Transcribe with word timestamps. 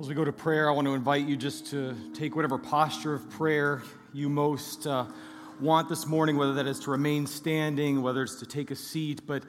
As 0.00 0.08
we 0.08 0.14
go 0.14 0.24
to 0.24 0.32
prayer, 0.32 0.66
I 0.66 0.72
want 0.72 0.86
to 0.86 0.94
invite 0.94 1.26
you 1.26 1.36
just 1.36 1.66
to 1.72 1.94
take 2.14 2.34
whatever 2.34 2.56
posture 2.56 3.12
of 3.12 3.28
prayer 3.28 3.82
you 4.14 4.30
most 4.30 4.86
uh, 4.86 5.04
want 5.60 5.90
this 5.90 6.06
morning, 6.06 6.38
whether 6.38 6.54
that 6.54 6.66
is 6.66 6.80
to 6.80 6.90
remain 6.90 7.26
standing, 7.26 8.00
whether 8.00 8.22
it's 8.22 8.36
to 8.36 8.46
take 8.46 8.70
a 8.70 8.74
seat. 8.74 9.26
But 9.26 9.42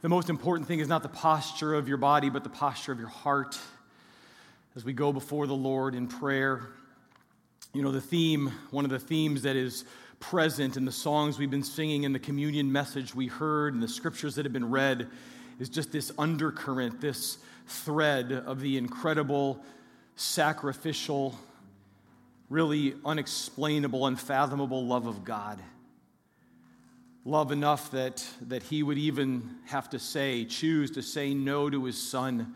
the 0.00 0.08
most 0.08 0.30
important 0.30 0.66
thing 0.66 0.78
is 0.78 0.88
not 0.88 1.02
the 1.02 1.10
posture 1.10 1.74
of 1.74 1.86
your 1.86 1.98
body, 1.98 2.30
but 2.30 2.44
the 2.44 2.48
posture 2.48 2.92
of 2.92 2.98
your 2.98 3.10
heart 3.10 3.58
as 4.74 4.86
we 4.86 4.94
go 4.94 5.12
before 5.12 5.46
the 5.46 5.52
Lord 5.52 5.94
in 5.94 6.08
prayer. 6.08 6.62
You 7.74 7.82
know, 7.82 7.92
the 7.92 8.00
theme, 8.00 8.50
one 8.70 8.86
of 8.86 8.90
the 8.90 8.98
themes 8.98 9.42
that 9.42 9.54
is 9.54 9.84
present 10.18 10.78
in 10.78 10.86
the 10.86 10.92
songs 10.92 11.38
we've 11.38 11.50
been 11.50 11.62
singing, 11.62 12.04
in 12.04 12.14
the 12.14 12.18
communion 12.18 12.72
message 12.72 13.14
we 13.14 13.26
heard, 13.26 13.74
and 13.74 13.82
the 13.82 13.88
scriptures 13.88 14.34
that 14.36 14.46
have 14.46 14.52
been 14.54 14.70
read, 14.70 15.08
is 15.58 15.68
just 15.68 15.92
this 15.92 16.10
undercurrent, 16.18 17.02
this 17.02 17.36
thread 17.66 18.32
of 18.32 18.60
the 18.60 18.78
incredible, 18.78 19.62
sacrificial, 20.16 21.34
really 22.48 22.94
unexplainable, 23.04 24.06
unfathomable 24.06 24.86
love 24.86 25.06
of 25.06 25.24
God. 25.24 25.60
Love 27.24 27.52
enough 27.52 27.90
that, 27.90 28.26
that 28.42 28.62
he 28.62 28.82
would 28.82 28.98
even 28.98 29.56
have 29.66 29.90
to 29.90 29.98
say, 29.98 30.44
choose 30.44 30.90
to 30.92 31.02
say 31.02 31.34
no 31.34 31.68
to 31.68 31.84
his 31.84 32.00
son 32.00 32.54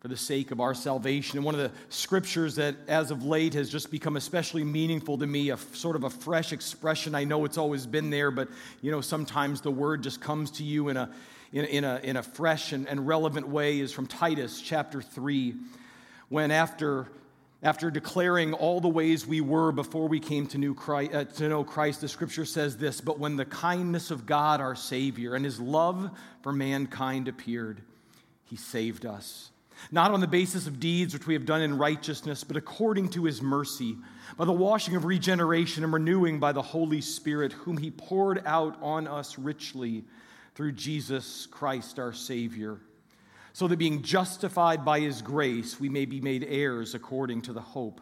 for 0.00 0.08
the 0.08 0.16
sake 0.16 0.52
of 0.52 0.60
our 0.60 0.74
salvation. 0.74 1.38
And 1.38 1.44
one 1.44 1.54
of 1.54 1.60
the 1.60 1.72
scriptures 1.88 2.54
that, 2.56 2.76
as 2.86 3.10
of 3.10 3.24
late, 3.24 3.54
has 3.54 3.68
just 3.68 3.90
become 3.90 4.16
especially 4.16 4.62
meaningful 4.62 5.18
to 5.18 5.26
me, 5.26 5.50
a 5.50 5.56
sort 5.56 5.96
of 5.96 6.04
a 6.04 6.10
fresh 6.10 6.52
expression. 6.52 7.14
I 7.14 7.24
know 7.24 7.44
it's 7.44 7.58
always 7.58 7.86
been 7.86 8.10
there, 8.10 8.30
but 8.30 8.48
you 8.80 8.92
know, 8.92 9.00
sometimes 9.00 9.60
the 9.60 9.72
word 9.72 10.02
just 10.02 10.20
comes 10.20 10.52
to 10.52 10.62
you 10.62 10.88
in 10.88 10.96
a, 10.96 11.10
in, 11.52 11.64
in 11.64 11.84
a, 11.84 12.00
in 12.04 12.16
a 12.16 12.22
fresh 12.22 12.72
and, 12.72 12.86
and 12.88 13.08
relevant 13.08 13.48
way, 13.48 13.80
is 13.80 13.92
from 13.92 14.06
Titus 14.06 14.60
chapter 14.60 15.02
3, 15.02 15.54
when 16.28 16.50
after 16.50 17.08
after 17.62 17.90
declaring 17.90 18.52
all 18.52 18.80
the 18.80 18.88
ways 18.88 19.26
we 19.26 19.40
were 19.40 19.72
before 19.72 20.06
we 20.06 20.20
came 20.20 20.46
to, 20.46 20.58
new 20.58 20.74
Christ, 20.74 21.12
uh, 21.12 21.24
to 21.24 21.48
know 21.48 21.64
Christ, 21.64 22.00
the 22.00 22.08
scripture 22.08 22.44
says 22.44 22.76
this 22.76 23.00
But 23.00 23.18
when 23.18 23.36
the 23.36 23.44
kindness 23.44 24.10
of 24.10 24.26
God, 24.26 24.60
our 24.60 24.76
Savior, 24.76 25.34
and 25.34 25.44
his 25.44 25.58
love 25.58 26.10
for 26.42 26.52
mankind 26.52 27.26
appeared, 27.26 27.82
he 28.44 28.56
saved 28.56 29.04
us. 29.04 29.50
Not 29.90 30.12
on 30.12 30.20
the 30.20 30.26
basis 30.26 30.66
of 30.66 30.80
deeds 30.80 31.14
which 31.14 31.26
we 31.26 31.34
have 31.34 31.46
done 31.46 31.62
in 31.62 31.78
righteousness, 31.78 32.44
but 32.44 32.56
according 32.56 33.10
to 33.10 33.24
his 33.24 33.42
mercy, 33.42 33.96
by 34.36 34.44
the 34.44 34.52
washing 34.52 34.96
of 34.96 35.04
regeneration 35.04 35.84
and 35.84 35.92
renewing 35.92 36.38
by 36.38 36.52
the 36.52 36.62
Holy 36.62 37.00
Spirit, 37.00 37.52
whom 37.52 37.76
he 37.76 37.90
poured 37.90 38.42
out 38.44 38.76
on 38.82 39.06
us 39.06 39.38
richly 39.38 40.04
through 40.54 40.72
Jesus 40.72 41.46
Christ 41.46 41.98
our 41.98 42.12
Savior, 42.12 42.78
so 43.58 43.66
that 43.66 43.76
being 43.76 44.02
justified 44.02 44.84
by 44.84 45.00
his 45.00 45.20
grace, 45.20 45.80
we 45.80 45.88
may 45.88 46.04
be 46.04 46.20
made 46.20 46.46
heirs 46.48 46.94
according 46.94 47.42
to 47.42 47.52
the 47.52 47.60
hope 47.60 48.00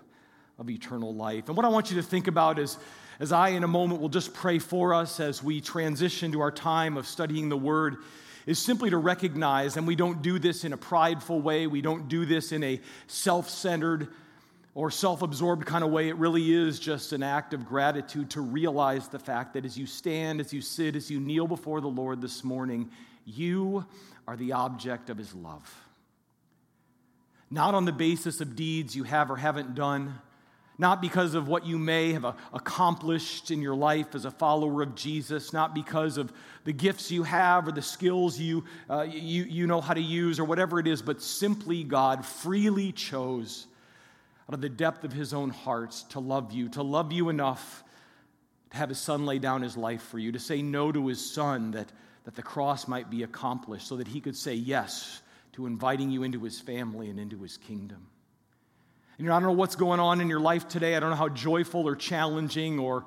of 0.58 0.68
eternal 0.68 1.14
life. 1.14 1.48
And 1.48 1.56
what 1.56 1.64
I 1.64 1.70
want 1.70 1.88
you 1.88 1.96
to 1.96 2.02
think 2.02 2.26
about 2.26 2.58
is, 2.58 2.76
as 3.20 3.32
I 3.32 3.48
in 3.48 3.64
a 3.64 3.66
moment 3.66 4.02
will 4.02 4.10
just 4.10 4.34
pray 4.34 4.58
for 4.58 4.92
us 4.92 5.18
as 5.18 5.42
we 5.42 5.62
transition 5.62 6.30
to 6.32 6.42
our 6.42 6.50
time 6.50 6.98
of 6.98 7.06
studying 7.06 7.48
the 7.48 7.56
Word 7.56 7.96
is 8.44 8.58
simply 8.58 8.90
to 8.90 8.98
recognize, 8.98 9.78
and 9.78 9.86
we 9.86 9.96
don't 9.96 10.20
do 10.20 10.38
this 10.38 10.62
in 10.62 10.74
a 10.74 10.76
prideful 10.76 11.40
way, 11.40 11.66
we 11.66 11.80
don't 11.80 12.06
do 12.06 12.26
this 12.26 12.52
in 12.52 12.62
a 12.62 12.78
self 13.06 13.48
centered 13.48 14.08
or 14.74 14.90
self 14.90 15.22
absorbed 15.22 15.64
kind 15.64 15.82
of 15.82 15.90
way. 15.90 16.10
It 16.10 16.16
really 16.16 16.52
is 16.52 16.78
just 16.78 17.14
an 17.14 17.22
act 17.22 17.54
of 17.54 17.64
gratitude 17.64 18.28
to 18.32 18.42
realize 18.42 19.08
the 19.08 19.18
fact 19.18 19.54
that 19.54 19.64
as 19.64 19.78
you 19.78 19.86
stand, 19.86 20.38
as 20.38 20.52
you 20.52 20.60
sit, 20.60 20.96
as 20.96 21.10
you 21.10 21.18
kneel 21.18 21.46
before 21.46 21.80
the 21.80 21.88
Lord 21.88 22.20
this 22.20 22.44
morning, 22.44 22.90
you 23.24 23.86
are 24.26 24.36
the 24.36 24.52
object 24.52 25.10
of 25.10 25.18
his 25.18 25.34
love. 25.34 25.82
Not 27.50 27.74
on 27.74 27.84
the 27.84 27.92
basis 27.92 28.40
of 28.40 28.56
deeds 28.56 28.96
you 28.96 29.04
have 29.04 29.30
or 29.30 29.36
haven't 29.36 29.74
done, 29.74 30.18
not 30.78 31.00
because 31.00 31.34
of 31.34 31.48
what 31.48 31.64
you 31.64 31.78
may 31.78 32.12
have 32.12 32.24
accomplished 32.52 33.50
in 33.50 33.62
your 33.62 33.74
life 33.74 34.14
as 34.14 34.24
a 34.24 34.30
follower 34.30 34.82
of 34.82 34.94
Jesus, 34.94 35.52
not 35.52 35.74
because 35.74 36.18
of 36.18 36.32
the 36.64 36.72
gifts 36.72 37.10
you 37.10 37.22
have 37.22 37.66
or 37.66 37.72
the 37.72 37.80
skills 37.80 38.38
you, 38.38 38.64
uh, 38.90 39.06
you, 39.08 39.44
you 39.44 39.66
know 39.66 39.80
how 39.80 39.94
to 39.94 40.00
use 40.00 40.38
or 40.38 40.44
whatever 40.44 40.78
it 40.78 40.86
is, 40.86 41.00
but 41.00 41.22
simply 41.22 41.82
God 41.82 42.26
freely 42.26 42.92
chose 42.92 43.66
out 44.48 44.54
of 44.54 44.60
the 44.60 44.68
depth 44.68 45.04
of 45.04 45.12
his 45.12 45.32
own 45.32 45.50
heart 45.50 45.92
to 46.10 46.20
love 46.20 46.52
you, 46.52 46.68
to 46.70 46.82
love 46.82 47.12
you 47.12 47.30
enough 47.30 47.82
to 48.70 48.76
have 48.76 48.88
his 48.88 48.98
son 48.98 49.24
lay 49.24 49.38
down 49.38 49.62
his 49.62 49.76
life 49.76 50.02
for 50.02 50.18
you, 50.18 50.32
to 50.32 50.38
say 50.38 50.60
no 50.60 50.92
to 50.92 51.06
his 51.06 51.24
son 51.24 51.70
that, 51.70 51.90
that 52.26 52.34
the 52.34 52.42
cross 52.42 52.88
might 52.88 53.08
be 53.08 53.22
accomplished, 53.22 53.86
so 53.86 53.96
that 53.96 54.08
he 54.08 54.20
could 54.20 54.36
say 54.36 54.52
yes 54.52 55.22
to 55.52 55.64
inviting 55.64 56.10
you 56.10 56.24
into 56.24 56.40
his 56.40 56.60
family 56.60 57.08
and 57.08 57.20
into 57.20 57.40
his 57.40 57.56
kingdom. 57.56 58.08
And 59.16 59.24
you 59.24 59.30
know, 59.30 59.36
I 59.36 59.40
don't 59.40 59.48
know 59.48 59.54
what's 59.54 59.76
going 59.76 60.00
on 60.00 60.20
in 60.20 60.28
your 60.28 60.40
life 60.40 60.66
today. 60.66 60.96
I 60.96 61.00
don't 61.00 61.10
know 61.10 61.16
how 61.16 61.28
joyful 61.28 61.86
or 61.86 61.94
challenging 61.94 62.80
or, 62.80 63.06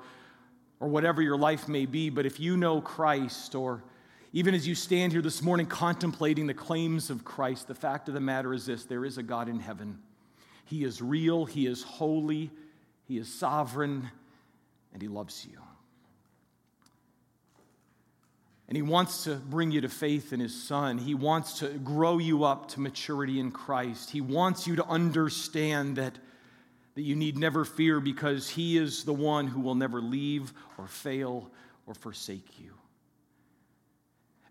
or 0.80 0.88
whatever 0.88 1.20
your 1.20 1.36
life 1.36 1.68
may 1.68 1.84
be, 1.84 2.08
but 2.08 2.24
if 2.24 2.40
you 2.40 2.56
know 2.56 2.80
Christ, 2.80 3.54
or 3.54 3.84
even 4.32 4.54
as 4.54 4.66
you 4.66 4.74
stand 4.74 5.12
here 5.12 5.20
this 5.20 5.42
morning 5.42 5.66
contemplating 5.66 6.46
the 6.46 6.54
claims 6.54 7.10
of 7.10 7.22
Christ, 7.22 7.68
the 7.68 7.74
fact 7.74 8.08
of 8.08 8.14
the 8.14 8.20
matter 8.20 8.54
is 8.54 8.64
this 8.64 8.84
there 8.86 9.04
is 9.04 9.18
a 9.18 9.22
God 9.22 9.50
in 9.50 9.60
heaven. 9.60 9.98
He 10.64 10.82
is 10.82 11.02
real, 11.02 11.44
He 11.44 11.66
is 11.66 11.82
holy, 11.82 12.50
He 13.06 13.18
is 13.18 13.32
sovereign, 13.32 14.08
and 14.94 15.02
He 15.02 15.08
loves 15.08 15.46
you. 15.48 15.58
And 18.70 18.76
he 18.76 18.82
wants 18.82 19.24
to 19.24 19.34
bring 19.34 19.72
you 19.72 19.80
to 19.80 19.88
faith 19.88 20.32
in 20.32 20.38
his 20.38 20.54
son. 20.62 20.96
He 20.96 21.12
wants 21.12 21.58
to 21.58 21.68
grow 21.70 22.18
you 22.18 22.44
up 22.44 22.68
to 22.68 22.80
maturity 22.80 23.40
in 23.40 23.50
Christ. 23.50 24.10
He 24.10 24.20
wants 24.20 24.68
you 24.68 24.76
to 24.76 24.86
understand 24.86 25.96
that, 25.96 26.16
that 26.94 27.02
you 27.02 27.16
need 27.16 27.36
never 27.36 27.64
fear 27.64 27.98
because 27.98 28.48
he 28.48 28.78
is 28.78 29.02
the 29.02 29.12
one 29.12 29.48
who 29.48 29.60
will 29.60 29.74
never 29.74 30.00
leave 30.00 30.52
or 30.78 30.86
fail 30.86 31.50
or 31.88 31.94
forsake 31.94 32.60
you. 32.60 32.70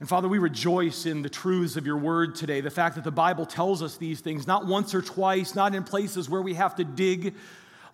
And 0.01 0.09
Father, 0.09 0.27
we 0.27 0.37
rejoice 0.37 1.05
in 1.05 1.21
the 1.21 1.29
truths 1.29 1.77
of 1.77 1.85
your 1.85 1.97
word 1.97 2.35
today. 2.35 2.59
The 2.59 2.69
fact 2.69 2.95
that 2.95 3.05
the 3.05 3.11
Bible 3.11 3.45
tells 3.45 3.81
us 3.81 3.95
these 3.95 4.19
things, 4.19 4.45
not 4.45 4.65
once 4.65 4.93
or 4.93 5.01
twice, 5.01 5.55
not 5.55 5.73
in 5.73 5.85
places 5.85 6.29
where 6.29 6.41
we 6.41 6.55
have 6.55 6.75
to 6.75 6.83
dig 6.83 7.35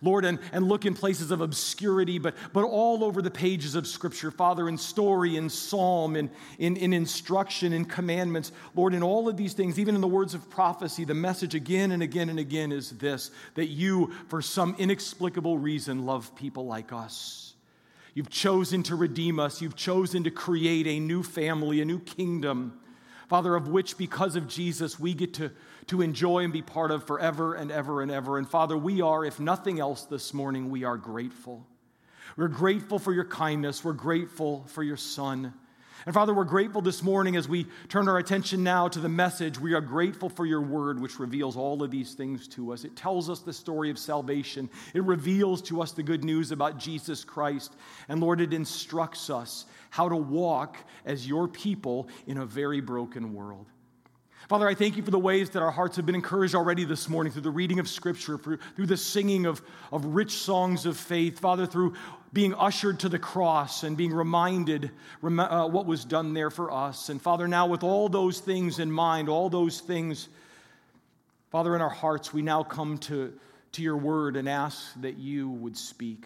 Lord, 0.02 0.24
and, 0.24 0.38
and 0.52 0.68
look 0.68 0.84
in 0.84 0.94
places 0.94 1.30
of 1.30 1.40
obscurity, 1.40 2.18
but, 2.18 2.34
but 2.52 2.64
all 2.64 3.02
over 3.02 3.22
the 3.22 3.30
pages 3.30 3.74
of 3.74 3.86
Scripture, 3.86 4.30
Father, 4.30 4.68
in 4.68 4.76
story, 4.76 5.36
in 5.36 5.48
psalm, 5.48 6.16
in, 6.16 6.30
in, 6.58 6.76
in 6.76 6.92
instruction, 6.92 7.72
in 7.72 7.84
commandments. 7.84 8.52
Lord, 8.74 8.94
in 8.94 9.02
all 9.02 9.28
of 9.28 9.36
these 9.36 9.54
things, 9.54 9.78
even 9.78 9.94
in 9.94 10.00
the 10.00 10.08
words 10.08 10.34
of 10.34 10.48
prophecy, 10.50 11.04
the 11.04 11.14
message 11.14 11.54
again 11.54 11.92
and 11.92 12.02
again 12.02 12.28
and 12.28 12.38
again 12.38 12.72
is 12.72 12.90
this 12.90 13.30
that 13.54 13.66
you, 13.66 14.12
for 14.28 14.42
some 14.42 14.74
inexplicable 14.78 15.58
reason, 15.58 16.04
love 16.04 16.34
people 16.36 16.66
like 16.66 16.92
us. 16.92 17.54
You've 18.14 18.30
chosen 18.30 18.82
to 18.84 18.96
redeem 18.96 19.38
us, 19.38 19.60
you've 19.60 19.76
chosen 19.76 20.24
to 20.24 20.30
create 20.30 20.86
a 20.86 20.98
new 20.98 21.22
family, 21.22 21.80
a 21.80 21.84
new 21.84 22.00
kingdom. 22.00 22.80
Father, 23.28 23.56
of 23.56 23.68
which 23.68 23.98
because 23.98 24.36
of 24.36 24.48
Jesus 24.48 25.00
we 25.00 25.12
get 25.12 25.34
to 25.34 25.50
to 25.88 26.02
enjoy 26.02 26.44
and 26.44 26.52
be 26.52 26.62
part 26.62 26.90
of 26.90 27.04
forever 27.04 27.54
and 27.54 27.70
ever 27.70 28.02
and 28.02 28.10
ever. 28.10 28.38
And 28.38 28.48
Father, 28.48 28.76
we 28.76 29.00
are, 29.00 29.24
if 29.24 29.38
nothing 29.38 29.78
else 29.78 30.04
this 30.04 30.34
morning, 30.34 30.70
we 30.70 30.84
are 30.84 30.96
grateful. 30.96 31.66
We're 32.36 32.48
grateful 32.48 32.98
for 32.98 33.12
your 33.12 33.24
kindness. 33.24 33.84
We're 33.84 33.92
grateful 33.92 34.64
for 34.68 34.82
your 34.82 34.96
Son. 34.96 35.54
And 36.04 36.14
Father, 36.14 36.34
we're 36.34 36.44
grateful 36.44 36.82
this 36.82 37.02
morning 37.02 37.34
as 37.34 37.48
we 37.48 37.66
turn 37.88 38.08
our 38.08 38.18
attention 38.18 38.62
now 38.62 38.86
to 38.86 39.00
the 39.00 39.08
message. 39.08 39.58
We 39.58 39.74
are 39.74 39.80
grateful 39.80 40.28
for 40.28 40.46
your 40.46 40.60
word, 40.60 41.00
which 41.00 41.18
reveals 41.18 41.56
all 41.56 41.82
of 41.82 41.90
these 41.90 42.14
things 42.14 42.46
to 42.48 42.72
us. 42.72 42.84
It 42.84 42.94
tells 42.94 43.28
us 43.28 43.40
the 43.40 43.52
story 43.52 43.90
of 43.90 43.98
salvation, 43.98 44.70
it 44.94 45.02
reveals 45.02 45.62
to 45.62 45.82
us 45.82 45.92
the 45.92 46.02
good 46.02 46.22
news 46.22 46.52
about 46.52 46.78
Jesus 46.78 47.24
Christ. 47.24 47.74
And 48.08 48.20
Lord, 48.20 48.40
it 48.40 48.52
instructs 48.52 49.30
us 49.30 49.66
how 49.90 50.08
to 50.08 50.16
walk 50.16 50.76
as 51.04 51.26
your 51.26 51.48
people 51.48 52.08
in 52.26 52.38
a 52.38 52.46
very 52.46 52.80
broken 52.80 53.34
world. 53.34 53.66
Father, 54.48 54.68
I 54.68 54.74
thank 54.74 54.96
you 54.96 55.02
for 55.02 55.10
the 55.10 55.18
ways 55.18 55.50
that 55.50 55.62
our 55.62 55.72
hearts 55.72 55.96
have 55.96 56.06
been 56.06 56.14
encouraged 56.14 56.54
already 56.54 56.84
this 56.84 57.08
morning 57.08 57.32
through 57.32 57.42
the 57.42 57.50
reading 57.50 57.80
of 57.80 57.88
Scripture, 57.88 58.38
through, 58.38 58.86
the 58.86 58.96
singing 58.96 59.44
of, 59.44 59.60
of 59.90 60.04
rich 60.04 60.30
songs 60.30 60.86
of 60.86 60.96
faith. 60.96 61.40
Father, 61.40 61.66
through 61.66 61.94
being 62.32 62.54
ushered 62.54 63.00
to 63.00 63.08
the 63.08 63.18
cross 63.18 63.82
and 63.82 63.96
being 63.96 64.12
reminded 64.12 64.92
rem- 65.20 65.40
uh, 65.40 65.66
what 65.66 65.86
was 65.86 66.04
done 66.04 66.32
there 66.32 66.50
for 66.50 66.70
us. 66.70 67.08
And 67.08 67.20
Father, 67.20 67.48
now 67.48 67.66
with 67.66 67.82
all 67.82 68.08
those 68.08 68.38
things 68.38 68.78
in 68.78 68.88
mind, 68.88 69.28
all 69.28 69.50
those 69.50 69.80
things, 69.80 70.28
Father, 71.50 71.74
in 71.74 71.82
our 71.82 71.88
hearts, 71.88 72.32
we 72.32 72.42
now 72.42 72.62
come 72.62 72.98
to, 72.98 73.36
to 73.72 73.82
your 73.82 73.96
word 73.96 74.36
and 74.36 74.48
ask 74.48 74.92
that 75.00 75.18
you 75.18 75.50
would 75.50 75.76
speak. 75.76 76.24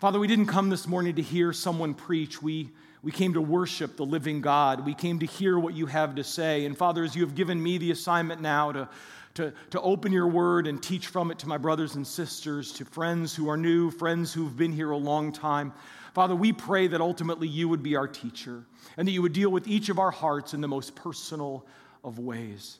Father, 0.00 0.18
we 0.18 0.26
didn't 0.26 0.46
come 0.46 0.68
this 0.68 0.88
morning 0.88 1.14
to 1.14 1.22
hear 1.22 1.52
someone 1.52 1.94
preach. 1.94 2.42
We 2.42 2.70
we 3.06 3.12
came 3.12 3.34
to 3.34 3.40
worship 3.40 3.96
the 3.96 4.04
living 4.04 4.40
God. 4.40 4.84
We 4.84 4.92
came 4.92 5.20
to 5.20 5.26
hear 5.26 5.60
what 5.60 5.74
you 5.74 5.86
have 5.86 6.16
to 6.16 6.24
say. 6.24 6.66
And 6.66 6.76
Father, 6.76 7.04
as 7.04 7.14
you 7.14 7.22
have 7.22 7.36
given 7.36 7.62
me 7.62 7.78
the 7.78 7.92
assignment 7.92 8.40
now 8.40 8.72
to, 8.72 8.88
to, 9.34 9.52
to 9.70 9.80
open 9.80 10.10
your 10.10 10.26
word 10.26 10.66
and 10.66 10.82
teach 10.82 11.06
from 11.06 11.30
it 11.30 11.38
to 11.38 11.46
my 11.46 11.56
brothers 11.56 11.94
and 11.94 12.04
sisters, 12.04 12.72
to 12.72 12.84
friends 12.84 13.32
who 13.32 13.48
are 13.48 13.56
new, 13.56 13.92
friends 13.92 14.32
who've 14.32 14.56
been 14.56 14.72
here 14.72 14.90
a 14.90 14.96
long 14.96 15.30
time, 15.30 15.72
Father, 16.14 16.34
we 16.34 16.52
pray 16.52 16.88
that 16.88 17.00
ultimately 17.00 17.46
you 17.46 17.68
would 17.68 17.80
be 17.80 17.94
our 17.94 18.08
teacher 18.08 18.64
and 18.96 19.06
that 19.06 19.12
you 19.12 19.22
would 19.22 19.32
deal 19.32 19.50
with 19.50 19.68
each 19.68 19.88
of 19.88 20.00
our 20.00 20.10
hearts 20.10 20.52
in 20.52 20.60
the 20.60 20.66
most 20.66 20.96
personal 20.96 21.64
of 22.02 22.18
ways. 22.18 22.78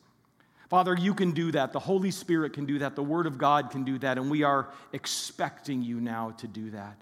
Father, 0.68 0.96
you 0.96 1.14
can 1.14 1.30
do 1.30 1.52
that. 1.52 1.72
The 1.72 1.78
Holy 1.78 2.10
Spirit 2.10 2.52
can 2.52 2.66
do 2.66 2.80
that. 2.80 2.96
The 2.96 3.04
Word 3.04 3.28
of 3.28 3.38
God 3.38 3.70
can 3.70 3.84
do 3.84 3.96
that. 3.98 4.18
And 4.18 4.28
we 4.28 4.42
are 4.42 4.70
expecting 4.92 5.82
you 5.82 6.00
now 6.00 6.32
to 6.38 6.48
do 6.48 6.70
that. 6.72 7.00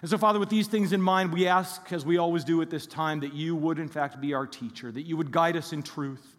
And 0.00 0.10
so, 0.10 0.16
Father, 0.16 0.38
with 0.38 0.48
these 0.48 0.68
things 0.68 0.92
in 0.92 1.02
mind, 1.02 1.32
we 1.32 1.48
ask, 1.48 1.92
as 1.92 2.06
we 2.06 2.18
always 2.18 2.44
do 2.44 2.62
at 2.62 2.70
this 2.70 2.86
time, 2.86 3.20
that 3.20 3.34
you 3.34 3.56
would, 3.56 3.78
in 3.78 3.88
fact, 3.88 4.20
be 4.20 4.32
our 4.32 4.46
teacher, 4.46 4.92
that 4.92 5.02
you 5.02 5.16
would 5.16 5.32
guide 5.32 5.56
us 5.56 5.72
in 5.72 5.82
truth, 5.82 6.36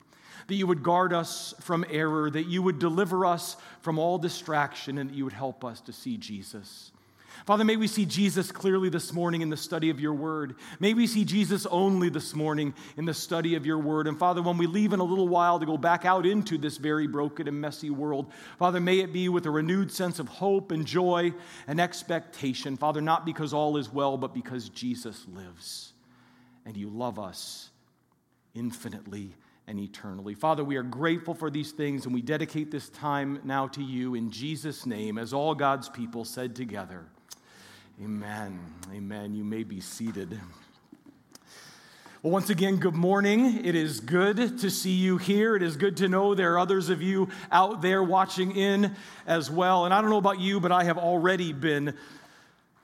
that 0.47 0.55
you 0.55 0.65
would 0.65 0.81
guard 0.81 1.11
us 1.11 1.53
from 1.59 1.85
error, 1.89 2.29
that 2.29 2.45
you 2.45 2.61
would 2.61 2.79
deliver 2.79 3.25
us 3.25 3.57
from 3.81 3.99
all 3.99 4.17
distraction, 4.17 4.97
and 4.97 5.09
that 5.09 5.15
you 5.15 5.25
would 5.25 5.33
help 5.33 5.65
us 5.65 5.81
to 5.81 5.93
see 5.93 6.17
Jesus. 6.17 6.91
Father, 7.45 7.63
may 7.63 7.77
we 7.77 7.87
see 7.87 8.05
Jesus 8.05 8.51
clearly 8.51 8.89
this 8.89 9.13
morning 9.13 9.41
in 9.41 9.49
the 9.49 9.57
study 9.57 9.89
of 9.89 9.99
your 9.99 10.13
word. 10.13 10.55
May 10.79 10.93
we 10.93 11.07
see 11.07 11.25
Jesus 11.25 11.65
only 11.67 12.09
this 12.09 12.35
morning 12.35 12.73
in 12.97 13.05
the 13.05 13.13
study 13.13 13.55
of 13.55 13.65
your 13.65 13.79
word. 13.79 14.07
And 14.07 14.17
Father, 14.17 14.41
when 14.41 14.57
we 14.57 14.67
leave 14.67 14.93
in 14.93 14.99
a 14.99 15.03
little 15.03 15.27
while 15.27 15.59
to 15.59 15.65
go 15.65 15.77
back 15.77 16.05
out 16.05 16.25
into 16.25 16.57
this 16.57 16.77
very 16.77 17.07
broken 17.07 17.47
and 17.47 17.59
messy 17.59 17.89
world, 17.89 18.31
Father, 18.57 18.79
may 18.79 18.99
it 18.99 19.13
be 19.13 19.29
with 19.29 19.45
a 19.45 19.51
renewed 19.51 19.91
sense 19.91 20.19
of 20.19 20.27
hope 20.27 20.71
and 20.71 20.85
joy 20.85 21.33
and 21.67 21.79
expectation. 21.79 22.77
Father, 22.77 23.01
not 23.01 23.25
because 23.25 23.53
all 23.53 23.77
is 23.77 23.91
well, 23.91 24.17
but 24.17 24.33
because 24.33 24.69
Jesus 24.69 25.25
lives 25.33 25.93
and 26.65 26.77
you 26.77 26.89
love 26.89 27.17
us 27.17 27.69
infinitely 28.53 29.35
and 29.67 29.79
eternally. 29.79 30.33
Father, 30.33 30.63
we 30.63 30.75
are 30.75 30.83
grateful 30.83 31.33
for 31.33 31.49
these 31.49 31.71
things 31.71 32.05
and 32.05 32.13
we 32.13 32.21
dedicate 32.21 32.71
this 32.71 32.89
time 32.89 33.39
now 33.43 33.67
to 33.67 33.83
you 33.83 34.15
in 34.15 34.31
Jesus' 34.31 34.85
name, 34.85 35.17
as 35.17 35.31
all 35.31 35.53
God's 35.53 35.89
people 35.89 36.25
said 36.25 36.55
together. 36.55 37.05
Amen. 38.01 38.57
Amen. 38.93 39.35
You 39.35 39.43
may 39.43 39.63
be 39.63 39.81
seated. 39.81 40.39
Well, 42.23 42.31
once 42.31 42.49
again, 42.49 42.77
good 42.77 42.95
morning. 42.95 43.65
It 43.65 43.75
is 43.75 43.99
good 43.99 44.59
to 44.59 44.69
see 44.69 44.93
you 44.93 45.17
here. 45.17 45.53
It 45.57 45.61
is 45.61 45.75
good 45.75 45.97
to 45.97 46.07
know 46.07 46.33
there 46.33 46.53
are 46.53 46.59
others 46.59 46.87
of 46.87 47.01
you 47.01 47.27
out 47.51 47.81
there 47.81 48.01
watching 48.01 48.55
in 48.55 48.95
as 49.27 49.51
well. 49.51 49.83
And 49.83 49.93
I 49.93 49.99
don't 49.99 50.09
know 50.09 50.17
about 50.17 50.39
you, 50.39 50.61
but 50.61 50.71
I 50.71 50.85
have 50.85 50.97
already 50.97 51.51
been 51.51 51.93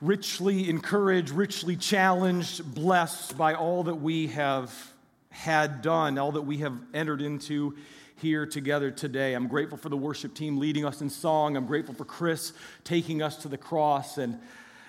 richly 0.01 0.69
encouraged, 0.69 1.29
richly 1.29 1.77
challenged, 1.77 2.75
blessed 2.75 3.37
by 3.37 3.53
all 3.53 3.83
that 3.85 3.95
we 3.95 4.27
have 4.27 4.91
had 5.29 5.81
done, 5.81 6.17
all 6.17 6.33
that 6.33 6.41
we 6.41 6.57
have 6.57 6.77
entered 6.93 7.21
into 7.21 7.77
here 8.17 8.45
together 8.45 8.91
today. 8.91 9.33
I'm 9.33 9.47
grateful 9.47 9.77
for 9.77 9.87
the 9.87 9.95
worship 9.95 10.33
team 10.33 10.57
leading 10.57 10.83
us 10.83 10.99
in 10.99 11.09
song. 11.09 11.55
I'm 11.55 11.67
grateful 11.67 11.93
for 11.93 12.03
Chris 12.03 12.51
taking 12.83 13.21
us 13.21 13.37
to 13.37 13.47
the 13.47 13.57
cross 13.57 14.17
and 14.17 14.41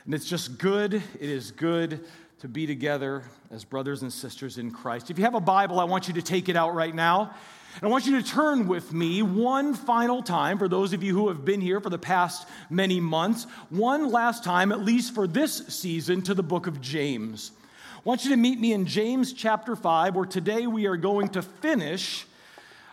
and 0.07 0.15
it's 0.15 0.25
just 0.25 0.59
good. 0.59 0.95
It 0.95 1.03
is 1.21 1.51
good 1.51 2.05
to 2.39 2.47
be 2.47 2.65
together 2.65 3.25
as 3.51 3.65
brothers 3.65 4.03
and 4.03 4.13
sisters 4.13 4.57
in 4.57 4.71
Christ. 4.71 5.11
If 5.11 5.19
you 5.19 5.25
have 5.25 5.35
a 5.35 5.41
Bible, 5.41 5.81
I 5.81 5.85
want 5.85 6.07
you 6.07 6.15
to 6.15 6.23
take 6.23 6.49
it 6.49 6.55
out 6.55 6.77
right 6.77 6.95
now. 6.95 7.35
And 7.75 7.83
I 7.83 7.89
want 7.89 8.07
you 8.07 8.23
to 8.23 8.27
turn 8.27 8.69
with 8.69 8.93
me 8.93 9.23
one 9.23 9.75
final 9.75 10.23
time 10.23 10.59
for 10.59 10.69
those 10.69 10.93
of 10.93 11.03
you 11.03 11.13
who 11.13 11.27
have 11.27 11.45
been 11.45 11.61
here 11.61 11.81
for 11.81 11.91
the 11.91 11.99
past 11.99 12.49
many 12.71 13.01
months, 13.01 13.49
one 13.69 14.13
last 14.13 14.45
time, 14.45 14.71
at 14.71 14.81
least 14.81 15.13
for 15.13 15.27
this 15.27 15.67
season, 15.69 16.23
to 16.23 16.35
the 16.35 16.43
book 16.43 16.69
of 16.69 16.81
James. 16.81 17.51
I 17.97 18.01
want 18.05 18.25
you 18.25 18.31
to 18.31 18.37
meet 18.37 18.61
me 18.61 18.73
in 18.73 18.87
James 18.87 19.33
chapter 19.33 19.75
5, 19.75 20.15
where 20.15 20.25
today 20.25 20.69
we 20.69 20.87
are 20.87 20.97
going 20.97 21.31
to 21.31 21.43
finish 21.43 22.27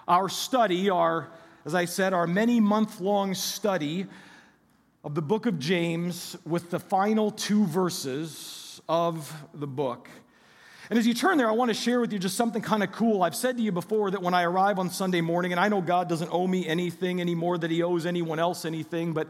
our 0.08 0.30
study, 0.30 0.90
our, 0.90 1.28
as 1.64 1.76
I 1.76 1.86
said, 1.86 2.12
our 2.12 2.26
many 2.26 2.60
month 2.60 3.00
long 3.00 3.36
study 3.36 4.08
of 5.04 5.16
the 5.16 5.22
book 5.22 5.46
of 5.46 5.60
James 5.60 6.38
with 6.46 6.70
the 6.70 6.80
final 6.80 7.30
two 7.30 7.66
verses 7.66 8.82
of 8.88 9.34
the 9.54 9.68
book. 9.68 10.08
And 10.90 10.98
as 10.98 11.06
you 11.06 11.14
turn 11.14 11.38
there, 11.38 11.50
I 11.50 11.52
want 11.52 11.70
to 11.70 11.74
share 11.74 12.00
with 12.00 12.14
you 12.14 12.20
just 12.20 12.38
something 12.38 12.62
kind 12.62 12.84
of 12.84 12.92
cool. 12.94 13.22
I've 13.22 13.36
said 13.36 13.58
to 13.58 13.64
you 13.64 13.74
before 13.74 14.12
that 14.12 14.22
when 14.22 14.34
I 14.34 14.44
arrive 14.44 14.80
on 14.80 14.90
Sunday 14.90 15.20
morning, 15.20 15.52
and 15.52 15.60
I 15.60 15.68
know 15.68 15.82
God 15.82 16.08
doesn't 16.08 16.30
owe 16.32 16.48
me 16.48 16.66
anything 16.66 17.20
anymore 17.20 17.58
that 17.58 17.70
He 17.70 17.84
owes 17.84 18.06
anyone 18.06 18.40
else 18.40 18.64
anything, 18.64 19.12
but 19.12 19.28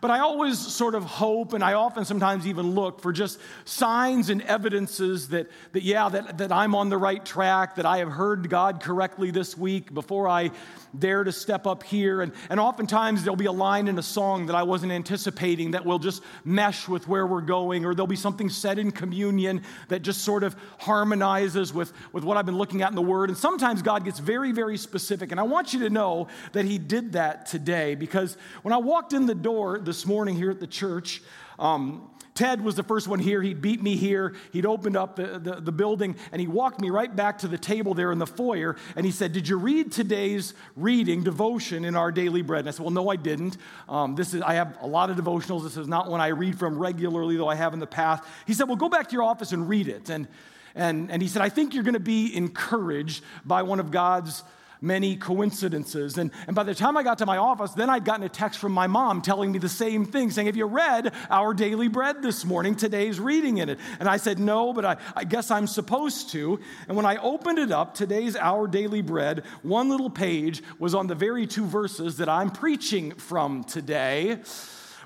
but 0.00 0.10
I 0.10 0.20
always 0.20 0.58
sort 0.58 0.94
of 0.94 1.04
hope, 1.04 1.52
and 1.52 1.62
I 1.62 1.74
often 1.74 2.04
sometimes 2.04 2.46
even 2.46 2.74
look 2.74 3.00
for 3.00 3.12
just 3.12 3.38
signs 3.64 4.30
and 4.30 4.42
evidences 4.42 5.28
that, 5.28 5.48
that 5.72 5.82
yeah, 5.82 6.08
that, 6.08 6.38
that 6.38 6.52
I'm 6.52 6.74
on 6.74 6.88
the 6.88 6.98
right 6.98 7.24
track, 7.24 7.76
that 7.76 7.86
I 7.86 7.98
have 7.98 8.10
heard 8.10 8.48
God 8.48 8.80
correctly 8.80 9.30
this 9.30 9.56
week 9.56 9.92
before 9.92 10.28
I 10.28 10.50
dare 10.98 11.24
to 11.24 11.32
step 11.32 11.66
up 11.66 11.82
here. 11.82 12.22
And, 12.22 12.32
and 12.48 12.58
oftentimes 12.58 13.22
there'll 13.22 13.36
be 13.36 13.46
a 13.46 13.52
line 13.52 13.88
in 13.88 13.98
a 13.98 14.02
song 14.02 14.46
that 14.46 14.56
I 14.56 14.62
wasn't 14.62 14.92
anticipating 14.92 15.72
that 15.72 15.84
will 15.84 15.98
just 15.98 16.22
mesh 16.44 16.88
with 16.88 17.06
where 17.08 17.26
we're 17.26 17.40
going, 17.40 17.84
or 17.84 17.94
there'll 17.94 18.06
be 18.06 18.16
something 18.16 18.48
said 18.48 18.78
in 18.78 18.90
communion 18.90 19.62
that 19.88 20.02
just 20.02 20.22
sort 20.22 20.42
of 20.42 20.56
harmonizes 20.78 21.72
with, 21.72 21.92
with 22.12 22.24
what 22.24 22.36
I've 22.36 22.46
been 22.46 22.58
looking 22.58 22.82
at 22.82 22.90
in 22.90 22.94
the 22.96 23.02
Word. 23.02 23.30
And 23.30 23.38
sometimes 23.38 23.82
God 23.82 24.04
gets 24.04 24.18
very, 24.18 24.52
very 24.52 24.76
specific. 24.76 25.30
And 25.30 25.40
I 25.40 25.44
want 25.44 25.72
you 25.72 25.80
to 25.80 25.90
know 25.90 26.28
that 26.52 26.64
He 26.64 26.78
did 26.78 27.12
that 27.12 27.46
today 27.46 27.94
because 27.94 28.36
when 28.62 28.72
I 28.72 28.78
walked 28.78 29.12
in 29.12 29.26
the 29.26 29.34
door 29.34 29.78
this 29.84 30.06
morning 30.06 30.36
here 30.36 30.50
at 30.50 30.60
the 30.60 30.66
church, 30.66 31.22
um, 31.58 32.10
Ted 32.34 32.62
was 32.64 32.74
the 32.74 32.82
first 32.82 33.06
one 33.06 33.18
here. 33.18 33.42
He 33.42 33.52
beat 33.52 33.82
me 33.82 33.96
here. 33.96 34.34
He'd 34.52 34.64
opened 34.64 34.96
up 34.96 35.16
the, 35.16 35.38
the, 35.38 35.60
the, 35.60 35.72
building 35.72 36.16
and 36.32 36.40
he 36.40 36.46
walked 36.46 36.80
me 36.80 36.88
right 36.88 37.14
back 37.14 37.38
to 37.40 37.48
the 37.48 37.58
table 37.58 37.92
there 37.92 38.12
in 38.12 38.18
the 38.18 38.26
foyer 38.26 38.76
and 38.96 39.04
he 39.04 39.12
said, 39.12 39.32
Did 39.32 39.46
you 39.46 39.58
read 39.58 39.92
today's 39.92 40.54
reading, 40.74 41.22
devotion 41.22 41.84
in 41.84 41.96
our 41.96 42.10
daily 42.10 42.40
bread? 42.40 42.60
And 42.60 42.68
I 42.68 42.70
said, 42.70 42.80
Well, 42.80 42.92
no, 42.92 43.10
I 43.10 43.16
didn't. 43.16 43.58
Um, 43.90 44.14
this 44.14 44.32
is, 44.32 44.40
I 44.40 44.54
have 44.54 44.78
a 44.80 44.86
lot 44.86 45.10
of 45.10 45.18
devotionals. 45.18 45.64
This 45.64 45.76
is 45.76 45.86
not 45.86 46.10
one 46.10 46.22
I 46.22 46.28
read 46.28 46.58
from 46.58 46.78
regularly, 46.78 47.36
though 47.36 47.48
I 47.48 47.56
have 47.56 47.74
in 47.74 47.78
the 47.78 47.86
past. 47.86 48.24
He 48.46 48.54
said, 48.54 48.68
Well, 48.68 48.76
go 48.76 48.88
back 48.88 49.08
to 49.08 49.12
your 49.12 49.24
office 49.24 49.52
and 49.52 49.68
read 49.68 49.88
it. 49.88 50.08
And, 50.08 50.26
and, 50.74 51.10
and 51.10 51.20
he 51.20 51.28
said, 51.28 51.42
I 51.42 51.50
think 51.50 51.74
you're 51.74 51.84
going 51.84 51.92
to 51.92 52.00
be 52.00 52.34
encouraged 52.34 53.22
by 53.44 53.64
one 53.64 53.80
of 53.80 53.90
God's 53.90 54.42
many 54.80 55.16
coincidences. 55.16 56.18
And, 56.18 56.30
and 56.46 56.56
by 56.56 56.62
the 56.62 56.74
time 56.74 56.96
I 56.96 57.02
got 57.02 57.18
to 57.18 57.26
my 57.26 57.36
office, 57.36 57.72
then 57.72 57.90
I'd 57.90 58.04
gotten 58.04 58.24
a 58.24 58.28
text 58.28 58.58
from 58.58 58.72
my 58.72 58.86
mom 58.86 59.22
telling 59.22 59.52
me 59.52 59.58
the 59.58 59.68
same 59.68 60.04
thing, 60.04 60.30
saying, 60.30 60.46
Have 60.46 60.56
you 60.56 60.66
read 60.66 61.12
our 61.28 61.54
daily 61.54 61.88
bread 61.88 62.22
this 62.22 62.44
morning? 62.44 62.74
Today's 62.74 63.20
reading 63.20 63.58
in 63.58 63.68
it. 63.68 63.78
And 63.98 64.08
I 64.08 64.16
said, 64.16 64.38
No, 64.38 64.72
but 64.72 64.84
I, 64.84 64.96
I 65.14 65.24
guess 65.24 65.50
I'm 65.50 65.66
supposed 65.66 66.30
to. 66.30 66.60
And 66.88 66.96
when 66.96 67.06
I 67.06 67.16
opened 67.16 67.58
it 67.58 67.72
up, 67.72 67.94
today's 67.94 68.36
Our 68.36 68.66
Daily 68.66 69.02
Bread, 69.02 69.44
one 69.62 69.88
little 69.88 70.10
page 70.10 70.62
was 70.78 70.94
on 70.94 71.06
the 71.06 71.14
very 71.14 71.46
two 71.46 71.66
verses 71.66 72.16
that 72.18 72.28
I'm 72.28 72.50
preaching 72.50 73.12
from 73.12 73.64
today 73.64 74.38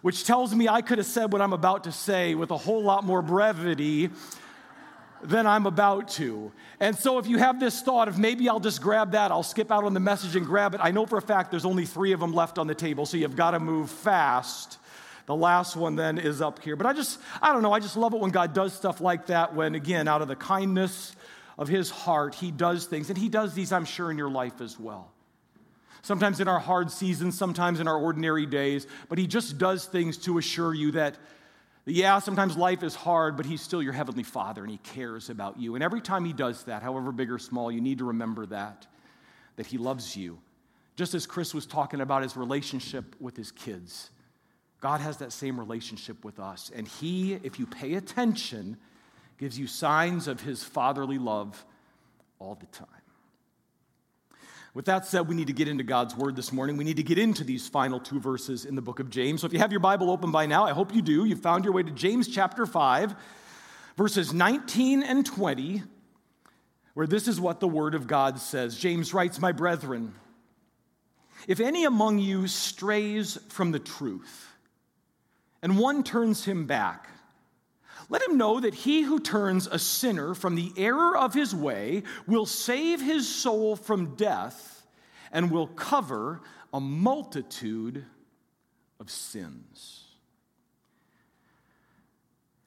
which 0.03 0.25
tells 0.25 0.55
me 0.55 0.69
I 0.69 0.82
could 0.82 0.99
have 0.99 1.06
said 1.06 1.32
what 1.32 1.41
I'm 1.41 1.55
about 1.55 1.85
to 1.85 1.93
say 1.93 2.35
with 2.35 2.50
a 2.50 2.59
whole 2.59 2.82
lot 2.82 3.05
more 3.05 3.23
brevity 3.23 4.11
than 5.25 5.47
I'm 5.47 5.67
about 5.67 6.09
to. 6.11 6.53
And 6.81 6.97
so 6.97 7.19
if 7.19 7.26
you 7.26 7.38
have 7.38 7.59
this 7.59 7.81
thought 7.82 8.09
of 8.09 8.19
maybe 8.19 8.49
I'll 8.49 8.61
just 8.61 8.82
grab 8.82 9.12
that, 9.12 9.31
I'll 9.31 9.43
skip 9.43 9.73
out 9.73 9.85
on 9.85 9.94
the 9.94 10.00
message 10.00 10.37
and 10.37 10.44
grab 10.44 10.75
it, 10.75 10.81
I 10.82 10.91
know 10.91 11.06
for 11.06 11.17
a 11.17 11.23
fact 11.23 11.50
there's 11.50 11.65
only 11.65 11.87
three 11.87 12.12
of 12.12 12.21
them 12.21 12.32
left 12.32 12.59
on 12.59 12.67
the 12.67 12.75
table, 12.75 13.06
so 13.06 13.17
you've 13.17 13.37
got 13.37 13.53
to 13.53 13.61
move 13.61 13.91
fast. 13.91 14.78
The 15.26 15.35
last 15.35 15.76
one 15.76 15.97
then 15.97 16.19
is 16.19 16.43
up 16.43 16.62
here. 16.62 16.76
But 16.76 16.87
I 16.87 16.93
just, 16.93 17.19
I 17.40 17.52
don't 17.52 17.62
know, 17.62 17.73
I 17.73 17.81
just 17.81 17.97
love 17.97 18.12
it 18.12 18.21
when 18.21 18.31
God 18.31 18.52
does 18.52 18.75
stuff 18.75 19.00
like 19.00 19.26
that, 19.26 19.54
when 19.54 19.75
again, 19.75 20.07
out 20.07 20.21
of 20.21 20.28
the 20.28 20.37
kindness 20.37 21.16
of 21.57 21.69
his 21.69 21.88
heart, 21.88 22.35
he 22.35 22.50
does 22.50 22.85
things. 22.87 23.09
And 23.09 23.19
he 23.19 23.31
does 23.31 23.54
these, 23.54 23.73
I'm 23.73 23.87
sure, 23.87 24.11
in 24.11 24.19
your 24.19 24.31
life 24.31 24.61
as 24.61 24.78
well. 24.78 25.11
Sometimes 26.02 26.40
in 26.40 26.49
our 26.49 26.59
hard 26.59 26.90
seasons, 26.90 27.38
sometimes 27.38 27.81
in 27.81 27.88
our 27.88 27.97
ordinary 27.97 28.45
days, 28.45 28.87
but 29.09 29.16
he 29.16 29.26
just 29.26 29.57
does 29.57 29.87
things 29.87 30.19
to 30.19 30.37
assure 30.37 30.75
you 30.75 30.90
that 30.93 31.16
yeah, 31.87 32.19
sometimes 32.19 32.57
life 32.57 32.83
is 32.83 32.95
hard, 32.95 33.37
but 33.37 33.47
He's 33.47 33.61
still 33.61 33.83
your 33.83 33.93
Heavenly 33.93 34.23
Father 34.23 34.62
and 34.62 34.71
He 34.71 34.79
cares 34.79 35.29
about 35.29 35.59
you. 35.59 35.75
And 35.75 35.85
every 35.85 36.00
time 36.00 36.25
He 36.25 36.33
does 36.33 36.64
that, 36.64 36.83
however 36.83 37.12
big 37.12 37.31
or 37.31 37.38
small, 37.38 37.71
you 37.71 37.81
need 37.81 37.99
to 37.99 38.05
remember 38.05 38.47
that, 38.47 38.87
that 39.57 39.67
He 39.67 39.79
loves 39.79 40.17
you. 40.17 40.38
Just 40.97 41.14
as 41.14 41.26
Chris 41.26 41.53
was 41.53 41.67
talking 41.67 42.00
about 42.00 42.23
his 42.23 42.37
relationship 42.37 43.17
with 43.21 43.37
his 43.37 43.50
kids, 43.50 44.11
God 44.81 45.00
has 45.00 45.17
that 45.17 45.33
same 45.33 45.59
relationship 45.59 46.25
with 46.25 46.38
us. 46.38 46.71
And 46.75 46.87
He, 46.87 47.35
if 47.43 47.59
you 47.59 47.67
pay 47.67 47.95
attention, 47.95 48.76
gives 49.38 49.59
you 49.59 49.67
signs 49.67 50.29
of 50.29 50.41
His 50.43 50.62
fatherly 50.62 51.19
love 51.19 51.64
all 52.38 52.55
the 52.55 52.67
time. 52.67 52.87
With 54.75 54.87
that 54.87 55.07
said, 55.07 55.28
we 55.28 55.37
need 55.37 55.47
to 55.47 55.52
get 55.52 55.69
into 55.69 55.85
God's 55.85 56.16
word 56.16 56.35
this 56.35 56.52
morning. 56.52 56.76
We 56.76 56.83
need 56.83 56.97
to 56.97 57.04
get 57.04 57.16
into 57.16 57.45
these 57.45 57.69
final 57.69 58.00
two 58.00 58.19
verses 58.19 58.64
in 58.64 58.75
the 58.75 58.83
book 58.83 58.99
of 58.99 59.09
James. 59.09 59.40
So 59.40 59.47
if 59.47 59.52
you 59.52 59.61
have 59.61 59.71
your 59.71 59.81
Bible 59.81 60.11
open 60.11 60.33
by 60.33 60.47
now, 60.47 60.64
I 60.64 60.73
hope 60.73 60.93
you 60.93 61.00
do. 61.00 61.25
You've 61.25 61.40
found 61.40 61.64
your 61.64 61.73
way 61.73 61.85
to 61.85 61.93
James 61.93 62.26
chapter 62.26 62.66
5, 62.66 63.14
verses 63.97 64.35
19 64.35 65.04
and 65.04 65.25
20, 65.25 65.85
where 66.95 67.07
this 67.07 67.28
is 67.28 67.40
what 67.40 67.61
the 67.61 67.69
word 67.69 67.95
of 67.95 68.09
God 68.09 68.40
says. 68.40 68.76
James 68.76 69.14
writes, 69.14 69.40
My 69.40 69.52
brethren, 69.52 70.12
if 71.47 71.61
any 71.61 71.85
among 71.85 72.19
you 72.19 72.49
strays 72.49 73.38
from 73.50 73.71
the 73.71 73.78
truth, 73.78 74.49
and 75.62 75.78
one 75.78 76.02
turns 76.02 76.45
him 76.45 76.66
back, 76.66 77.09
let 78.08 78.23
him 78.23 78.37
know 78.37 78.61
that 78.61 78.75
he 78.75 79.02
who 79.02 79.18
turns 79.18 79.66
a 79.66 79.78
sinner 79.78 80.34
from 80.34 80.54
the 80.54 80.73
error 80.76 81.16
of 81.16 81.34
his 81.34 81.54
way 81.54 82.02
will 82.26 82.46
save 82.46 83.00
his 83.00 83.28
soul 83.28 83.76
from 83.76 84.14
death 84.14 84.87
and 85.32 85.50
will 85.50 85.66
cover 85.66 86.40
a 86.73 86.80
multitude 86.80 88.04
of 89.00 89.11
sins. 89.11 90.03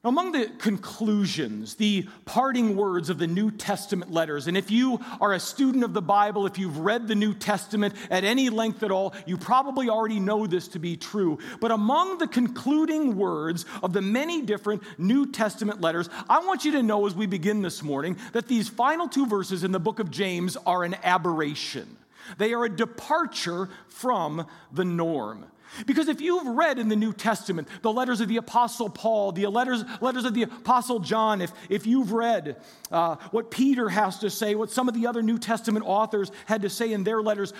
Among 0.08 0.32
the 0.32 0.50
conclusions, 0.58 1.76
the 1.76 2.08
parting 2.24 2.78
words 2.78 3.10
of 3.10 3.18
the 3.18 3.28
New 3.28 3.52
Testament 3.52 4.10
letters, 4.10 4.48
and 4.48 4.56
if 4.56 4.72
you 4.72 5.02
are 5.20 5.34
a 5.34 5.40
student 5.40 5.84
of 5.84 5.94
the 5.94 6.02
Bible, 6.02 6.46
if 6.46 6.58
you've 6.58 6.78
read 6.78 7.10
the 7.10 7.16
New 7.16 7.34
Testament 7.34 7.94
at 8.10 8.24
any 8.24 8.50
length 8.50 8.84
at 8.84 8.92
all, 8.92 9.14
you 9.26 9.38
probably 9.38 9.90
already 9.90 10.22
know 10.22 10.48
this 10.48 10.70
to 10.70 10.80
be 10.80 10.96
true. 10.96 11.40
But 11.60 11.72
among 11.72 12.20
the 12.20 12.28
concluding 12.28 13.18
words 13.18 13.66
of 13.84 13.92
the 13.92 14.02
many 14.02 14.44
different 14.44 14.82
New 14.98 15.26
Testament 15.30 15.82
letters, 15.82 16.10
I 16.30 16.40
want 16.40 16.64
you 16.64 16.72
to 16.72 16.84
know 16.84 17.06
as 17.06 17.14
we 17.14 17.26
begin 17.26 17.62
this 17.62 17.84
morning 17.84 18.18
that 18.32 18.48
these 18.48 18.70
final 18.70 19.10
two 19.10 19.26
verses 19.26 19.66
in 19.66 19.74
the 19.74 19.80
book 19.80 20.00
of 20.00 20.10
James 20.10 20.56
are 20.66 20.86
an 20.86 20.96
aberration. 21.04 21.98
They 22.38 22.54
are 22.54 22.64
a 22.64 22.70
departure 22.70 23.68
from 23.90 24.48
the 24.72 24.86
norm. 24.86 25.48
Because 25.86 26.08
if 26.08 26.22
you've 26.22 26.48
read 26.48 26.80
in 26.80 26.90
the 26.90 26.96
New 26.96 27.14
Testament 27.14 27.68
the 27.82 27.92
letters 27.92 28.22
of 28.22 28.28
the 28.28 28.38
Apostle 28.38 28.90
Paul, 28.90 29.32
the 29.32 29.48
letters, 29.48 29.84
letters 30.02 30.26
of 30.26 30.34
the 30.34 30.44
Apostle 30.44 31.00
John, 31.00 31.42
if, 31.42 31.52
if 31.70 31.86
you've 31.86 32.12
read 32.12 32.58
uh, 32.92 33.18
what 33.32 33.52
Peter 33.52 33.90
has 33.90 34.20
to 34.20 34.30
say, 34.30 34.56
what 34.56 34.72
some 34.72 34.88
of 34.88 34.96
the 34.96 35.08
other 35.08 35.22
New 35.22 35.38
Testament 35.38 35.86
authors 35.86 36.32
had 36.46 36.62
to 36.64 36.70
say 36.70 36.92
in 36.92 37.04
their 37.04 37.22
letters, 37.22 37.54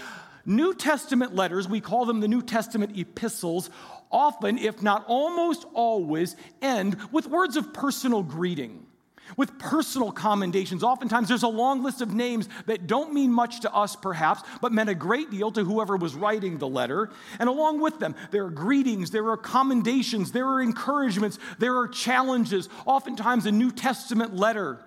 New 0.46 0.74
Testament 0.74 1.36
letters, 1.36 1.68
we 1.68 1.82
call 1.82 2.06
them 2.06 2.22
the 2.22 2.28
New 2.28 2.42
Testament 2.42 2.98
epistles, 2.98 3.70
often, 4.10 4.58
if 4.58 4.82
not 4.82 5.04
almost 5.08 5.66
always, 5.74 6.38
end 6.62 6.98
with 7.12 7.28
words 7.28 7.58
of 7.58 7.74
personal 7.74 8.24
greeting 8.24 8.87
with 9.36 9.60
personal 9.60 10.12
commendations. 10.12 10.84
Oftentimes, 10.84 11.28
there's 11.28 11.44
a 11.44 11.48
long 11.48 11.84
list 11.84 12.02
of 12.02 12.14
names 12.14 12.48
that 12.66 12.88
don't 12.88 13.14
mean 13.14 13.32
much 13.32 13.62
to 13.62 13.74
us, 13.74 13.96
perhaps, 13.96 14.44
but 14.62 14.72
meant 14.72 14.90
a 14.90 14.96
great 14.96 15.30
deal 15.30 15.52
to 15.52 15.64
whoever 15.64 15.98
was 15.98 16.16
writing 16.16 16.58
the 16.58 16.68
letter. 16.68 17.10
And 17.40 17.50
along 17.50 17.82
with 17.82 18.00
them, 18.00 18.16
there 18.32 18.46
are 18.46 18.50
greetings, 18.50 19.12
there 19.12 19.30
are 19.30 19.38
commendations, 19.38 20.32
there 20.32 20.48
are 20.48 20.62
encouragements, 20.62 21.40
there 21.60 21.76
are 21.78 21.88
challenges. 21.88 22.70
Oftentimes, 22.86 23.46
a 23.46 23.52
New 23.52 23.72
Testament 23.72 24.36
letter 24.36 24.80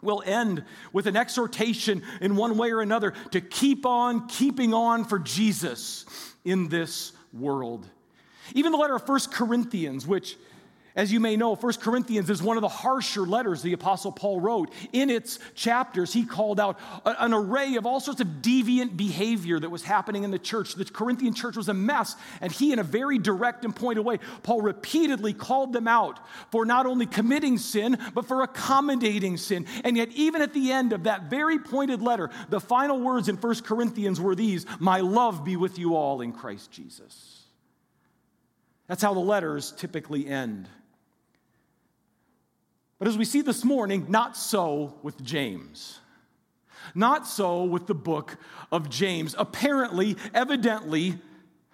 will 0.00 0.22
end 0.24 0.64
with 0.92 1.06
an 1.06 1.16
exhortation 1.16 2.02
in 2.20 2.36
one 2.36 2.56
way 2.56 2.70
or 2.70 2.80
another 2.80 3.12
to 3.32 3.40
keep 3.40 3.84
on 3.84 4.28
keeping 4.28 4.72
on 4.72 5.04
for 5.04 5.18
Jesus 5.18 6.04
in 6.44 6.68
this 6.68 7.12
world. 7.32 7.86
Even 8.54 8.72
the 8.72 8.78
letter 8.78 8.94
of 8.94 9.04
First 9.04 9.32
Corinthians, 9.32 10.06
which 10.06 10.36
as 10.98 11.12
you 11.12 11.20
may 11.20 11.36
know, 11.36 11.54
1 11.54 11.74
Corinthians 11.74 12.28
is 12.28 12.42
one 12.42 12.56
of 12.56 12.60
the 12.60 12.68
harsher 12.68 13.20
letters 13.20 13.62
the 13.62 13.72
Apostle 13.72 14.10
Paul 14.10 14.40
wrote. 14.40 14.72
In 14.92 15.10
its 15.10 15.38
chapters, 15.54 16.12
he 16.12 16.26
called 16.26 16.58
out 16.58 16.76
an 17.04 17.32
array 17.32 17.76
of 17.76 17.86
all 17.86 18.00
sorts 18.00 18.20
of 18.20 18.26
deviant 18.42 18.96
behavior 18.96 19.60
that 19.60 19.70
was 19.70 19.84
happening 19.84 20.24
in 20.24 20.32
the 20.32 20.40
church. 20.40 20.74
The 20.74 20.84
Corinthian 20.84 21.34
church 21.34 21.56
was 21.56 21.68
a 21.68 21.74
mess, 21.74 22.16
and 22.40 22.50
he, 22.50 22.72
in 22.72 22.80
a 22.80 22.82
very 22.82 23.16
direct 23.16 23.64
and 23.64 23.74
pointed 23.74 24.04
way, 24.04 24.18
Paul 24.42 24.60
repeatedly 24.60 25.34
called 25.34 25.72
them 25.72 25.86
out 25.86 26.18
for 26.50 26.66
not 26.66 26.84
only 26.84 27.06
committing 27.06 27.58
sin, 27.58 27.96
but 28.12 28.26
for 28.26 28.42
accommodating 28.42 29.36
sin. 29.36 29.66
And 29.84 29.96
yet, 29.96 30.08
even 30.16 30.42
at 30.42 30.52
the 30.52 30.72
end 30.72 30.92
of 30.92 31.04
that 31.04 31.30
very 31.30 31.60
pointed 31.60 32.02
letter, 32.02 32.28
the 32.48 32.60
final 32.60 33.00
words 33.00 33.28
in 33.28 33.36
1 33.36 33.54
Corinthians 33.62 34.20
were 34.20 34.34
these 34.34 34.66
My 34.80 34.98
love 34.98 35.44
be 35.44 35.54
with 35.54 35.78
you 35.78 35.94
all 35.94 36.22
in 36.22 36.32
Christ 36.32 36.72
Jesus. 36.72 37.44
That's 38.88 39.02
how 39.02 39.14
the 39.14 39.20
letters 39.20 39.72
typically 39.76 40.26
end. 40.26 40.68
But 42.98 43.08
as 43.08 43.16
we 43.16 43.24
see 43.24 43.42
this 43.42 43.64
morning, 43.64 44.06
not 44.08 44.36
so 44.36 44.94
with 45.02 45.22
James. 45.22 46.00
Not 46.94 47.26
so 47.26 47.64
with 47.64 47.86
the 47.86 47.94
book 47.94 48.36
of 48.72 48.90
James. 48.90 49.34
Apparently, 49.38 50.16
evidently, 50.34 51.18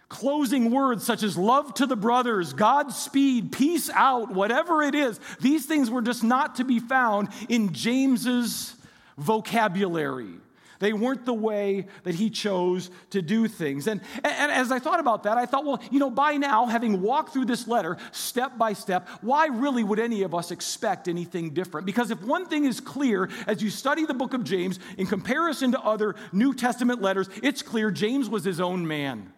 closing 0.08 0.70
words 0.70 1.04
such 1.04 1.22
as 1.22 1.36
love 1.36 1.74
to 1.74 1.86
the 1.86 1.96
brothers, 1.96 2.52
Godspeed, 2.52 3.52
peace 3.52 3.88
out, 3.90 4.32
whatever 4.32 4.82
it 4.82 4.94
is, 4.94 5.18
these 5.40 5.66
things 5.66 5.90
were 5.90 6.02
just 6.02 6.22
not 6.22 6.56
to 6.56 6.64
be 6.64 6.78
found 6.78 7.28
in 7.48 7.72
James's 7.72 8.76
vocabulary. 9.16 10.34
They 10.84 10.92
weren't 10.92 11.24
the 11.24 11.32
way 11.32 11.86
that 12.02 12.14
he 12.14 12.28
chose 12.28 12.90
to 13.08 13.22
do 13.22 13.48
things. 13.48 13.86
And, 13.86 14.02
and 14.22 14.52
as 14.52 14.70
I 14.70 14.78
thought 14.78 15.00
about 15.00 15.22
that, 15.22 15.38
I 15.38 15.46
thought, 15.46 15.64
well, 15.64 15.80
you 15.90 15.98
know, 15.98 16.10
by 16.10 16.36
now, 16.36 16.66
having 16.66 17.00
walked 17.00 17.32
through 17.32 17.46
this 17.46 17.66
letter 17.66 17.96
step 18.12 18.58
by 18.58 18.74
step, 18.74 19.08
why 19.22 19.46
really 19.46 19.82
would 19.82 19.98
any 19.98 20.24
of 20.24 20.34
us 20.34 20.50
expect 20.50 21.08
anything 21.08 21.54
different? 21.54 21.86
Because 21.86 22.10
if 22.10 22.20
one 22.20 22.44
thing 22.44 22.66
is 22.66 22.80
clear 22.80 23.30
as 23.46 23.62
you 23.62 23.70
study 23.70 24.04
the 24.04 24.12
book 24.12 24.34
of 24.34 24.44
James 24.44 24.78
in 24.98 25.06
comparison 25.06 25.72
to 25.72 25.80
other 25.80 26.16
New 26.32 26.52
Testament 26.52 27.00
letters, 27.00 27.30
it's 27.42 27.62
clear 27.62 27.90
James 27.90 28.28
was 28.28 28.44
his 28.44 28.60
own 28.60 28.86
man. 28.86 29.32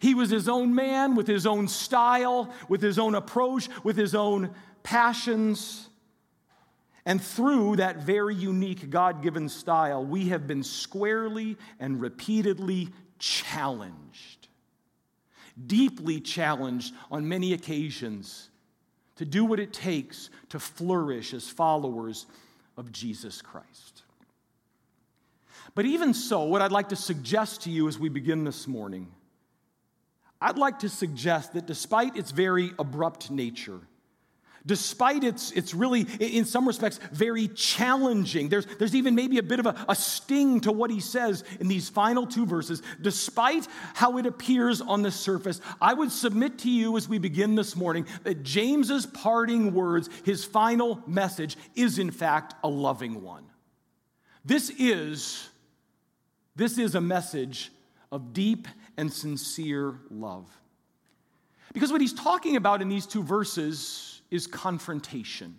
He 0.00 0.14
was 0.14 0.30
his 0.30 0.48
own 0.48 0.74
man 0.74 1.14
with 1.14 1.26
his 1.26 1.44
own 1.44 1.68
style, 1.68 2.50
with 2.70 2.80
his 2.80 2.98
own 2.98 3.14
approach, 3.14 3.68
with 3.82 3.98
his 3.98 4.14
own 4.14 4.48
passions. 4.82 5.90
And 7.06 7.22
through 7.22 7.76
that 7.76 7.98
very 7.98 8.34
unique 8.34 8.88
God 8.88 9.22
given 9.22 9.48
style, 9.48 10.04
we 10.04 10.28
have 10.28 10.46
been 10.46 10.62
squarely 10.62 11.56
and 11.78 12.00
repeatedly 12.00 12.88
challenged, 13.18 14.48
deeply 15.66 16.20
challenged 16.20 16.94
on 17.10 17.28
many 17.28 17.52
occasions 17.52 18.48
to 19.16 19.24
do 19.24 19.44
what 19.44 19.60
it 19.60 19.72
takes 19.72 20.30
to 20.48 20.58
flourish 20.58 21.34
as 21.34 21.48
followers 21.48 22.26
of 22.76 22.90
Jesus 22.90 23.42
Christ. 23.42 24.02
But 25.74 25.86
even 25.86 26.14
so, 26.14 26.44
what 26.44 26.62
I'd 26.62 26.72
like 26.72 26.88
to 26.90 26.96
suggest 26.96 27.62
to 27.62 27.70
you 27.70 27.88
as 27.88 27.98
we 27.98 28.08
begin 28.08 28.44
this 28.44 28.66
morning, 28.66 29.08
I'd 30.40 30.58
like 30.58 30.80
to 30.80 30.88
suggest 30.88 31.52
that 31.54 31.66
despite 31.66 32.16
its 32.16 32.30
very 32.30 32.72
abrupt 32.78 33.30
nature, 33.30 33.80
despite 34.66 35.24
its, 35.24 35.50
it's 35.52 35.74
really, 35.74 36.02
in 36.20 36.44
some 36.44 36.66
respects, 36.66 36.98
very 37.12 37.48
challenging. 37.48 38.48
There's, 38.48 38.66
there's 38.78 38.94
even 38.94 39.14
maybe 39.14 39.38
a 39.38 39.42
bit 39.42 39.60
of 39.60 39.66
a, 39.66 39.84
a 39.88 39.94
sting 39.94 40.60
to 40.60 40.72
what 40.72 40.90
he 40.90 41.00
says 41.00 41.44
in 41.60 41.68
these 41.68 41.88
final 41.88 42.26
two 42.26 42.46
verses. 42.46 42.82
Despite 43.00 43.68
how 43.94 44.16
it 44.18 44.26
appears 44.26 44.80
on 44.80 45.02
the 45.02 45.10
surface, 45.10 45.60
I 45.80 45.92
would 45.92 46.10
submit 46.10 46.58
to 46.60 46.70
you 46.70 46.96
as 46.96 47.08
we 47.08 47.18
begin 47.18 47.54
this 47.54 47.76
morning 47.76 48.06
that 48.22 48.42
James's 48.42 49.06
parting 49.06 49.74
words, 49.74 50.08
his 50.24 50.44
final 50.44 51.02
message, 51.06 51.56
is 51.74 51.98
in 51.98 52.10
fact 52.10 52.54
a 52.64 52.68
loving 52.68 53.22
one. 53.22 53.44
This 54.44 54.70
is, 54.78 55.48
this 56.56 56.78
is 56.78 56.94
a 56.94 57.00
message 57.00 57.70
of 58.10 58.32
deep 58.32 58.68
and 58.96 59.12
sincere 59.12 59.98
love. 60.10 60.48
Because 61.72 61.90
what 61.90 62.00
he's 62.00 62.14
talking 62.14 62.56
about 62.56 62.80
in 62.80 62.88
these 62.88 63.06
two 63.06 63.22
verses 63.22 64.13
is 64.34 64.46
confrontation 64.46 65.58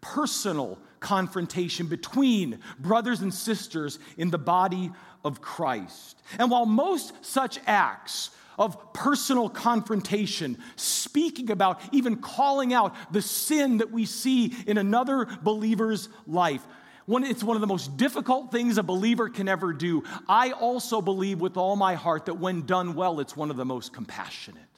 personal 0.00 0.78
confrontation 1.00 1.86
between 1.86 2.58
brothers 2.78 3.20
and 3.20 3.32
sisters 3.32 3.98
in 4.16 4.30
the 4.30 4.38
body 4.38 4.90
of 5.24 5.40
Christ. 5.40 6.20
And 6.38 6.50
while 6.50 6.66
most 6.66 7.12
such 7.22 7.58
acts 7.66 8.30
of 8.58 8.92
personal 8.92 9.48
confrontation, 9.48 10.58
speaking 10.76 11.50
about, 11.50 11.80
even 11.92 12.16
calling 12.16 12.74
out 12.74 12.94
the 13.12 13.22
sin 13.22 13.78
that 13.78 13.90
we 13.90 14.04
see 14.04 14.54
in 14.66 14.76
another 14.76 15.26
believer's 15.42 16.08
life, 16.26 16.66
one, 17.06 17.24
it's 17.24 17.42
one 17.42 17.56
of 17.56 17.60
the 17.60 17.66
most 17.66 17.96
difficult 17.96 18.52
things 18.52 18.78
a 18.78 18.82
believer 18.82 19.28
can 19.28 19.48
ever 19.48 19.72
do. 19.72 20.04
I 20.28 20.52
also 20.52 21.00
believe 21.00 21.40
with 21.40 21.56
all 21.56 21.74
my 21.74 21.94
heart 21.94 22.26
that 22.26 22.34
when 22.34 22.66
done 22.66 22.94
well, 22.94 23.20
it's 23.20 23.36
one 23.36 23.50
of 23.50 23.56
the 23.56 23.64
most 23.64 23.92
compassionate. 23.92 24.69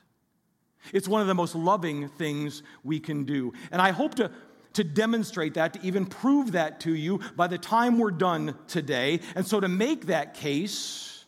It's 0.93 1.09
one 1.09 1.21
of 1.21 1.27
the 1.27 1.35
most 1.35 1.55
loving 1.55 2.09
things 2.09 2.63
we 2.83 3.01
can 3.01 3.25
do. 3.25 3.53
And 3.71 3.81
I 3.81 3.91
hope 3.91 4.17
to, 4.17 4.31
to 4.75 4.85
demonstrate 4.85 5.55
that, 5.55 5.75
to 5.75 5.81
even 5.83 6.07
prove 6.07 6.53
that 6.53 6.81
to 6.81 6.95
you 6.95 7.21
by 7.37 7.47
the 7.47 7.59
time 7.59 7.99
we're 7.99 8.11
done 8.11 8.57
today. 8.69 9.21
And 9.35 9.47
so, 9.47 9.61
to 9.61 9.69
make 9.69 10.07
that 10.07 10.35
case, 10.35 11.25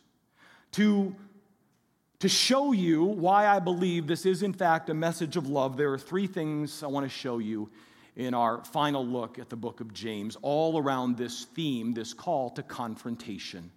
to, 0.73 1.15
to 2.19 2.29
show 2.29 2.71
you 2.71 3.03
why 3.03 3.47
I 3.47 3.59
believe 3.59 4.07
this 4.07 4.25
is, 4.25 4.43
in 4.43 4.53
fact, 4.53 4.89
a 4.89 4.93
message 4.93 5.37
of 5.37 5.47
love, 5.47 5.77
there 5.77 5.91
are 5.93 5.97
three 5.97 6.27
things 6.27 6.83
I 6.83 6.87
want 6.87 7.05
to 7.05 7.09
show 7.09 7.37
you 7.37 7.69
in 8.15 8.33
our 8.33 8.63
final 8.63 9.05
look 9.05 9.39
at 9.39 9.49
the 9.49 9.55
book 9.55 9.81
of 9.81 9.93
James, 9.93 10.37
all 10.41 10.77
around 10.77 11.17
this 11.17 11.45
theme, 11.45 11.93
this 11.93 12.13
call 12.13 12.49
to 12.51 12.63
confrontation. 12.63 13.71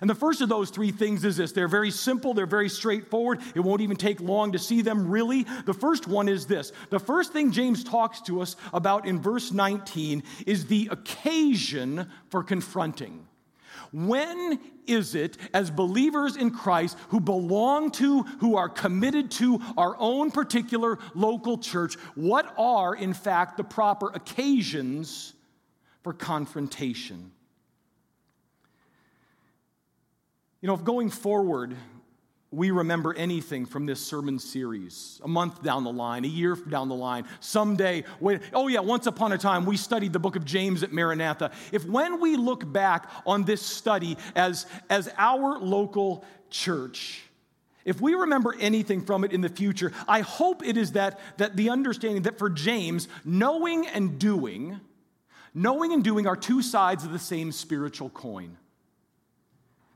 And 0.00 0.10
the 0.10 0.14
first 0.14 0.40
of 0.40 0.48
those 0.48 0.70
three 0.70 0.90
things 0.90 1.24
is 1.24 1.36
this 1.36 1.52
they're 1.52 1.68
very 1.68 1.90
simple, 1.90 2.34
they're 2.34 2.46
very 2.46 2.68
straightforward. 2.68 3.40
It 3.54 3.60
won't 3.60 3.80
even 3.80 3.96
take 3.96 4.20
long 4.20 4.52
to 4.52 4.58
see 4.58 4.82
them, 4.82 5.08
really. 5.08 5.46
The 5.64 5.74
first 5.74 6.06
one 6.06 6.28
is 6.28 6.46
this 6.46 6.72
the 6.90 7.00
first 7.00 7.32
thing 7.32 7.52
James 7.52 7.84
talks 7.84 8.20
to 8.22 8.40
us 8.40 8.56
about 8.72 9.06
in 9.06 9.20
verse 9.20 9.52
19 9.52 10.22
is 10.46 10.66
the 10.66 10.88
occasion 10.90 12.10
for 12.30 12.42
confronting. 12.42 13.26
When 13.92 14.60
is 14.86 15.14
it, 15.14 15.36
as 15.54 15.70
believers 15.70 16.36
in 16.36 16.50
Christ 16.50 16.96
who 17.08 17.20
belong 17.20 17.90
to, 17.92 18.22
who 18.40 18.56
are 18.56 18.68
committed 18.68 19.30
to 19.32 19.60
our 19.76 19.96
own 19.98 20.30
particular 20.30 20.98
local 21.14 21.58
church, 21.58 21.94
what 22.14 22.54
are, 22.58 22.94
in 22.94 23.14
fact, 23.14 23.56
the 23.56 23.64
proper 23.64 24.10
occasions 24.10 25.34
for 26.02 26.12
confrontation? 26.12 27.32
You 30.66 30.72
know, 30.72 30.74
if 30.74 30.82
going 30.82 31.10
forward, 31.10 31.76
we 32.50 32.72
remember 32.72 33.14
anything 33.14 33.66
from 33.66 33.86
this 33.86 34.04
sermon 34.04 34.40
series, 34.40 35.20
a 35.22 35.28
month 35.28 35.62
down 35.62 35.84
the 35.84 35.92
line, 35.92 36.24
a 36.24 36.26
year 36.26 36.56
down 36.56 36.88
the 36.88 36.94
line, 36.96 37.24
someday, 37.38 38.02
when, 38.18 38.40
oh 38.52 38.66
yeah, 38.66 38.80
once 38.80 39.06
upon 39.06 39.30
a 39.30 39.38
time 39.38 39.64
we 39.64 39.76
studied 39.76 40.12
the 40.12 40.18
book 40.18 40.34
of 40.34 40.44
James 40.44 40.82
at 40.82 40.92
Maranatha. 40.92 41.52
If 41.70 41.84
when 41.84 42.20
we 42.20 42.34
look 42.34 42.72
back 42.72 43.08
on 43.24 43.44
this 43.44 43.62
study 43.62 44.16
as, 44.34 44.66
as 44.90 45.08
our 45.16 45.56
local 45.60 46.24
church, 46.50 47.22
if 47.84 48.00
we 48.00 48.14
remember 48.14 48.52
anything 48.58 49.02
from 49.02 49.22
it 49.22 49.30
in 49.30 49.42
the 49.42 49.48
future, 49.48 49.92
I 50.08 50.22
hope 50.22 50.66
it 50.66 50.76
is 50.76 50.90
that, 50.94 51.20
that 51.36 51.54
the 51.54 51.70
understanding 51.70 52.22
that 52.22 52.40
for 52.40 52.50
James, 52.50 53.06
knowing 53.24 53.86
and 53.86 54.18
doing, 54.18 54.80
knowing 55.54 55.92
and 55.92 56.02
doing 56.02 56.26
are 56.26 56.34
two 56.34 56.60
sides 56.60 57.04
of 57.04 57.12
the 57.12 57.20
same 57.20 57.52
spiritual 57.52 58.10
coin. 58.10 58.56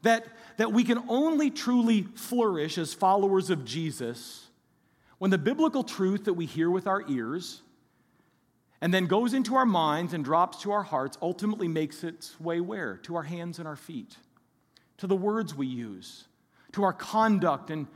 That, 0.02 0.26
that 0.61 0.75
we 0.75 0.85
can 0.85 1.02
only 1.09 1.49
truly 1.49 2.02
flourish 2.02 2.76
as 2.76 2.93
followers 2.93 3.49
of 3.49 3.64
Jesus 3.64 4.47
when 5.17 5.31
the 5.31 5.38
biblical 5.38 5.83
truth 5.83 6.26
that 6.26 6.35
we 6.35 6.45
hear 6.45 6.69
with 6.69 6.87
our 6.87 7.02
ears 7.09 7.62
and 8.83 8.93
then 8.93 9.07
goes 9.07 9.33
into 9.33 9.55
our 9.55 9.64
minds 9.64 10.12
and 10.12 10.23
drops 10.23 10.61
to 10.61 10.71
our 10.71 10.83
hearts 10.83 11.17
ultimately 11.23 11.67
makes 11.67 12.05
its 12.05 12.38
way 12.38 12.61
where? 12.61 12.99
To 13.05 13.17
our 13.17 13.23
hands 13.23 13.59
and 13.59 13.67
our 13.67 13.75
feet, 13.75 14.19
to 14.99 15.07
the 15.07 15.17
words 15.17 15.55
we 15.55 15.67
use, 15.67 16.26
to 16.73 16.83
our 16.83 16.93
conduct 16.93 17.71
and 17.71 17.87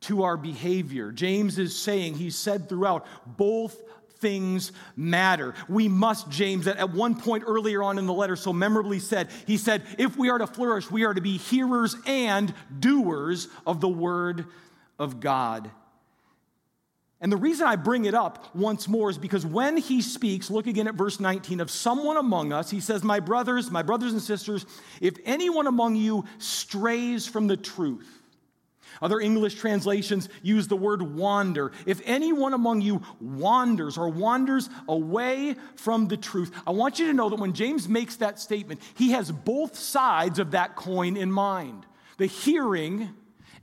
to 0.00 0.24
our 0.24 0.36
behavior. 0.36 1.12
James 1.12 1.56
is 1.56 1.78
saying, 1.78 2.14
he 2.14 2.30
said 2.30 2.68
throughout, 2.68 3.06
both 3.28 3.80
things 4.18 4.72
matter. 4.96 5.54
We 5.68 5.88
must, 5.88 6.28
James, 6.28 6.66
at 6.66 6.90
one 6.90 7.14
point 7.20 7.44
earlier 7.46 7.82
on 7.82 7.98
in 7.98 8.06
the 8.06 8.12
letter 8.12 8.36
so 8.36 8.52
memorably 8.52 8.98
said, 8.98 9.28
he 9.46 9.56
said, 9.56 9.82
if 9.98 10.16
we 10.16 10.30
are 10.30 10.38
to 10.38 10.46
flourish, 10.46 10.90
we 10.90 11.04
are 11.04 11.14
to 11.14 11.20
be 11.20 11.36
hearers 11.36 11.96
and 12.06 12.52
doers 12.78 13.48
of 13.66 13.80
the 13.80 13.88
word 13.88 14.46
of 14.98 15.20
God. 15.20 15.70
And 17.20 17.32
the 17.32 17.36
reason 17.36 17.66
I 17.66 17.76
bring 17.76 18.04
it 18.04 18.14
up 18.14 18.54
once 18.54 18.88
more 18.88 19.08
is 19.08 19.16
because 19.16 19.46
when 19.46 19.78
he 19.78 20.02
speaks, 20.02 20.50
look 20.50 20.66
again 20.66 20.86
at 20.86 20.94
verse 20.94 21.18
19, 21.18 21.60
of 21.60 21.70
someone 21.70 22.18
among 22.18 22.52
us, 22.52 22.70
he 22.70 22.80
says, 22.80 23.02
My 23.02 23.20
brothers, 23.20 23.70
my 23.70 23.82
brothers 23.82 24.12
and 24.12 24.20
sisters, 24.20 24.66
if 25.00 25.16
anyone 25.24 25.66
among 25.66 25.96
you 25.96 26.24
strays 26.38 27.26
from 27.26 27.46
the 27.46 27.56
truth, 27.56 28.15
other 29.02 29.20
English 29.20 29.54
translations 29.54 30.28
use 30.42 30.68
the 30.68 30.76
word 30.76 31.02
wander. 31.02 31.72
If 31.86 32.00
anyone 32.04 32.54
among 32.54 32.80
you 32.80 33.02
wanders 33.20 33.98
or 33.98 34.08
wanders 34.08 34.68
away 34.88 35.56
from 35.76 36.08
the 36.08 36.16
truth, 36.16 36.52
I 36.66 36.70
want 36.70 36.98
you 36.98 37.06
to 37.06 37.12
know 37.12 37.28
that 37.28 37.40
when 37.40 37.52
James 37.52 37.88
makes 37.88 38.16
that 38.16 38.38
statement, 38.38 38.80
he 38.94 39.10
has 39.10 39.30
both 39.30 39.76
sides 39.76 40.38
of 40.38 40.52
that 40.52 40.76
coin 40.76 41.16
in 41.16 41.30
mind 41.30 41.86
the 42.18 42.26
hearing 42.26 43.10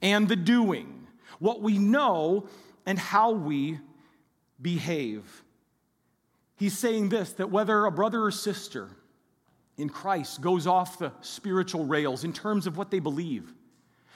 and 0.01 0.27
the 0.27 0.35
doing, 0.35 1.07
what 1.39 1.61
we 1.61 1.79
know 1.79 2.47
and 2.85 2.99
how 2.99 3.31
we 3.31 3.79
behave. 4.61 5.43
He's 6.55 6.77
saying 6.77 7.09
this 7.09 7.33
that 7.33 7.49
whether 7.49 7.85
a 7.85 7.91
brother 7.91 8.23
or 8.23 8.31
sister 8.31 8.89
in 9.77 9.89
Christ 9.89 10.41
goes 10.41 10.67
off 10.67 10.99
the 10.99 11.11
spiritual 11.21 11.85
rails 11.85 12.23
in 12.23 12.33
terms 12.33 12.67
of 12.67 12.77
what 12.77 12.91
they 12.91 12.99
believe, 12.99 13.53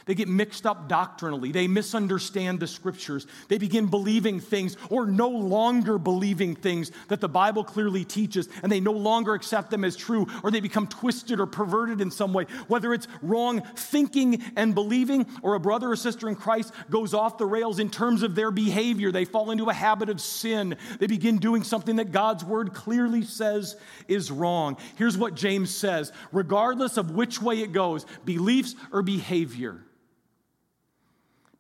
they 0.08 0.16
get 0.16 0.28
mixed 0.28 0.66
up 0.66 0.88
doctrinally. 0.88 1.52
They 1.52 1.68
misunderstand 1.68 2.60
the 2.60 2.68
scriptures. 2.68 3.28
They 3.50 3.58
begin 3.58 3.88
believing 3.88 4.40
things 4.40 4.78
or 4.90 5.06
no 5.06 5.28
longer 5.28 5.98
believing 5.98 6.56
things 6.56 6.92
that 7.10 7.22
the 7.22 7.30
Bible 7.30 7.64
clearly 7.64 8.06
teaches, 8.06 8.48
and 8.64 8.72
they 8.72 8.80
no 8.80 8.94
longer 8.94 9.34
accept 9.34 9.70
them 9.70 9.84
as 9.84 9.96
true, 9.96 10.26
or 10.44 10.50
they 10.50 10.62
become 10.62 10.88
twisted 10.88 11.40
or 11.40 11.46
perverted 11.46 12.02
in 12.02 12.10
some 12.10 12.34
way. 12.34 12.46
Whether 12.68 12.94
it's 12.94 13.08
wrong 13.22 13.62
thinking 13.76 14.42
and 14.56 14.74
believing, 14.74 15.28
or 15.44 15.56
a 15.56 15.60
brother 15.60 15.92
or 15.92 15.96
sister 15.98 16.30
in 16.30 16.36
Christ 16.36 16.74
goes 16.90 17.14
off 17.14 17.38
the 17.38 17.46
rails 17.46 17.80
in 17.80 17.90
terms 17.90 18.24
of 18.24 18.34
their 18.34 18.50
behavior, 18.52 19.12
they 19.12 19.26
fall 19.26 19.52
into 19.52 19.70
a 19.70 19.74
habit 19.74 20.10
of 20.10 20.22
sin. 20.22 20.78
They 21.00 21.08
begin 21.08 21.38
doing 21.38 21.64
something 21.64 21.98
that 21.98 22.14
God's 22.14 22.46
word 22.46 22.74
clearly 22.74 23.24
says 23.24 23.76
is 24.08 24.32
wrong. 24.32 24.78
Here's 24.96 25.18
what 25.18 25.36
James 25.36 25.76
says 25.76 26.14
regardless 26.32 26.96
of 26.96 27.12
which 27.12 27.42
way 27.42 27.62
it 27.62 27.74
goes, 27.74 28.06
beliefs 28.24 28.74
or 28.94 29.02
behavior 29.02 29.82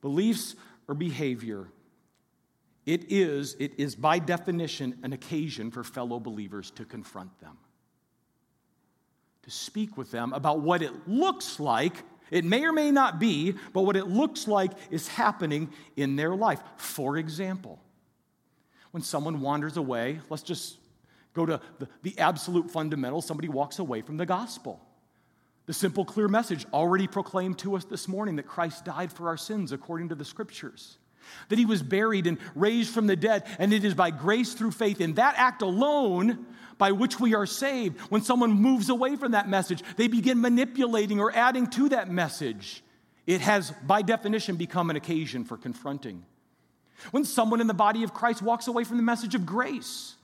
beliefs 0.02 0.56
or 0.88 0.96
behavior, 0.96 1.68
it 2.86 3.12
is, 3.12 3.56
it 3.60 3.74
is 3.78 3.96
by 3.96 4.18
definition 4.20 4.98
an 5.04 5.12
occasion 5.12 5.72
for 5.72 5.84
fellow 5.84 6.20
believers 6.20 6.72
to 6.72 6.86
confront 6.86 7.38
them, 7.40 7.58
to 9.44 9.52
speak 9.52 9.98
with 9.98 10.10
them 10.10 10.32
about 10.32 10.62
what 10.62 10.82
it 10.82 11.08
looks 11.08 11.60
like. 11.60 12.04
It 12.32 12.46
may 12.46 12.64
or 12.64 12.72
may 12.72 12.92
not 12.92 13.20
be, 13.20 13.56
but 13.74 13.82
what 13.82 13.98
it 13.98 14.08
looks 14.08 14.48
like 14.48 14.72
is 14.90 15.08
happening 15.08 15.72
in 15.98 16.16
their 16.16 16.36
life. 16.36 16.62
For 16.78 17.18
example, 17.18 17.80
when 18.92 19.04
someone 19.04 19.42
wanders 19.42 19.76
away, 19.76 20.22
let's 20.30 20.44
just 20.44 20.78
go 21.34 21.46
to 21.46 21.62
the, 21.80 21.88
the 22.04 22.18
absolute 22.20 22.72
fundamental 22.72 23.22
somebody 23.22 23.50
walks 23.50 23.80
away 23.80 24.02
from 24.02 24.18
the 24.18 24.26
gospel. 24.26 24.82
The 25.68 25.74
simple, 25.74 26.06
clear 26.06 26.28
message 26.30 26.66
already 26.74 27.08
proclaimed 27.08 27.60
to 27.60 27.76
us 27.76 27.84
this 27.84 28.08
morning 28.08 28.38
that 28.38 28.48
Christ 28.48 28.86
died 28.86 29.12
for 29.12 29.28
our 29.28 29.38
sins 29.38 29.74
according 29.74 30.10
to 30.10 30.16
the 30.16 30.26
scriptures, 30.26 30.98
that 31.50 31.60
he 31.60 31.66
was 31.66 31.84
buried 31.84 32.26
and 32.26 32.38
raised 32.56 32.94
from 32.94 33.06
the 33.06 33.18
dead, 33.18 33.46
and 33.60 33.74
it 33.74 33.84
is 33.84 33.94
by 33.94 34.10
grace 34.10 34.54
through 34.54 34.72
faith 34.72 35.02
in 35.02 35.16
that 35.16 35.36
act 35.38 35.62
alone 35.62 36.46
by 36.78 36.94
which 36.94 37.20
we 37.20 37.36
are 37.36 37.46
saved. 37.46 38.00
When 38.10 38.22
someone 38.22 38.52
moves 38.52 38.90
away 38.90 39.18
from 39.18 39.34
that 39.34 39.50
message, 39.50 39.84
they 39.98 40.08
begin 40.08 40.40
manipulating 40.40 41.20
or 41.20 41.36
adding 41.36 41.68
to 41.72 41.90
that 41.90 42.10
message. 42.10 42.82
It 43.26 43.42
has, 43.42 43.72
by 43.84 44.04
definition, 44.04 44.56
become 44.56 44.90
an 44.90 44.96
occasion 44.96 45.44
for 45.44 45.58
confronting. 45.58 46.24
When 47.12 47.26
someone 47.26 47.62
in 47.62 47.68
the 47.68 47.74
body 47.74 48.04
of 48.04 48.14
Christ 48.14 48.42
walks 48.42 48.68
away 48.68 48.86
from 48.86 48.98
the 48.98 49.04
message 49.04 49.36
of 49.36 49.46
grace, 49.46 50.16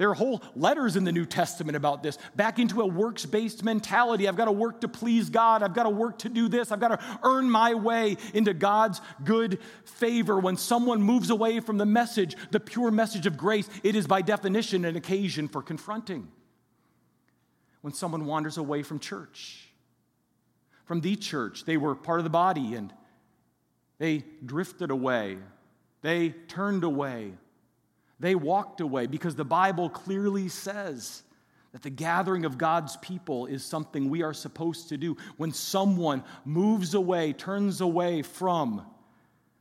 there 0.00 0.08
are 0.08 0.14
whole 0.14 0.42
letters 0.56 0.96
in 0.96 1.04
the 1.04 1.12
New 1.12 1.26
Testament 1.26 1.76
about 1.76 2.02
this, 2.02 2.16
back 2.34 2.58
into 2.58 2.80
a 2.80 2.86
works 2.86 3.26
based 3.26 3.62
mentality. 3.62 4.26
I've 4.26 4.34
got 4.34 4.46
to 4.46 4.52
work 4.52 4.80
to 4.80 4.88
please 4.88 5.28
God. 5.28 5.62
I've 5.62 5.74
got 5.74 5.82
to 5.82 5.90
work 5.90 6.20
to 6.20 6.30
do 6.30 6.48
this. 6.48 6.72
I've 6.72 6.80
got 6.80 6.98
to 6.98 7.18
earn 7.22 7.50
my 7.50 7.74
way 7.74 8.16
into 8.32 8.54
God's 8.54 9.02
good 9.24 9.58
favor. 9.84 10.40
When 10.40 10.56
someone 10.56 11.02
moves 11.02 11.28
away 11.28 11.60
from 11.60 11.76
the 11.76 11.84
message, 11.84 12.34
the 12.50 12.58
pure 12.58 12.90
message 12.90 13.26
of 13.26 13.36
grace, 13.36 13.68
it 13.82 13.94
is 13.94 14.06
by 14.06 14.22
definition 14.22 14.86
an 14.86 14.96
occasion 14.96 15.48
for 15.48 15.62
confronting. 15.62 16.28
When 17.82 17.92
someone 17.92 18.24
wanders 18.24 18.56
away 18.56 18.82
from 18.82 19.00
church, 19.00 19.68
from 20.86 21.02
the 21.02 21.14
church, 21.14 21.66
they 21.66 21.76
were 21.76 21.94
part 21.94 22.20
of 22.20 22.24
the 22.24 22.30
body 22.30 22.74
and 22.74 22.90
they 23.98 24.24
drifted 24.46 24.90
away, 24.90 25.36
they 26.00 26.30
turned 26.30 26.84
away 26.84 27.34
they 28.20 28.34
walked 28.34 28.80
away 28.80 29.06
because 29.06 29.34
the 29.34 29.44
Bible 29.44 29.88
clearly 29.88 30.48
says 30.48 31.22
that 31.72 31.82
the 31.82 31.90
gathering 31.90 32.44
of 32.44 32.58
God's 32.58 32.96
people 32.98 33.46
is 33.46 33.64
something 33.64 34.10
we 34.10 34.22
are 34.22 34.34
supposed 34.34 34.90
to 34.90 34.96
do. 34.96 35.16
When 35.36 35.52
someone 35.52 36.22
moves 36.44 36.94
away, 36.94 37.32
turns 37.32 37.80
away 37.80 38.22
from 38.22 38.84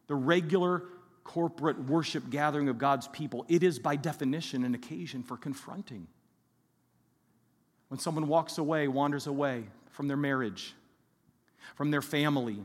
the 0.07 0.15
regular 0.15 0.83
corporate 1.23 1.79
worship 1.85 2.29
gathering 2.29 2.67
of 2.67 2.77
God's 2.77 3.07
people, 3.07 3.45
it 3.47 3.63
is 3.63 3.79
by 3.79 3.95
definition 3.95 4.65
an 4.65 4.75
occasion 4.75 5.23
for 5.23 5.37
confronting. 5.37 6.07
When 7.87 7.99
someone 7.99 8.27
walks 8.27 8.57
away, 8.57 8.87
wanders 8.87 9.27
away 9.27 9.65
from 9.91 10.07
their 10.07 10.17
marriage, 10.17 10.73
from 11.75 11.91
their 11.91 12.01
family, 12.01 12.59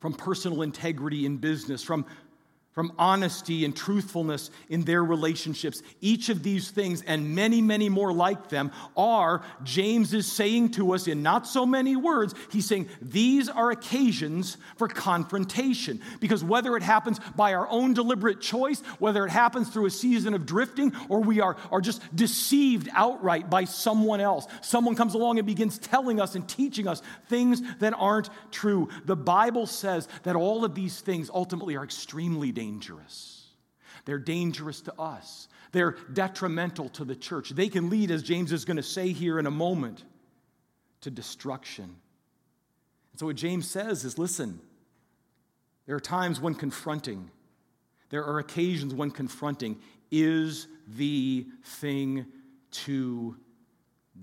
from 0.00 0.14
personal 0.14 0.62
integrity 0.62 1.26
in 1.26 1.36
business, 1.36 1.82
from 1.82 2.06
from 2.78 2.92
honesty 2.96 3.64
and 3.64 3.74
truthfulness 3.74 4.52
in 4.68 4.84
their 4.84 5.02
relationships. 5.02 5.82
Each 6.00 6.28
of 6.28 6.44
these 6.44 6.70
things, 6.70 7.02
and 7.02 7.34
many, 7.34 7.60
many 7.60 7.88
more 7.88 8.12
like 8.12 8.50
them, 8.50 8.70
are, 8.96 9.42
James 9.64 10.14
is 10.14 10.30
saying 10.30 10.70
to 10.70 10.94
us 10.94 11.08
in 11.08 11.20
not 11.20 11.44
so 11.44 11.66
many 11.66 11.96
words, 11.96 12.36
he's 12.52 12.68
saying 12.68 12.88
these 13.02 13.48
are 13.48 13.72
occasions 13.72 14.58
for 14.76 14.86
confrontation. 14.86 16.00
Because 16.20 16.44
whether 16.44 16.76
it 16.76 16.84
happens 16.84 17.18
by 17.34 17.54
our 17.54 17.68
own 17.68 17.94
deliberate 17.94 18.40
choice, 18.40 18.80
whether 19.00 19.26
it 19.26 19.30
happens 19.30 19.70
through 19.70 19.86
a 19.86 19.90
season 19.90 20.32
of 20.32 20.46
drifting, 20.46 20.92
or 21.08 21.18
we 21.18 21.40
are, 21.40 21.56
are 21.72 21.80
just 21.80 22.00
deceived 22.14 22.88
outright 22.92 23.50
by 23.50 23.64
someone 23.64 24.20
else, 24.20 24.46
someone 24.62 24.94
comes 24.94 25.14
along 25.14 25.38
and 25.38 25.48
begins 25.48 25.78
telling 25.78 26.20
us 26.20 26.36
and 26.36 26.48
teaching 26.48 26.86
us 26.86 27.02
things 27.28 27.60
that 27.80 27.92
aren't 27.94 28.30
true. 28.52 28.88
The 29.04 29.16
Bible 29.16 29.66
says 29.66 30.06
that 30.22 30.36
all 30.36 30.64
of 30.64 30.76
these 30.76 31.00
things 31.00 31.28
ultimately 31.28 31.74
are 31.74 31.82
extremely 31.82 32.52
dangerous 32.52 32.67
dangerous. 32.68 33.46
They're 34.04 34.18
dangerous 34.18 34.80
to 34.82 35.00
us. 35.00 35.48
They're 35.72 35.96
detrimental 36.12 36.88
to 36.90 37.04
the 37.04 37.16
church. 37.16 37.50
They 37.50 37.68
can 37.68 37.90
lead, 37.90 38.10
as 38.10 38.22
James 38.22 38.52
is 38.52 38.64
going 38.64 38.76
to 38.76 38.82
say 38.82 39.12
here 39.12 39.38
in 39.38 39.46
a 39.46 39.50
moment, 39.50 40.04
to 41.02 41.10
destruction. 41.10 41.84
And 41.84 43.20
so, 43.20 43.26
what 43.26 43.36
James 43.36 43.70
says 43.70 44.04
is 44.04 44.18
listen, 44.18 44.60
there 45.86 45.96
are 45.96 46.00
times 46.00 46.40
when 46.40 46.54
confronting, 46.54 47.30
there 48.10 48.24
are 48.24 48.38
occasions 48.38 48.94
when 48.94 49.10
confronting 49.10 49.78
is 50.10 50.66
the 50.86 51.46
thing 51.64 52.26
to 52.70 53.36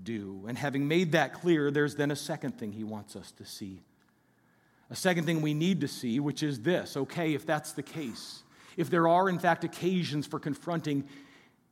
do. 0.02 0.44
And 0.48 0.58
having 0.58 0.86
made 0.88 1.12
that 1.12 1.34
clear, 1.34 1.70
there's 1.70 1.94
then 1.96 2.10
a 2.10 2.16
second 2.16 2.58
thing 2.58 2.72
he 2.72 2.84
wants 2.84 3.16
us 3.16 3.32
to 3.32 3.44
see 3.44 3.82
A 4.90 4.96
second 4.96 5.24
thing 5.24 5.42
we 5.42 5.54
need 5.54 5.80
to 5.80 5.88
see, 5.88 6.20
which 6.20 6.42
is 6.42 6.60
this 6.60 6.96
okay, 6.96 7.34
if 7.34 7.44
that's 7.44 7.72
the 7.72 7.82
case, 7.82 8.42
if 8.76 8.90
there 8.90 9.08
are 9.08 9.28
in 9.28 9.38
fact 9.38 9.64
occasions 9.64 10.26
for 10.26 10.38
confronting 10.38 11.04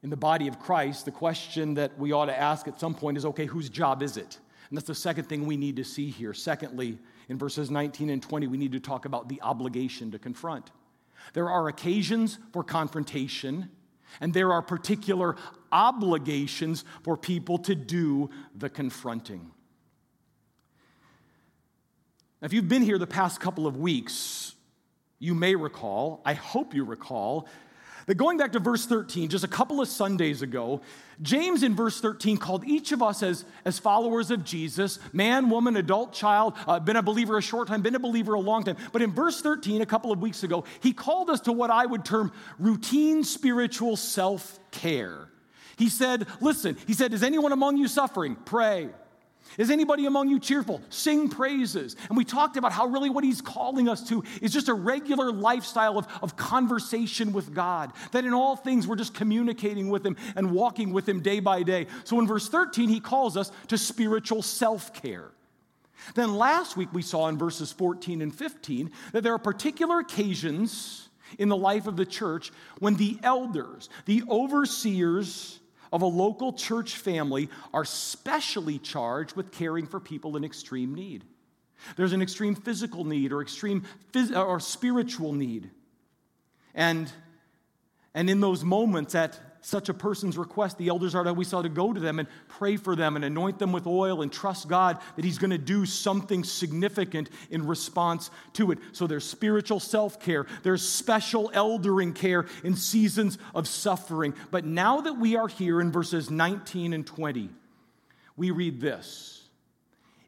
in 0.02 0.10
the 0.10 0.16
body 0.16 0.48
of 0.48 0.58
Christ, 0.58 1.04
the 1.04 1.10
question 1.10 1.74
that 1.74 1.98
we 1.98 2.12
ought 2.12 2.26
to 2.26 2.38
ask 2.38 2.68
at 2.68 2.78
some 2.78 2.94
point 2.94 3.16
is 3.16 3.24
okay, 3.24 3.46
whose 3.46 3.68
job 3.68 4.02
is 4.02 4.16
it? 4.16 4.38
And 4.68 4.76
that's 4.76 4.86
the 4.86 4.94
second 4.94 5.24
thing 5.24 5.46
we 5.46 5.56
need 5.56 5.76
to 5.76 5.84
see 5.84 6.10
here. 6.10 6.34
Secondly, 6.34 6.98
in 7.28 7.38
verses 7.38 7.70
19 7.70 8.10
and 8.10 8.22
20, 8.22 8.46
we 8.48 8.58
need 8.58 8.72
to 8.72 8.80
talk 8.80 9.04
about 9.04 9.28
the 9.28 9.40
obligation 9.42 10.10
to 10.10 10.18
confront. 10.18 10.70
There 11.32 11.48
are 11.48 11.68
occasions 11.68 12.38
for 12.52 12.62
confrontation, 12.62 13.70
and 14.20 14.34
there 14.34 14.52
are 14.52 14.62
particular 14.62 15.36
obligations 15.72 16.84
for 17.02 17.16
people 17.16 17.58
to 17.58 17.74
do 17.74 18.30
the 18.54 18.68
confronting. 18.68 19.50
If 22.44 22.52
you've 22.52 22.68
been 22.68 22.82
here 22.82 22.98
the 22.98 23.06
past 23.06 23.40
couple 23.40 23.66
of 23.66 23.78
weeks, 23.78 24.54
you 25.18 25.34
may 25.34 25.54
recall, 25.54 26.20
I 26.26 26.34
hope 26.34 26.74
you 26.74 26.84
recall, 26.84 27.48
that 28.04 28.16
going 28.16 28.36
back 28.36 28.52
to 28.52 28.58
verse 28.58 28.84
13, 28.84 29.30
just 29.30 29.44
a 29.44 29.48
couple 29.48 29.80
of 29.80 29.88
Sundays 29.88 30.42
ago, 30.42 30.82
James 31.22 31.62
in 31.62 31.74
verse 31.74 32.02
13 32.02 32.36
called 32.36 32.62
each 32.66 32.92
of 32.92 33.02
us 33.02 33.22
as, 33.22 33.46
as 33.64 33.78
followers 33.78 34.30
of 34.30 34.44
Jesus 34.44 34.98
man, 35.14 35.48
woman, 35.48 35.74
adult, 35.78 36.12
child, 36.12 36.52
uh, 36.66 36.78
been 36.78 36.96
a 36.96 37.02
believer 37.02 37.38
a 37.38 37.42
short 37.42 37.66
time, 37.66 37.80
been 37.80 37.94
a 37.94 37.98
believer 37.98 38.34
a 38.34 38.40
long 38.40 38.62
time. 38.62 38.76
But 38.92 39.00
in 39.00 39.10
verse 39.10 39.40
13, 39.40 39.80
a 39.80 39.86
couple 39.86 40.12
of 40.12 40.20
weeks 40.20 40.42
ago, 40.42 40.64
he 40.80 40.92
called 40.92 41.30
us 41.30 41.40
to 41.42 41.52
what 41.52 41.70
I 41.70 41.86
would 41.86 42.04
term 42.04 42.30
routine 42.58 43.24
spiritual 43.24 43.96
self 43.96 44.60
care. 44.70 45.30
He 45.78 45.88
said, 45.88 46.26
Listen, 46.42 46.76
he 46.86 46.92
said, 46.92 47.14
Is 47.14 47.22
anyone 47.22 47.52
among 47.52 47.78
you 47.78 47.88
suffering? 47.88 48.36
Pray. 48.44 48.90
Is 49.58 49.70
anybody 49.70 50.06
among 50.06 50.28
you 50.28 50.40
cheerful? 50.40 50.80
Sing 50.88 51.28
praises. 51.28 51.96
And 52.08 52.16
we 52.16 52.24
talked 52.24 52.56
about 52.56 52.72
how 52.72 52.86
really 52.86 53.10
what 53.10 53.24
he's 53.24 53.40
calling 53.40 53.88
us 53.88 54.06
to 54.08 54.24
is 54.42 54.52
just 54.52 54.68
a 54.68 54.74
regular 54.74 55.32
lifestyle 55.32 55.98
of, 55.98 56.06
of 56.22 56.36
conversation 56.36 57.32
with 57.32 57.54
God. 57.54 57.92
That 58.12 58.24
in 58.24 58.34
all 58.34 58.56
things 58.56 58.86
we're 58.86 58.96
just 58.96 59.14
communicating 59.14 59.88
with 59.88 60.04
him 60.04 60.16
and 60.36 60.50
walking 60.50 60.92
with 60.92 61.08
him 61.08 61.20
day 61.20 61.40
by 61.40 61.62
day. 61.62 61.86
So 62.04 62.18
in 62.18 62.26
verse 62.26 62.48
13, 62.48 62.88
he 62.88 63.00
calls 63.00 63.36
us 63.36 63.52
to 63.68 63.78
spiritual 63.78 64.42
self 64.42 64.92
care. 64.92 65.30
Then 66.14 66.34
last 66.34 66.76
week 66.76 66.92
we 66.92 67.02
saw 67.02 67.28
in 67.28 67.38
verses 67.38 67.72
14 67.72 68.20
and 68.20 68.34
15 68.34 68.90
that 69.12 69.22
there 69.22 69.34
are 69.34 69.38
particular 69.38 70.00
occasions 70.00 71.08
in 71.38 71.48
the 71.48 71.56
life 71.56 71.86
of 71.86 71.96
the 71.96 72.06
church 72.06 72.52
when 72.78 72.96
the 72.96 73.18
elders, 73.22 73.88
the 74.04 74.22
overseers, 74.28 75.60
of 75.94 76.02
a 76.02 76.06
local 76.06 76.52
church 76.52 76.96
family 76.96 77.48
are 77.72 77.84
specially 77.84 78.80
charged 78.80 79.36
with 79.36 79.52
caring 79.52 79.86
for 79.86 80.00
people 80.00 80.36
in 80.36 80.42
extreme 80.42 80.92
need. 80.92 81.24
There's 81.96 82.12
an 82.12 82.20
extreme 82.20 82.56
physical 82.56 83.04
need 83.04 83.32
or 83.32 83.40
extreme 83.40 83.84
phys- 84.12 84.36
or 84.36 84.58
spiritual 84.58 85.32
need. 85.32 85.70
And, 86.74 87.10
and 88.12 88.28
in 88.28 88.40
those 88.40 88.64
moments, 88.64 89.14
at 89.14 89.38
such 89.64 89.88
a 89.88 89.94
person's 89.94 90.36
request, 90.36 90.76
the 90.76 90.88
elders 90.88 91.14
are 91.14 91.32
we 91.32 91.44
saw 91.44 91.62
to 91.62 91.68
go 91.70 91.92
to 91.92 91.98
them 91.98 92.18
and 92.18 92.28
pray 92.48 92.76
for 92.76 92.94
them 92.94 93.16
and 93.16 93.24
anoint 93.24 93.58
them 93.58 93.72
with 93.72 93.86
oil 93.86 94.20
and 94.20 94.30
trust 94.30 94.68
God 94.68 94.98
that 95.16 95.24
He's 95.24 95.38
going 95.38 95.50
to 95.50 95.58
do 95.58 95.86
something 95.86 96.44
significant 96.44 97.30
in 97.50 97.66
response 97.66 98.30
to 98.54 98.72
it. 98.72 98.78
So 98.92 99.06
there's 99.06 99.24
spiritual 99.24 99.80
self 99.80 100.20
care, 100.20 100.46
there's 100.62 100.86
special 100.86 101.50
eldering 101.54 102.12
care 102.12 102.44
in 102.62 102.76
seasons 102.76 103.38
of 103.54 103.66
suffering. 103.66 104.34
But 104.50 104.66
now 104.66 105.00
that 105.00 105.14
we 105.14 105.36
are 105.36 105.48
here 105.48 105.80
in 105.80 105.90
verses 105.90 106.30
19 106.30 106.92
and 106.92 107.06
20, 107.06 107.48
we 108.36 108.50
read 108.50 108.80
this 108.80 109.48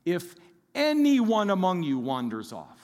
If 0.04 0.34
anyone 0.74 1.50
among 1.50 1.82
you 1.82 1.98
wanders 1.98 2.52
off, 2.52 2.75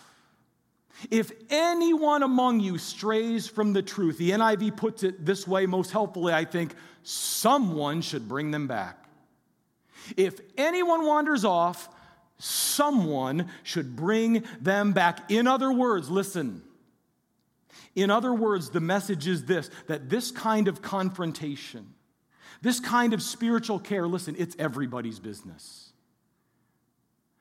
if 1.11 1.33
anyone 1.51 2.23
among 2.23 2.61
you 2.61 2.79
strays 2.79 3.47
from 3.49 3.73
the 3.73 3.83
truth, 3.83 4.19
the 4.19 4.31
NIV 4.31 4.77
puts 4.77 5.03
it 5.03 5.25
this 5.25 5.47
way 5.47 5.67
most 5.67 5.91
helpfully, 5.91 6.33
I 6.33 6.45
think, 6.45 6.75
someone 7.03 8.03
should 8.03 8.29
bring 8.29 8.51
them 8.51 8.67
back. 8.67 9.05
If 10.17 10.41
anyone 10.57 11.07
wanders 11.07 11.45
off, 11.45 11.89
someone 12.39 13.49
should 13.63 13.97
bring 13.97 14.45
them 14.61 14.93
back. 14.93 15.31
In 15.31 15.47
other 15.47 15.73
words, 15.73 16.11
listen. 16.11 16.63
In 17.95 18.11
other 18.11 18.33
words, 18.33 18.71
the 18.71 18.81
message 18.81 19.29
is 19.29 19.45
this 19.45 19.71
that 19.87 20.09
this 20.09 20.31
kind 20.31 20.67
of 20.67 20.83
confrontation, 20.83 21.95
this 22.63 22.81
kind 22.81 23.13
of 23.13 23.23
spiritual 23.23 23.79
care, 23.79 24.07
listen, 24.07 24.35
it's 24.39 24.57
everybody's 24.59 25.19
business. 25.19 25.93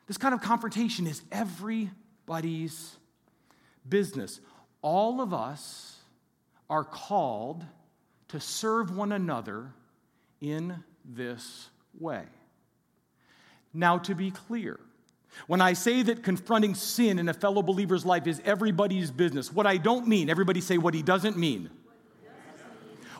This 0.07 0.17
kind 0.17 0.33
of 0.33 0.41
confrontation 0.41 1.07
is 1.07 1.21
everybody's 1.31 2.97
business. 3.87 4.39
All 4.81 5.21
of 5.21 5.33
us 5.33 5.97
are 6.69 6.83
called 6.83 7.63
to 8.29 8.39
serve 8.39 8.95
one 8.95 9.11
another 9.11 9.73
in 10.39 10.83
this 11.05 11.69
way. 11.99 12.23
Now, 13.73 13.97
to 13.99 14.15
be 14.15 14.31
clear, 14.31 14.79
when 15.47 15.61
I 15.61 15.73
say 15.73 16.01
that 16.03 16.23
confronting 16.23 16.75
sin 16.75 17.19
in 17.19 17.29
a 17.29 17.33
fellow 17.33 17.61
believer's 17.61 18.05
life 18.05 18.27
is 18.27 18.41
everybody's 18.43 19.11
business, 19.11 19.51
what 19.51 19.65
I 19.65 19.77
don't 19.77 20.07
mean, 20.07 20.29
everybody 20.29 20.61
say 20.61 20.77
what 20.77 20.93
he 20.93 21.01
doesn't 21.01 21.37
mean. 21.37 21.69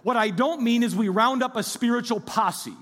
What 0.03 0.17
I 0.17 0.29
don't 0.29 0.61
mean 0.61 0.83
is 0.83 0.95
we 0.95 1.09
round 1.09 1.43
up 1.43 1.55
a 1.55 1.63
spiritual 1.63 2.19
posse 2.19 2.75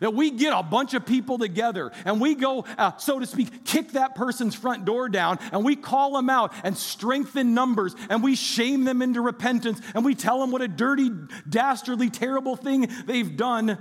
that 0.00 0.14
we 0.14 0.30
get 0.30 0.52
a 0.52 0.62
bunch 0.62 0.94
of 0.94 1.06
people 1.06 1.38
together 1.38 1.92
and 2.04 2.20
we 2.20 2.34
go, 2.34 2.64
uh, 2.78 2.96
so 2.96 3.18
to 3.18 3.26
speak, 3.26 3.64
kick 3.64 3.92
that 3.92 4.14
person's 4.14 4.54
front 4.54 4.84
door 4.84 5.08
down 5.08 5.38
and 5.52 5.64
we 5.64 5.76
call 5.76 6.14
them 6.14 6.30
out 6.30 6.52
and 6.64 6.76
strengthen 6.76 7.54
numbers 7.54 7.94
and 8.10 8.22
we 8.22 8.34
shame 8.34 8.84
them 8.84 9.02
into 9.02 9.20
repentance 9.20 9.80
and 9.94 10.04
we 10.04 10.14
tell 10.14 10.40
them 10.40 10.50
what 10.50 10.62
a 10.62 10.68
dirty, 10.68 11.10
dastardly, 11.48 12.10
terrible 12.10 12.56
thing 12.56 12.88
they've 13.06 13.36
done. 13.36 13.78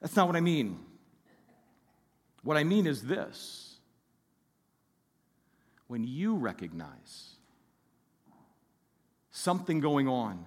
That's 0.00 0.16
not 0.16 0.26
what 0.26 0.36
I 0.36 0.40
mean. 0.40 0.78
What 2.42 2.56
I 2.56 2.64
mean 2.64 2.86
is 2.86 3.02
this 3.02 3.76
when 5.88 6.04
you 6.04 6.36
recognize 6.36 7.36
something 9.30 9.80
going 9.80 10.08
on 10.08 10.44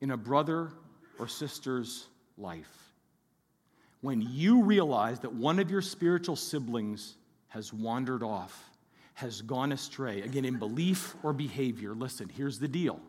in 0.00 0.10
a 0.10 0.16
brother 0.16 0.72
or 1.18 1.28
sister's 1.28 2.06
life 2.36 2.83
when 4.04 4.20
you 4.20 4.62
realize 4.62 5.20
that 5.20 5.32
one 5.32 5.58
of 5.58 5.70
your 5.70 5.80
spiritual 5.80 6.36
siblings 6.36 7.16
has 7.48 7.72
wandered 7.72 8.22
off, 8.22 8.68
has 9.14 9.40
gone 9.40 9.72
astray, 9.72 10.20
again, 10.20 10.44
in 10.44 10.58
belief 10.58 11.16
or 11.22 11.32
behavior, 11.32 11.94
listen, 11.94 12.28
here's 12.28 12.58
the 12.58 12.68
deal. 12.68 13.00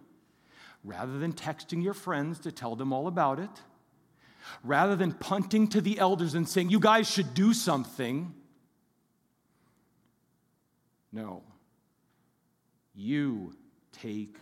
Rather 0.86 1.19
than 1.19 1.34
texting 1.34 1.84
your 1.84 1.93
friends 1.93 2.39
to 2.39 2.49
tell 2.49 2.77
them 2.77 2.93
all 2.93 3.08
about 3.08 3.41
it, 3.41 3.49
rather 4.63 4.95
than 4.95 5.12
punting 5.12 5.67
to 5.67 5.81
the 5.81 5.99
elders 5.99 6.34
and 6.34 6.47
saying, 6.47 6.69
you 6.69 6.79
guys 6.79 7.12
should 7.12 7.34
do 7.34 7.53
something, 7.53 8.34
no. 11.12 11.43
You 12.93 13.53
take 13.91 14.38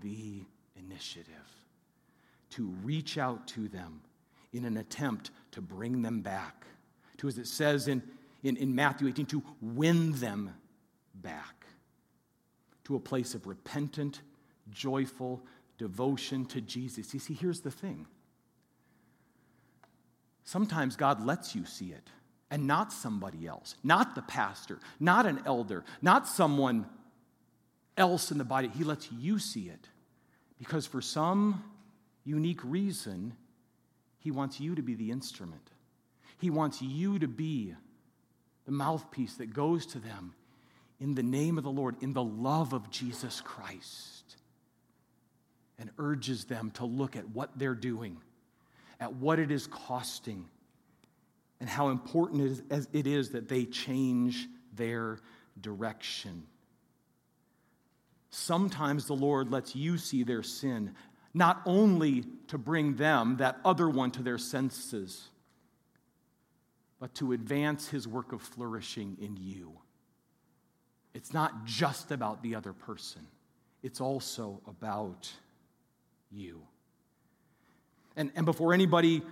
the 0.00 0.42
initiative 0.74 1.34
to 2.52 2.74
reach 2.82 3.18
out 3.18 3.46
to 3.48 3.68
them 3.68 4.00
in 4.54 4.64
an 4.64 4.78
attempt 4.78 5.32
to 5.52 5.60
bring 5.60 6.02
them 6.02 6.20
back, 6.20 6.66
to, 7.18 7.28
as 7.28 7.38
it 7.38 7.46
says 7.46 7.88
in, 7.88 8.02
in, 8.42 8.56
in 8.56 8.74
Matthew 8.74 9.08
18, 9.08 9.26
to 9.26 9.42
win 9.60 10.12
them 10.12 10.54
back 11.14 11.66
to 12.84 12.96
a 12.96 13.00
place 13.00 13.34
of 13.34 13.46
repentant, 13.46 14.20
joyful 14.70 15.42
devotion 15.76 16.44
to 16.46 16.60
Jesus. 16.60 17.12
You 17.12 17.20
see, 17.20 17.34
here's 17.34 17.60
the 17.60 17.70
thing. 17.70 18.06
Sometimes 20.44 20.96
God 20.96 21.24
lets 21.24 21.54
you 21.54 21.66
see 21.66 21.92
it, 21.92 22.08
and 22.50 22.66
not 22.66 22.92
somebody 22.92 23.46
else, 23.46 23.74
not 23.84 24.14
the 24.14 24.22
pastor, 24.22 24.78
not 24.98 25.26
an 25.26 25.42
elder, 25.44 25.84
not 26.00 26.26
someone 26.26 26.86
else 27.98 28.30
in 28.30 28.38
the 28.38 28.44
body. 28.44 28.68
He 28.68 28.84
lets 28.84 29.12
you 29.12 29.38
see 29.38 29.68
it 29.68 29.88
because 30.58 30.86
for 30.86 31.02
some 31.02 31.62
unique 32.24 32.60
reason, 32.64 33.34
he 34.28 34.32
wants 34.32 34.60
you 34.60 34.74
to 34.74 34.82
be 34.82 34.94
the 34.94 35.10
instrument. 35.10 35.70
He 36.36 36.50
wants 36.50 36.82
you 36.82 37.18
to 37.18 37.26
be 37.26 37.74
the 38.66 38.72
mouthpiece 38.72 39.36
that 39.36 39.54
goes 39.54 39.86
to 39.86 39.98
them 39.98 40.34
in 41.00 41.14
the 41.14 41.22
name 41.22 41.56
of 41.56 41.64
the 41.64 41.70
Lord, 41.70 41.96
in 42.02 42.12
the 42.12 42.22
love 42.22 42.74
of 42.74 42.90
Jesus 42.90 43.40
Christ, 43.40 44.36
and 45.78 45.88
urges 45.96 46.44
them 46.44 46.72
to 46.72 46.84
look 46.84 47.16
at 47.16 47.26
what 47.30 47.58
they're 47.58 47.74
doing, 47.74 48.18
at 49.00 49.14
what 49.14 49.38
it 49.38 49.50
is 49.50 49.66
costing, 49.66 50.44
and 51.58 51.66
how 51.66 51.88
important 51.88 52.62
it 52.92 53.06
is 53.06 53.30
that 53.30 53.48
they 53.48 53.64
change 53.64 54.46
their 54.74 55.20
direction. 55.58 56.42
Sometimes 58.28 59.06
the 59.06 59.14
Lord 59.14 59.50
lets 59.50 59.74
you 59.74 59.96
see 59.96 60.22
their 60.22 60.42
sin, 60.42 60.94
not 61.38 61.62
only 61.64 62.24
to 62.48 62.58
bring 62.58 62.96
them, 62.96 63.36
that 63.36 63.58
other 63.64 63.88
one, 63.88 64.10
to 64.10 64.22
their 64.22 64.38
senses, 64.38 65.28
but 66.98 67.14
to 67.14 67.32
advance 67.32 67.88
his 67.88 68.08
work 68.08 68.32
of 68.32 68.42
flourishing 68.42 69.16
in 69.20 69.36
you. 69.40 69.72
it's 71.14 71.32
not 71.32 71.64
just 71.64 72.10
about 72.10 72.42
the 72.42 72.54
other 72.54 72.72
person, 72.72 73.26
it's 73.82 74.00
also 74.00 74.60
about 74.66 75.32
you. 76.30 76.60
And, 78.16 78.32
and 78.34 78.44
before 78.44 78.74
anybody 78.74 79.22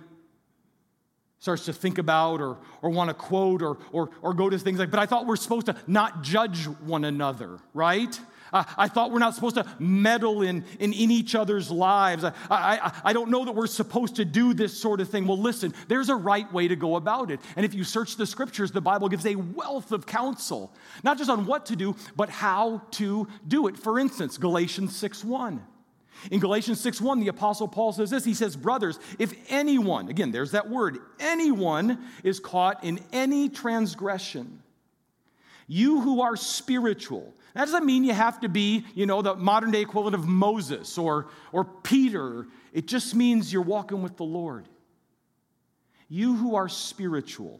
starts 1.39 1.65
to 1.65 1.73
think 1.73 1.97
about 1.97 2.41
or, 2.41 2.57
or 2.81 2.89
want 2.89 3.09
to 3.09 3.13
quote 3.13 3.61
or, 3.61 3.77
or, 3.91 4.09
or 4.21 4.33
go 4.33 4.49
to 4.49 4.57
things 4.57 4.79
like, 4.79 4.89
but 4.89 4.99
I 4.99 5.05
thought 5.05 5.27
we're 5.27 5.35
supposed 5.35 5.67
to 5.67 5.75
not 5.85 6.23
judge 6.23 6.65
one 6.65 7.03
another, 7.03 7.59
right? 7.73 8.19
Uh, 8.53 8.63
I 8.77 8.87
thought 8.87 9.11
we're 9.11 9.19
not 9.19 9.35
supposed 9.35 9.55
to 9.55 9.65
meddle 9.79 10.41
in, 10.41 10.63
in, 10.79 10.93
in 10.93 11.11
each 11.11 11.35
other's 11.35 11.69
lives. 11.69 12.23
I, 12.23 12.33
I, 12.49 12.91
I 13.05 13.13
don't 13.13 13.29
know 13.29 13.45
that 13.45 13.53
we're 13.53 13.67
supposed 13.67 14.15
to 14.17 14.25
do 14.25 14.53
this 14.53 14.77
sort 14.77 15.01
of 15.01 15.09
thing. 15.09 15.27
Well, 15.27 15.37
listen, 15.37 15.73
there's 15.87 16.09
a 16.09 16.15
right 16.15 16.51
way 16.53 16.67
to 16.67 16.75
go 16.75 16.95
about 16.95 17.31
it. 17.31 17.39
And 17.55 17.65
if 17.65 17.73
you 17.73 17.83
search 17.83 18.15
the 18.15 18.25
scriptures, 18.25 18.71
the 18.71 18.81
Bible 18.81 19.09
gives 19.09 19.25
a 19.25 19.35
wealth 19.35 19.91
of 19.91 20.05
counsel, 20.05 20.73
not 21.03 21.17
just 21.17 21.29
on 21.29 21.45
what 21.45 21.65
to 21.67 21.75
do, 21.75 21.95
but 22.15 22.29
how 22.29 22.81
to 22.91 23.27
do 23.47 23.67
it. 23.67 23.77
For 23.77 23.99
instance, 23.99 24.37
Galatians 24.37 24.95
6 24.95 25.23
1. 25.23 25.61
In 26.31 26.39
Galatians 26.39 26.81
6:1, 26.81 27.19
the 27.19 27.27
apostle 27.27 27.67
Paul 27.67 27.93
says 27.93 28.09
this. 28.09 28.25
He 28.25 28.33
says, 28.33 28.55
"Brothers, 28.55 28.99
if 29.19 29.33
anyone, 29.49 30.09
again, 30.09 30.31
there's 30.31 30.51
that 30.51 30.69
word, 30.69 30.99
anyone 31.19 31.99
is 32.23 32.39
caught 32.39 32.83
in 32.83 32.99
any 33.11 33.49
transgression, 33.49 34.63
you 35.67 36.01
who 36.01 36.21
are 36.21 36.35
spiritual, 36.35 37.33
that 37.57 37.65
doesn't 37.65 37.87
mean 37.87 38.03
you 38.03 38.13
have 38.13 38.41
to 38.41 38.49
be, 38.49 38.85
you 38.93 39.07
know, 39.07 39.23
the 39.23 39.35
modern 39.35 39.71
day 39.71 39.81
equivalent 39.81 40.13
of 40.13 40.27
Moses 40.27 40.95
or, 40.95 41.25
or 41.51 41.65
Peter. 41.65 42.45
It 42.71 42.85
just 42.85 43.15
means 43.15 43.51
you're 43.51 43.63
walking 43.63 44.03
with 44.03 44.15
the 44.15 44.25
Lord. 44.25 44.69
You 46.07 46.35
who 46.35 46.53
are 46.53 46.69
spiritual 46.69 47.59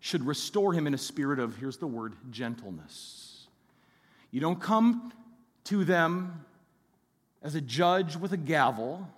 should 0.00 0.26
restore 0.26 0.74
him 0.74 0.86
in 0.86 0.92
a 0.92 0.98
spirit 0.98 1.38
of, 1.38 1.56
here's 1.56 1.78
the 1.78 1.86
word, 1.86 2.14
gentleness. 2.30 3.46
You 4.32 4.42
don't 4.42 4.60
come 4.60 5.14
to 5.64 5.82
them 5.82 6.44
as 7.42 7.54
a 7.54 7.60
judge 7.62 8.16
with 8.16 8.34
a 8.34 8.36
gavel, 8.36 9.08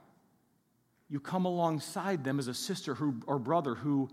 you 1.08 1.18
come 1.18 1.44
alongside 1.44 2.22
them 2.22 2.38
as 2.38 2.46
a 2.46 2.54
sister 2.54 2.94
who, 2.94 3.16
or 3.26 3.40
brother 3.40 3.74
who 3.74 4.08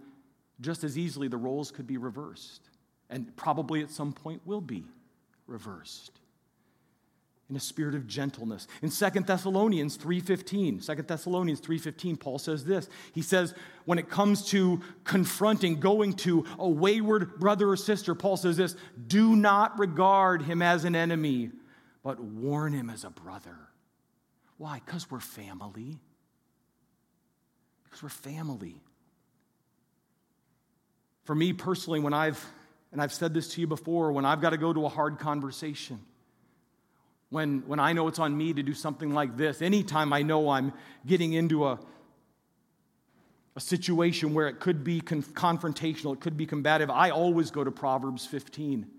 just 0.62 0.84
as 0.84 0.98
easily 0.98 1.28
the 1.28 1.38
roles 1.38 1.70
could 1.70 1.86
be 1.86 1.98
reversed 1.98 2.72
and 3.12 3.38
probably 3.38 3.84
at 3.84 3.92
some 3.92 4.12
point 4.12 4.42
will 4.48 4.62
be 4.62 4.84
reversed 5.50 6.12
in 7.50 7.56
a 7.56 7.60
spirit 7.60 7.96
of 7.96 8.06
gentleness 8.06 8.68
in 8.82 8.90
2 8.90 9.10
thessalonians 9.22 9.98
3.15 9.98 10.86
2 10.86 11.02
thessalonians 11.04 11.60
3.15 11.60 12.20
paul 12.20 12.38
says 12.38 12.64
this 12.64 12.88
he 13.12 13.22
says 13.22 13.56
when 13.86 13.98
it 13.98 14.10
comes 14.10 14.46
to 14.46 14.80
confronting 15.04 15.80
going 15.80 16.14
to 16.14 16.46
a 16.60 16.70
wayward 16.70 17.40
brother 17.40 17.70
or 17.70 17.76
sister 17.76 18.14
paul 18.14 18.38
says 18.38 18.58
this 18.58 18.76
do 19.08 19.36
not 19.36 19.78
regard 19.80 20.44
him 20.44 20.62
as 20.62 20.86
an 20.86 20.96
enemy 20.96 21.50
but 22.04 22.20
warn 22.20 22.72
him 22.72 22.90
as 22.90 23.04
a 23.04 23.10
brother 23.10 23.70
why? 24.60 24.82
Because 24.86 25.10
we're 25.10 25.22
family. 25.22 25.98
Because 27.86 28.04
we're 28.04 28.10
family. 28.10 28.76
For 31.24 31.34
me 31.34 31.54
personally, 31.54 32.02
when 32.02 32.14
I've, 32.14 32.46
and 32.92 33.02
I've 33.02 33.14
said 33.14 33.34
this 33.34 33.54
to 33.54 33.62
you 33.62 33.68
before, 33.68 34.12
when 34.12 34.26
I've 34.26 34.42
got 34.42 34.52
to 34.52 34.58
go 34.58 34.74
to 34.74 34.86
a 34.86 34.90
hard 34.90 35.20
conversation, 35.20 36.00
when, 37.30 37.64
when 37.68 37.80
I 37.80 37.94
know 37.94 38.08
it's 38.08 38.20
on 38.20 38.36
me 38.36 38.54
to 38.54 38.64
do 38.64 38.74
something 38.74 39.14
like 39.14 39.38
this, 39.38 39.62
anytime 39.62 40.12
I 40.14 40.24
know 40.24 40.50
I'm 40.50 40.74
getting 41.06 41.34
into 41.34 41.68
a, 41.68 41.80
a 43.56 43.60
situation 43.60 44.34
where 44.34 44.48
it 44.48 44.60
could 44.60 44.84
be 44.84 45.00
conf- 45.02 45.34
confrontational, 45.34 46.14
it 46.14 46.22
could 46.22 46.38
be 46.38 46.48
combative, 46.48 46.90
I 46.90 47.12
always 47.12 47.52
go 47.52 47.64
to 47.64 47.72
Proverbs 47.72 48.26
15. 48.26 48.82
I'm 48.82 48.90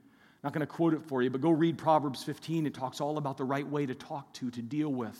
not 0.45 0.53
going 0.53 0.61
to 0.61 0.73
quote 0.73 0.95
it 0.95 1.03
for 1.03 1.23
you, 1.23 1.31
but 1.31 1.41
go 1.41 1.51
read 1.51 1.77
Proverbs 1.77 2.23
15. 2.23 2.67
It 2.67 2.75
talks 2.75 3.01
all 3.01 3.19
about 3.19 3.37
the 3.37 3.45
right 3.45 3.67
way 3.67 3.87
to 3.87 3.95
talk 3.95 4.33
to, 4.35 4.51
to 4.51 4.63
deal 4.63 4.91
with 4.91 5.19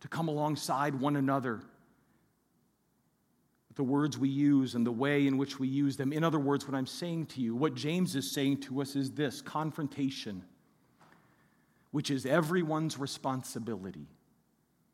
to 0.00 0.08
come 0.08 0.28
alongside 0.28 0.94
one 0.94 1.16
another. 1.16 1.60
The 3.78 3.84
words 3.84 4.18
we 4.18 4.28
use 4.28 4.74
and 4.74 4.84
the 4.84 4.90
way 4.90 5.28
in 5.28 5.38
which 5.38 5.60
we 5.60 5.68
use 5.68 5.96
them. 5.96 6.12
In 6.12 6.24
other 6.24 6.40
words, 6.40 6.66
what 6.66 6.74
I'm 6.74 6.84
saying 6.84 7.26
to 7.26 7.40
you, 7.40 7.54
what 7.54 7.76
James 7.76 8.16
is 8.16 8.32
saying 8.32 8.62
to 8.62 8.80
us 8.80 8.96
is 8.96 9.12
this 9.12 9.40
confrontation, 9.40 10.42
which 11.92 12.10
is 12.10 12.26
everyone's 12.26 12.98
responsibility, 12.98 14.08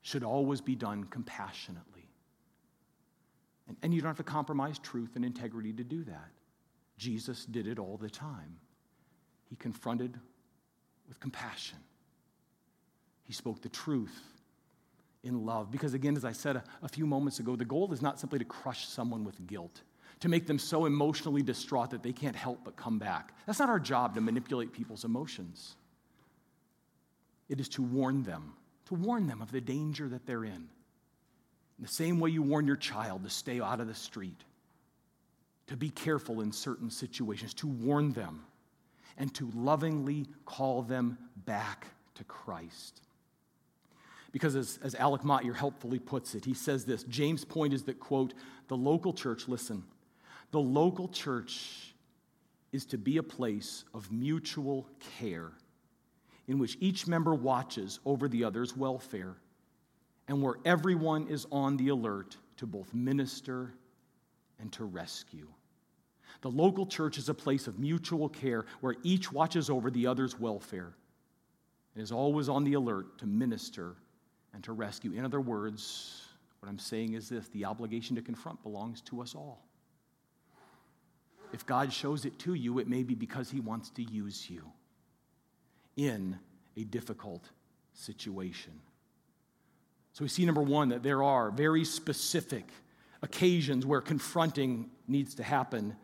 should 0.02 0.22
always 0.22 0.60
be 0.60 0.74
done 0.74 1.04
compassionately. 1.04 2.10
And, 3.68 3.78
and 3.82 3.94
you 3.94 4.02
don't 4.02 4.10
have 4.10 4.18
to 4.18 4.22
compromise 4.22 4.78
truth 4.78 5.16
and 5.16 5.24
integrity 5.24 5.72
to 5.72 5.82
do 5.82 6.04
that. 6.04 6.28
Jesus 6.98 7.46
did 7.46 7.66
it 7.66 7.78
all 7.78 7.96
the 7.96 8.10
time. 8.10 8.58
He 9.48 9.56
confronted 9.56 10.20
with 11.08 11.18
compassion. 11.20 11.78
He 13.22 13.32
spoke 13.32 13.62
the 13.62 13.70
truth 13.70 14.20
in 15.24 15.44
love. 15.44 15.70
Because, 15.70 15.94
again, 15.94 16.16
as 16.16 16.24
I 16.24 16.32
said 16.32 16.56
a, 16.56 16.64
a, 16.82 16.88
few 16.88 17.06
moments 17.06 17.40
ago, 17.40 17.56
the 17.56 17.64
goal 17.64 17.92
is 17.92 18.02
not 18.02 18.20
simply 18.20 18.38
to 18.38 18.44
crush 18.44 18.86
someone 18.86 19.24
with 19.24 19.46
guilt, 19.46 19.82
to 20.20 20.28
make 20.28 20.46
them 20.46 20.58
so 20.58 20.86
emotionally 20.86 21.42
distraught 21.42 21.90
that 21.90 22.02
they 22.02 22.12
can't 22.12 22.36
help 22.36 22.60
but 22.64 22.76
come 22.76 22.98
back. 22.98 23.34
That's 23.46 23.58
not 23.58 23.68
our 23.68 23.80
job 23.80 24.14
to 24.14 24.20
manipulate 24.20 24.72
people's 24.72 25.04
emotions. 25.04 25.74
It 27.48 27.60
is 27.60 27.68
to 27.70 27.82
warn 27.82 28.22
them, 28.22 28.54
to 28.86 28.94
warn 28.94 29.26
them 29.26 29.42
of 29.42 29.50
the 29.50 29.60
danger 29.60 30.08
that 30.08 30.26
they're 30.26 30.44
in. 30.44 30.68
In 31.78 31.82
the 31.82 31.88
same 31.88 32.20
way 32.20 32.30
you 32.30 32.42
warn 32.42 32.66
your 32.66 32.76
child 32.76 33.24
to 33.24 33.30
stay 33.30 33.60
out 33.60 33.80
of 33.80 33.88
the 33.88 33.94
street, 33.94 34.44
to 35.66 35.76
be 35.76 35.90
careful 35.90 36.40
in 36.40 36.52
certain 36.52 36.90
situations, 36.90 37.54
to 37.54 37.66
warn 37.66 38.12
them, 38.12 38.44
and 39.16 39.32
to 39.34 39.50
lovingly 39.54 40.26
call 40.44 40.82
them 40.82 41.18
back 41.44 41.88
to 42.14 42.24
Christ. 42.24 43.00
Because 44.34 44.56
as, 44.56 44.80
as 44.82 44.96
Alec 44.96 45.22
Motyer 45.22 45.52
helpfully 45.52 46.00
puts 46.00 46.34
it, 46.34 46.44
he 46.44 46.54
says 46.54 46.84
this 46.84 47.04
James' 47.04 47.44
point 47.44 47.72
is 47.72 47.84
that, 47.84 48.00
quote, 48.00 48.34
the 48.66 48.76
local 48.76 49.12
church, 49.12 49.46
listen, 49.46 49.84
the 50.50 50.58
local 50.58 51.06
church 51.06 51.94
is 52.72 52.84
to 52.86 52.98
be 52.98 53.18
a 53.18 53.22
place 53.22 53.84
of 53.94 54.10
mutual 54.10 54.88
care 55.20 55.52
in 56.48 56.58
which 56.58 56.76
each 56.80 57.06
member 57.06 57.32
watches 57.32 58.00
over 58.04 58.26
the 58.28 58.42
other's 58.42 58.76
welfare 58.76 59.36
and 60.26 60.42
where 60.42 60.56
everyone 60.64 61.28
is 61.28 61.46
on 61.52 61.76
the 61.76 61.90
alert 61.90 62.36
to 62.56 62.66
both 62.66 62.92
minister 62.92 63.72
and 64.58 64.72
to 64.72 64.84
rescue. 64.84 65.46
The 66.40 66.50
local 66.50 66.86
church 66.86 67.18
is 67.18 67.28
a 67.28 67.34
place 67.34 67.68
of 67.68 67.78
mutual 67.78 68.28
care 68.28 68.66
where 68.80 68.96
each 69.04 69.30
watches 69.30 69.70
over 69.70 69.92
the 69.92 70.08
other's 70.08 70.40
welfare 70.40 70.92
and 71.94 72.02
is 72.02 72.10
always 72.10 72.48
on 72.48 72.64
the 72.64 72.74
alert 72.74 73.18
to 73.18 73.26
minister 73.26 73.94
and 74.54 74.62
to 74.64 74.72
rescue. 74.72 75.12
In 75.12 75.24
other 75.24 75.40
words, 75.40 76.22
what 76.60 76.68
I'm 76.68 76.78
saying 76.78 77.12
is 77.14 77.28
this 77.28 77.48
the 77.48 77.64
obligation 77.66 78.16
to 78.16 78.22
confront 78.22 78.62
belongs 78.62 79.00
to 79.02 79.20
us 79.20 79.34
all. 79.34 79.66
If 81.52 81.66
God 81.66 81.92
shows 81.92 82.24
it 82.24 82.38
to 82.40 82.54
you, 82.54 82.78
it 82.78 82.88
may 82.88 83.02
be 83.02 83.14
because 83.14 83.50
He 83.50 83.60
wants 83.60 83.90
to 83.90 84.02
use 84.02 84.48
you 84.48 84.64
in 85.96 86.38
a 86.76 86.84
difficult 86.84 87.44
situation. 87.92 88.72
So 90.12 90.24
we 90.24 90.28
see, 90.28 90.46
number 90.46 90.62
one, 90.62 90.88
that 90.90 91.02
there 91.02 91.22
are 91.22 91.50
very 91.50 91.84
specific 91.84 92.64
occasions 93.22 93.84
where 93.84 94.00
confronting 94.00 94.90
needs 95.08 95.34
to 95.36 95.42
happen 95.42 95.96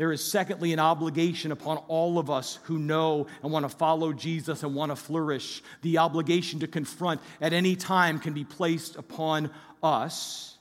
there 0.00 0.12
is, 0.12 0.24
secondly, 0.24 0.72
an 0.72 0.78
obligation 0.78 1.52
upon 1.52 1.76
all 1.86 2.18
of 2.18 2.30
us 2.30 2.58
who 2.62 2.78
know 2.78 3.26
and 3.42 3.52
want 3.52 3.64
to 3.64 3.68
follow 3.68 4.14
Jesus 4.14 4.62
and 4.62 4.74
want 4.74 4.90
to 4.90 4.96
flourish. 4.96 5.62
The 5.82 5.98
obligation 5.98 6.60
to 6.60 6.66
confront 6.66 7.20
at 7.38 7.52
any 7.52 7.76
time 7.76 8.18
can 8.18 8.32
be 8.32 8.44
placed 8.44 8.96
upon 8.96 9.50
us. 9.82 10.56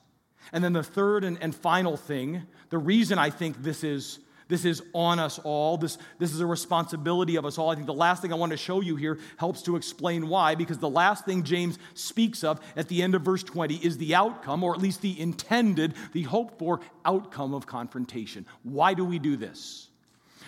And 0.51 0.61
then 0.61 0.73
the 0.73 0.83
third 0.83 1.23
and, 1.23 1.37
and 1.41 1.55
final 1.55 1.95
thing, 1.95 2.41
the 2.69 2.77
reason 2.77 3.17
I 3.17 3.29
think 3.29 3.63
this 3.63 3.81
is 3.81 4.19
this 4.49 4.65
is 4.65 4.81
on 4.93 5.19
us 5.19 5.39
all. 5.39 5.77
This, 5.77 5.97
this 6.17 6.33
is 6.33 6.41
a 6.41 6.45
responsibility 6.45 7.37
of 7.37 7.45
us 7.45 7.57
all. 7.57 7.69
I 7.69 7.75
think 7.75 7.85
the 7.85 7.93
last 7.93 8.21
thing 8.21 8.33
I 8.33 8.35
want 8.35 8.51
to 8.51 8.57
show 8.57 8.81
you 8.81 8.95
here 8.95 9.19
helps 9.37 9.61
to 9.61 9.75
explain 9.75 10.27
why, 10.27 10.55
because 10.55 10.79
the 10.79 10.89
last 10.89 11.23
thing 11.23 11.43
James 11.43 11.77
speaks 11.93 12.43
of 12.43 12.59
at 12.75 12.87
the 12.87 13.01
end 13.03 13.13
of 13.13 13.21
verse 13.21 13.43
20 13.43 13.75
is 13.75 13.97
the 13.99 14.15
outcome, 14.15 14.63
or 14.63 14.73
at 14.73 14.81
least 14.81 15.01
the 15.01 15.17
intended, 15.21 15.93
the 16.13 16.23
hoped 16.23 16.57
for 16.57 16.81
outcome 17.05 17.53
of 17.53 17.67
confrontation. 17.67 18.45
Why 18.63 18.95
do 18.95 19.05
we 19.05 19.19
do 19.19 19.37
this? 19.37 19.87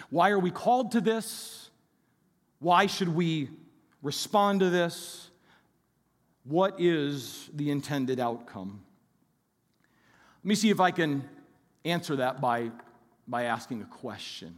Why 0.09 0.31
are 0.31 0.39
we 0.39 0.51
called 0.51 0.91
to 0.93 1.01
this? 1.01 1.69
Why 2.59 2.87
should 2.87 3.09
we 3.09 3.49
respond 4.01 4.61
to 4.61 4.71
this? 4.71 5.29
What 6.43 6.81
is 6.81 7.51
the 7.53 7.69
intended 7.69 8.19
outcome? 8.19 8.81
Let 10.43 10.49
me 10.49 10.55
see 10.55 10.71
if 10.71 10.79
I 10.79 10.89
can 10.89 11.29
answer 11.85 12.15
that 12.15 12.41
by 12.41 12.71
by 13.27 13.43
asking 13.43 13.81
a 13.81 13.85
question. 13.85 14.57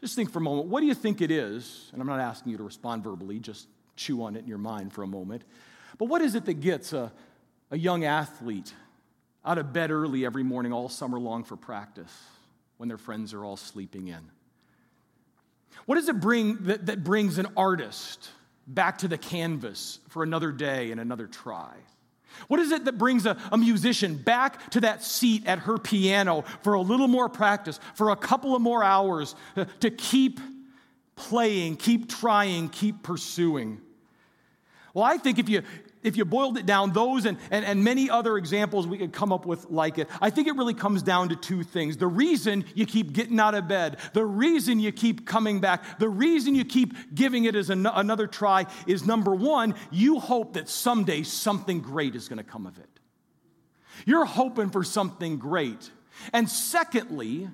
Just 0.00 0.16
think 0.16 0.32
for 0.32 0.40
a 0.40 0.42
moment 0.42 0.68
what 0.68 0.80
do 0.80 0.86
you 0.86 0.94
think 0.94 1.20
it 1.20 1.30
is? 1.30 1.90
And 1.92 2.00
I'm 2.00 2.08
not 2.08 2.20
asking 2.20 2.52
you 2.52 2.58
to 2.58 2.64
respond 2.64 3.04
verbally, 3.04 3.38
just 3.38 3.68
chew 3.96 4.22
on 4.22 4.36
it 4.36 4.40
in 4.40 4.48
your 4.48 4.58
mind 4.58 4.92
for 4.92 5.02
a 5.02 5.06
moment. 5.06 5.42
But 5.98 6.06
what 6.06 6.22
is 6.22 6.34
it 6.34 6.44
that 6.46 6.54
gets 6.54 6.92
a, 6.92 7.12
a 7.70 7.78
young 7.78 8.04
athlete 8.04 8.72
out 9.44 9.58
of 9.58 9.72
bed 9.72 9.90
early 9.90 10.24
every 10.24 10.42
morning 10.42 10.72
all 10.72 10.88
summer 10.88 11.18
long 11.18 11.44
for 11.44 11.56
practice 11.56 12.12
when 12.78 12.88
their 12.88 12.98
friends 12.98 13.34
are 13.34 13.44
all 13.44 13.56
sleeping 13.56 14.08
in? 14.08 14.30
What 15.86 15.96
does 15.96 16.08
it 16.08 16.20
bring 16.20 16.64
that, 16.64 16.86
that 16.86 17.04
brings 17.04 17.38
an 17.38 17.46
artist 17.56 18.30
back 18.66 18.98
to 18.98 19.08
the 19.08 19.18
canvas 19.18 20.00
for 20.08 20.22
another 20.22 20.52
day 20.52 20.90
and 20.90 21.00
another 21.00 21.26
try? 21.26 21.74
What 22.48 22.60
is 22.60 22.70
it 22.72 22.84
that 22.84 22.98
brings 22.98 23.26
a, 23.26 23.36
a, 23.50 23.58
musician 23.58 24.16
back 24.16 24.70
to 24.70 24.80
that 24.80 25.02
seat 25.02 25.46
at 25.46 25.60
her 25.60 25.78
piano 25.78 26.44
for 26.62 26.74
a 26.74 26.80
little 26.80 27.08
more 27.08 27.28
practice, 27.28 27.78
for 27.94 28.10
a 28.10 28.16
couple 28.16 28.54
of 28.54 28.62
more 28.62 28.82
hours, 28.82 29.34
uh, 29.56 29.64
to 29.80 29.90
keep 29.90 30.40
playing, 31.16 31.76
keep 31.76 32.08
trying, 32.08 32.68
keep 32.68 33.02
pursuing? 33.02 33.80
Well, 34.94 35.04
I 35.04 35.16
think 35.16 35.38
if 35.38 35.48
you 35.48 35.62
if 36.02 36.16
you 36.16 36.24
boiled 36.24 36.58
it 36.58 36.66
down, 36.66 36.92
those 36.92 37.24
and, 37.24 37.38
and, 37.50 37.64
and 37.64 37.84
many 37.84 38.10
other 38.10 38.36
examples 38.36 38.86
we 38.86 38.98
could 38.98 39.12
come 39.12 39.32
up 39.32 39.46
with 39.46 39.70
like 39.70 39.98
it, 39.98 40.08
I 40.20 40.30
think 40.30 40.48
it 40.48 40.56
really 40.56 40.74
comes 40.74 41.02
down 41.02 41.28
to 41.28 41.36
two 41.36 41.62
things. 41.62 41.96
The 41.96 42.06
reason 42.06 42.64
you 42.74 42.86
keep 42.86 43.12
getting 43.12 43.38
out 43.38 43.54
of 43.54 43.68
bed, 43.68 43.98
the 44.12 44.24
reason 44.24 44.80
you 44.80 44.92
keep 44.92 45.26
coming 45.26 45.60
back, 45.60 45.98
the 45.98 46.08
reason 46.08 46.54
you 46.54 46.64
keep 46.64 47.14
giving 47.14 47.44
it 47.44 47.54
as 47.54 47.70
an, 47.70 47.86
another 47.86 48.26
try 48.26 48.66
is 48.86 49.06
number 49.06 49.34
one, 49.34 49.74
you 49.90 50.18
hope 50.18 50.54
that 50.54 50.68
someday 50.68 51.22
something 51.22 51.80
great 51.80 52.14
is 52.14 52.28
going 52.28 52.38
to 52.38 52.44
come 52.44 52.66
of 52.66 52.78
it. 52.78 52.88
You're 54.04 54.24
hoping 54.24 54.70
for 54.70 54.82
something 54.82 55.38
great. 55.38 55.90
And 56.32 56.48
secondly, 56.48 57.48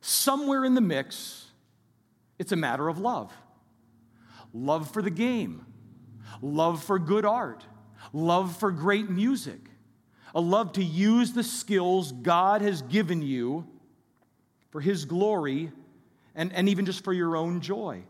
somewhere 0.00 0.64
in 0.64 0.74
the 0.74 0.80
mix, 0.80 1.46
it's 2.38 2.52
a 2.52 2.56
matter 2.56 2.88
of 2.88 2.98
love 2.98 3.32
love 4.56 4.88
for 4.92 5.02
the 5.02 5.10
game 5.10 5.66
love 6.44 6.84
for 6.84 6.98
good 6.98 7.24
art, 7.24 7.64
love 8.12 8.56
for 8.56 8.70
great 8.70 9.08
music, 9.08 9.60
a 10.34 10.40
love 10.40 10.72
to 10.72 10.84
use 10.84 11.32
the 11.32 11.42
skills 11.42 12.12
God 12.12 12.60
has 12.60 12.82
given 12.82 13.22
you 13.22 13.66
for 14.70 14.80
His 14.80 15.04
glory 15.04 15.72
and, 16.34 16.52
and 16.52 16.68
even 16.68 16.84
just 16.84 17.02
for 17.02 17.12
your 17.12 17.36
own 17.36 17.60
joy. 17.60 18.02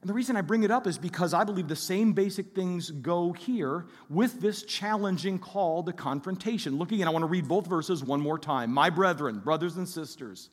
And 0.00 0.08
the 0.08 0.14
reason 0.14 0.36
I 0.36 0.42
bring 0.42 0.62
it 0.62 0.70
up 0.70 0.86
is 0.86 0.96
because 0.96 1.34
I 1.34 1.42
believe 1.42 1.66
the 1.66 1.74
same 1.74 2.12
basic 2.12 2.54
things 2.54 2.90
go 2.90 3.32
here 3.32 3.86
with 4.08 4.40
this 4.40 4.62
challenging 4.62 5.40
call 5.40 5.82
to 5.82 5.92
confrontation. 5.92 6.78
Look 6.78 6.92
again, 6.92 7.08
I 7.08 7.10
want 7.10 7.24
to 7.24 7.28
read 7.28 7.48
both 7.48 7.66
verses 7.66 8.04
one 8.04 8.20
more 8.20 8.38
time. 8.38 8.72
My 8.72 8.90
brethren, 8.90 9.40
brothers 9.40 9.76
and 9.76 9.88
sisters, 9.88 10.50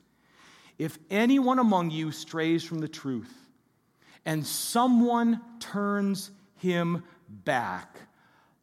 if 0.80 0.98
anyone 1.12 1.60
among 1.60 1.92
you 1.92 2.12
strays 2.12 2.64
from 2.64 2.80
the 2.80 2.88
truth, 2.88 3.45
and 4.26 4.46
someone 4.46 5.42
turns 5.60 6.32
him 6.56 7.04
back. 7.30 7.98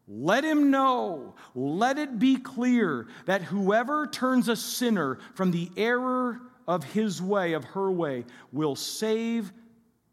Let 0.09 0.45
him 0.45 0.71
know, 0.71 1.35
let 1.55 1.99
it 1.99 2.19
be 2.19 2.37
clear 2.37 3.07
that 3.27 3.43
whoever 3.43 4.07
turns 4.07 4.49
a 4.49 4.57
sinner 4.57 5.19
from 5.35 5.53
the 5.53 5.71
error 5.77 6.41
of 6.67 6.85
his 6.85 7.23
way, 7.23 7.53
of 7.53 7.65
her 7.65 7.91
way, 7.91 8.25
will 8.51 8.77
save 8.77 9.53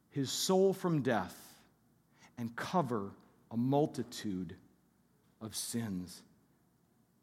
his 0.09 0.31
soul 0.31 0.73
from 0.73 1.01
death 1.01 1.35
and 2.37 2.55
cover 2.55 3.11
a 3.51 3.57
multitude 3.57 4.55
of 5.41 5.55
sins. 5.55 6.21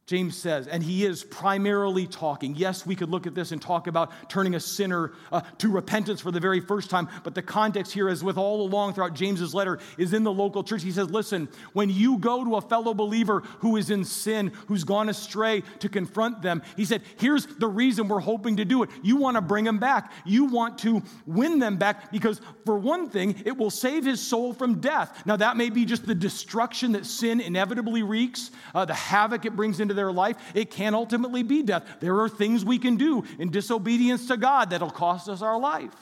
James 0.06 0.36
says, 0.36 0.68
and 0.68 0.84
he 0.84 1.04
is 1.04 1.24
primarily 1.24 2.06
talking. 2.06 2.54
Yes, 2.54 2.86
we 2.86 2.94
could 2.94 3.10
look 3.10 3.26
at 3.26 3.34
this 3.34 3.50
and 3.50 3.60
talk 3.60 3.88
about 3.88 4.12
turning 4.30 4.54
a 4.54 4.60
sinner 4.60 5.12
uh, 5.32 5.40
to 5.58 5.68
repentance 5.68 6.20
for 6.20 6.30
the 6.30 6.38
very 6.38 6.60
first 6.60 6.90
time, 6.90 7.08
but 7.24 7.34
the 7.34 7.42
context 7.42 7.92
here 7.92 8.08
is 8.08 8.22
with 8.22 8.38
all 8.38 8.62
along 8.62 8.94
throughout 8.94 9.14
James's 9.14 9.52
letter 9.52 9.80
is 9.98 10.12
in 10.12 10.22
the 10.22 10.32
local 10.32 10.62
church. 10.62 10.84
He 10.84 10.92
says, 10.92 11.10
listen, 11.10 11.48
when 11.72 11.90
you 11.90 12.18
go 12.18 12.44
to 12.44 12.54
a 12.54 12.60
fellow 12.60 12.94
believer 12.94 13.40
who 13.58 13.76
is 13.76 13.90
in 13.90 14.04
sin, 14.04 14.52
who's 14.68 14.84
gone 14.84 15.08
astray 15.08 15.64
to 15.80 15.88
confront 15.88 16.40
them, 16.40 16.62
he 16.76 16.84
said, 16.84 17.02
here's 17.18 17.44
the 17.44 17.66
reason 17.66 18.06
we're 18.06 18.20
hoping 18.20 18.58
to 18.58 18.64
do 18.64 18.84
it. 18.84 18.90
You 19.02 19.16
want 19.16 19.34
to 19.34 19.40
bring 19.40 19.64
them 19.64 19.78
back. 19.78 20.12
You 20.24 20.44
want 20.44 20.78
to 20.78 21.02
win 21.26 21.58
them 21.58 21.78
back 21.78 22.12
because, 22.12 22.40
for 22.64 22.78
one 22.78 23.10
thing, 23.10 23.42
it 23.44 23.56
will 23.56 23.70
save 23.70 24.04
his 24.04 24.20
soul 24.20 24.52
from 24.52 24.80
death. 24.80 25.26
Now, 25.26 25.34
that 25.38 25.56
may 25.56 25.68
be 25.68 25.84
just 25.84 26.06
the 26.06 26.14
destruction 26.14 26.92
that 26.92 27.06
sin 27.06 27.40
inevitably 27.40 28.04
wreaks, 28.04 28.52
uh, 28.72 28.84
the 28.84 28.94
havoc 28.94 29.44
it 29.44 29.56
brings 29.56 29.80
into 29.80 29.95
their 29.96 30.12
life, 30.12 30.36
it 30.54 30.70
can 30.70 30.94
ultimately 30.94 31.42
be 31.42 31.62
death. 31.62 31.84
There 32.00 32.20
are 32.20 32.28
things 32.28 32.64
we 32.64 32.78
can 32.78 32.96
do 32.96 33.24
in 33.38 33.50
disobedience 33.50 34.28
to 34.28 34.36
God 34.36 34.70
that'll 34.70 34.90
cost 34.90 35.28
us 35.28 35.42
our 35.42 35.58
life. 35.58 35.94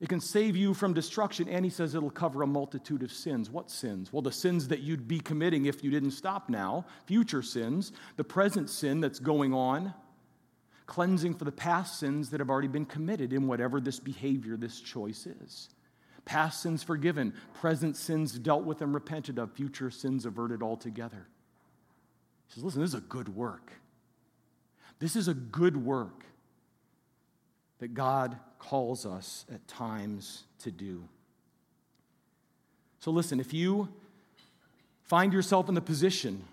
It 0.00 0.08
can 0.08 0.20
save 0.20 0.56
you 0.56 0.74
from 0.74 0.94
destruction, 0.94 1.48
and 1.48 1.64
he 1.64 1.70
says 1.70 1.94
it'll 1.94 2.10
cover 2.10 2.42
a 2.42 2.46
multitude 2.46 3.04
of 3.04 3.12
sins. 3.12 3.48
What 3.48 3.70
sins? 3.70 4.12
Well, 4.12 4.20
the 4.20 4.32
sins 4.32 4.66
that 4.66 4.80
you'd 4.80 5.06
be 5.06 5.20
committing 5.20 5.66
if 5.66 5.84
you 5.84 5.92
didn't 5.92 6.10
stop 6.10 6.48
now, 6.48 6.86
future 7.06 7.40
sins, 7.40 7.92
the 8.16 8.24
present 8.24 8.68
sin 8.68 9.00
that's 9.00 9.20
going 9.20 9.54
on, 9.54 9.94
cleansing 10.86 11.34
for 11.34 11.44
the 11.44 11.52
past 11.52 12.00
sins 12.00 12.30
that 12.30 12.40
have 12.40 12.50
already 12.50 12.66
been 12.66 12.84
committed 12.84 13.32
in 13.32 13.46
whatever 13.46 13.80
this 13.80 14.00
behavior, 14.00 14.56
this 14.56 14.80
choice 14.80 15.24
is. 15.24 15.68
Past 16.24 16.62
sins 16.62 16.82
forgiven, 16.82 17.32
present 17.54 17.96
sins 17.96 18.36
dealt 18.36 18.64
with 18.64 18.82
and 18.82 18.92
repented 18.92 19.38
of, 19.38 19.52
future 19.52 19.90
sins 19.92 20.26
averted 20.26 20.64
altogether. 20.64 21.28
He 22.52 22.60
says, 22.60 22.64
Listen, 22.64 22.82
this 22.82 22.90
is 22.90 22.94
a 22.94 23.00
good 23.00 23.34
work. 23.34 23.72
This 24.98 25.16
is 25.16 25.26
a 25.26 25.34
good 25.34 25.76
work 25.76 26.24
that 27.78 27.94
God 27.94 28.36
calls 28.58 29.06
us 29.06 29.46
at 29.52 29.66
times 29.66 30.44
to 30.60 30.70
do. 30.70 31.08
So, 33.00 33.10
listen, 33.10 33.40
if 33.40 33.52
you 33.52 33.88
find 35.02 35.32
yourself 35.32 35.68
in 35.68 35.74
the 35.74 35.80
position 35.80 36.44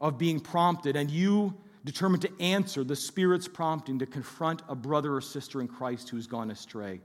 of 0.00 0.18
being 0.18 0.40
prompted 0.40 0.94
and 0.94 1.10
you 1.10 1.54
determined 1.84 2.22
to 2.22 2.30
answer 2.40 2.84
the 2.84 2.94
Spirit's 2.94 3.48
prompting 3.48 3.98
to 3.98 4.06
confront 4.06 4.62
a 4.68 4.74
brother 4.74 5.14
or 5.14 5.20
sister 5.20 5.60
in 5.60 5.68
Christ 5.68 6.10
who's 6.10 6.26
gone 6.26 6.50
astray, 6.50 7.00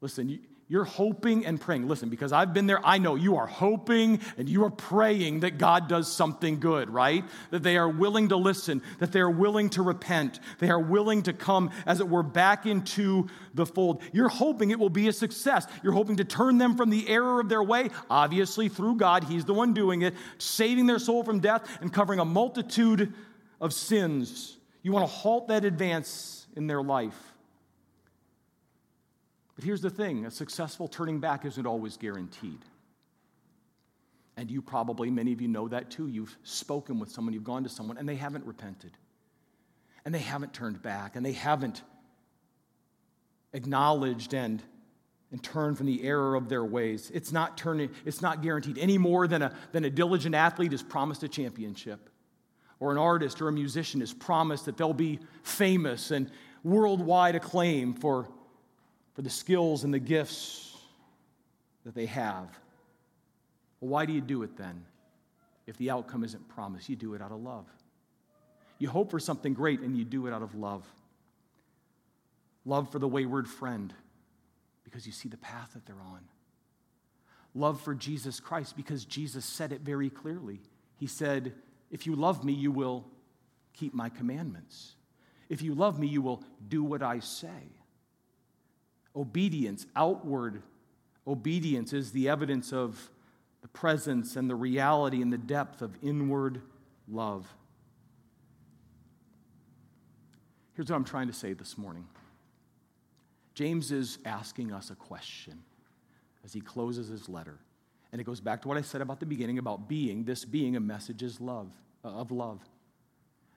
listen, 0.00 0.38
you're 0.70 0.84
hoping 0.84 1.46
and 1.46 1.58
praying. 1.58 1.88
Listen, 1.88 2.10
because 2.10 2.30
I've 2.30 2.52
been 2.52 2.66
there, 2.66 2.84
I 2.86 2.98
know 2.98 3.14
you 3.14 3.36
are 3.36 3.46
hoping 3.46 4.20
and 4.36 4.48
you 4.48 4.64
are 4.64 4.70
praying 4.70 5.40
that 5.40 5.56
God 5.56 5.88
does 5.88 6.12
something 6.12 6.60
good, 6.60 6.90
right? 6.90 7.24
That 7.50 7.62
they 7.62 7.78
are 7.78 7.88
willing 7.88 8.28
to 8.28 8.36
listen, 8.36 8.82
that 8.98 9.10
they 9.10 9.20
are 9.20 9.30
willing 9.30 9.70
to 9.70 9.82
repent, 9.82 10.40
they 10.58 10.68
are 10.68 10.78
willing 10.80 11.22
to 11.22 11.32
come, 11.32 11.70
as 11.86 12.00
it 12.00 12.08
were, 12.08 12.22
back 12.22 12.66
into 12.66 13.28
the 13.54 13.64
fold. 13.64 14.02
You're 14.12 14.28
hoping 14.28 14.70
it 14.70 14.78
will 14.78 14.90
be 14.90 15.08
a 15.08 15.12
success. 15.12 15.66
You're 15.82 15.94
hoping 15.94 16.16
to 16.16 16.24
turn 16.24 16.58
them 16.58 16.76
from 16.76 16.90
the 16.90 17.08
error 17.08 17.40
of 17.40 17.48
their 17.48 17.62
way, 17.62 17.88
obviously 18.10 18.68
through 18.68 18.96
God, 18.96 19.24
He's 19.24 19.46
the 19.46 19.54
one 19.54 19.72
doing 19.72 20.02
it, 20.02 20.14
saving 20.36 20.84
their 20.84 20.98
soul 20.98 21.24
from 21.24 21.40
death 21.40 21.78
and 21.80 21.90
covering 21.90 22.20
a 22.20 22.26
multitude 22.26 23.14
of 23.58 23.72
sins. 23.72 24.58
You 24.82 24.92
want 24.92 25.08
to 25.08 25.12
halt 25.12 25.48
that 25.48 25.64
advance 25.64 26.46
in 26.56 26.66
their 26.66 26.82
life. 26.82 27.27
But 29.58 29.64
here's 29.64 29.80
the 29.80 29.90
thing 29.90 30.24
a 30.24 30.30
successful 30.30 30.86
turning 30.86 31.18
back 31.18 31.44
isn't 31.44 31.66
always 31.66 31.96
guaranteed. 31.96 32.60
And 34.36 34.48
you 34.48 34.62
probably, 34.62 35.10
many 35.10 35.32
of 35.32 35.40
you 35.40 35.48
know 35.48 35.66
that 35.66 35.90
too. 35.90 36.06
You've 36.06 36.36
spoken 36.44 37.00
with 37.00 37.10
someone, 37.10 37.34
you've 37.34 37.42
gone 37.42 37.64
to 37.64 37.68
someone, 37.68 37.98
and 37.98 38.08
they 38.08 38.14
haven't 38.14 38.46
repented. 38.46 38.92
And 40.04 40.14
they 40.14 40.20
haven't 40.20 40.52
turned 40.52 40.80
back, 40.80 41.16
and 41.16 41.26
they 41.26 41.32
haven't 41.32 41.82
acknowledged 43.52 44.32
and, 44.32 44.62
and 45.32 45.42
turned 45.42 45.76
from 45.76 45.86
the 45.86 46.04
error 46.04 46.36
of 46.36 46.48
their 46.48 46.64
ways. 46.64 47.10
It's 47.12 47.32
not, 47.32 47.58
turning, 47.58 47.90
it's 48.04 48.22
not 48.22 48.42
guaranteed 48.42 48.78
any 48.78 48.96
more 48.96 49.26
than 49.26 49.42
a, 49.42 49.52
than 49.72 49.84
a 49.84 49.90
diligent 49.90 50.36
athlete 50.36 50.72
is 50.72 50.84
promised 50.84 51.24
a 51.24 51.28
championship, 51.28 52.10
or 52.78 52.92
an 52.92 52.98
artist 52.98 53.42
or 53.42 53.48
a 53.48 53.52
musician 53.52 54.02
is 54.02 54.14
promised 54.14 54.66
that 54.66 54.76
they'll 54.76 54.92
be 54.92 55.18
famous 55.42 56.12
and 56.12 56.30
worldwide 56.62 57.34
acclaim 57.34 57.92
for 57.92 58.28
for 59.18 59.22
the 59.22 59.30
skills 59.30 59.82
and 59.82 59.92
the 59.92 59.98
gifts 59.98 60.76
that 61.84 61.92
they 61.92 62.06
have. 62.06 62.46
Well, 63.80 63.90
why 63.90 64.06
do 64.06 64.12
you 64.12 64.20
do 64.20 64.44
it 64.44 64.56
then? 64.56 64.84
If 65.66 65.76
the 65.76 65.90
outcome 65.90 66.22
isn't 66.22 66.48
promised, 66.48 66.88
you 66.88 66.94
do 66.94 67.14
it 67.14 67.20
out 67.20 67.32
of 67.32 67.42
love. 67.42 67.66
You 68.78 68.88
hope 68.88 69.10
for 69.10 69.18
something 69.18 69.54
great 69.54 69.80
and 69.80 69.96
you 69.96 70.04
do 70.04 70.28
it 70.28 70.32
out 70.32 70.42
of 70.42 70.54
love. 70.54 70.86
Love 72.64 72.92
for 72.92 73.00
the 73.00 73.08
wayward 73.08 73.48
friend 73.48 73.92
because 74.84 75.04
you 75.04 75.10
see 75.10 75.28
the 75.28 75.36
path 75.36 75.70
that 75.74 75.84
they're 75.84 75.96
on. 75.96 76.20
Love 77.56 77.80
for 77.80 77.96
Jesus 77.96 78.38
Christ 78.38 78.76
because 78.76 79.04
Jesus 79.04 79.44
said 79.44 79.72
it 79.72 79.80
very 79.80 80.10
clearly. 80.10 80.60
He 80.94 81.08
said, 81.08 81.54
If 81.90 82.06
you 82.06 82.14
love 82.14 82.44
me, 82.44 82.52
you 82.52 82.70
will 82.70 83.04
keep 83.72 83.94
my 83.94 84.10
commandments. 84.10 84.94
If 85.48 85.60
you 85.60 85.74
love 85.74 85.98
me, 85.98 86.06
you 86.06 86.22
will 86.22 86.44
do 86.68 86.84
what 86.84 87.02
I 87.02 87.18
say. 87.18 87.77
Obedience, 89.16 89.86
outward 89.96 90.62
obedience, 91.26 91.92
is 91.92 92.12
the 92.12 92.28
evidence 92.28 92.72
of 92.72 93.10
the 93.62 93.68
presence 93.68 94.36
and 94.36 94.48
the 94.48 94.54
reality 94.54 95.20
and 95.22 95.32
the 95.32 95.38
depth 95.38 95.82
of 95.82 95.96
inward 96.02 96.60
love. 97.08 97.46
Here's 100.74 100.90
what 100.90 100.96
I'm 100.96 101.04
trying 101.04 101.26
to 101.26 101.32
say 101.32 101.54
this 101.54 101.76
morning 101.76 102.06
James 103.54 103.90
is 103.90 104.18
asking 104.24 104.72
us 104.72 104.90
a 104.90 104.94
question 104.94 105.60
as 106.44 106.52
he 106.52 106.60
closes 106.60 107.08
his 107.08 107.28
letter. 107.28 107.58
And 108.12 108.20
it 108.20 108.24
goes 108.24 108.40
back 108.40 108.62
to 108.62 108.68
what 108.68 108.78
I 108.78 108.80
said 108.80 109.00
about 109.00 109.20
the 109.20 109.26
beginning 109.26 109.58
about 109.58 109.88
being, 109.88 110.24
this 110.24 110.44
being 110.44 110.76
a 110.76 110.80
message 110.80 111.22
is 111.22 111.40
love, 111.40 111.70
uh, 112.04 112.08
of 112.08 112.30
love. 112.30 112.60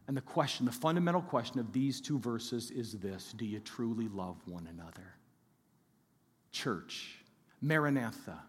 And 0.08 0.18
the 0.18 0.22
question, 0.22 0.66
the 0.66 0.72
fundamental 0.72 1.22
question 1.22 1.60
of 1.60 1.72
these 1.72 2.02
two 2.02 2.20
verses 2.20 2.72
is 2.72 2.94
this 2.94 3.34
Do 3.34 3.46
you 3.46 3.60
truly 3.60 4.08
love 4.08 4.38
one 4.46 4.68
another? 4.68 5.14
Church, 6.52 7.18
Maranatha, 7.62 8.40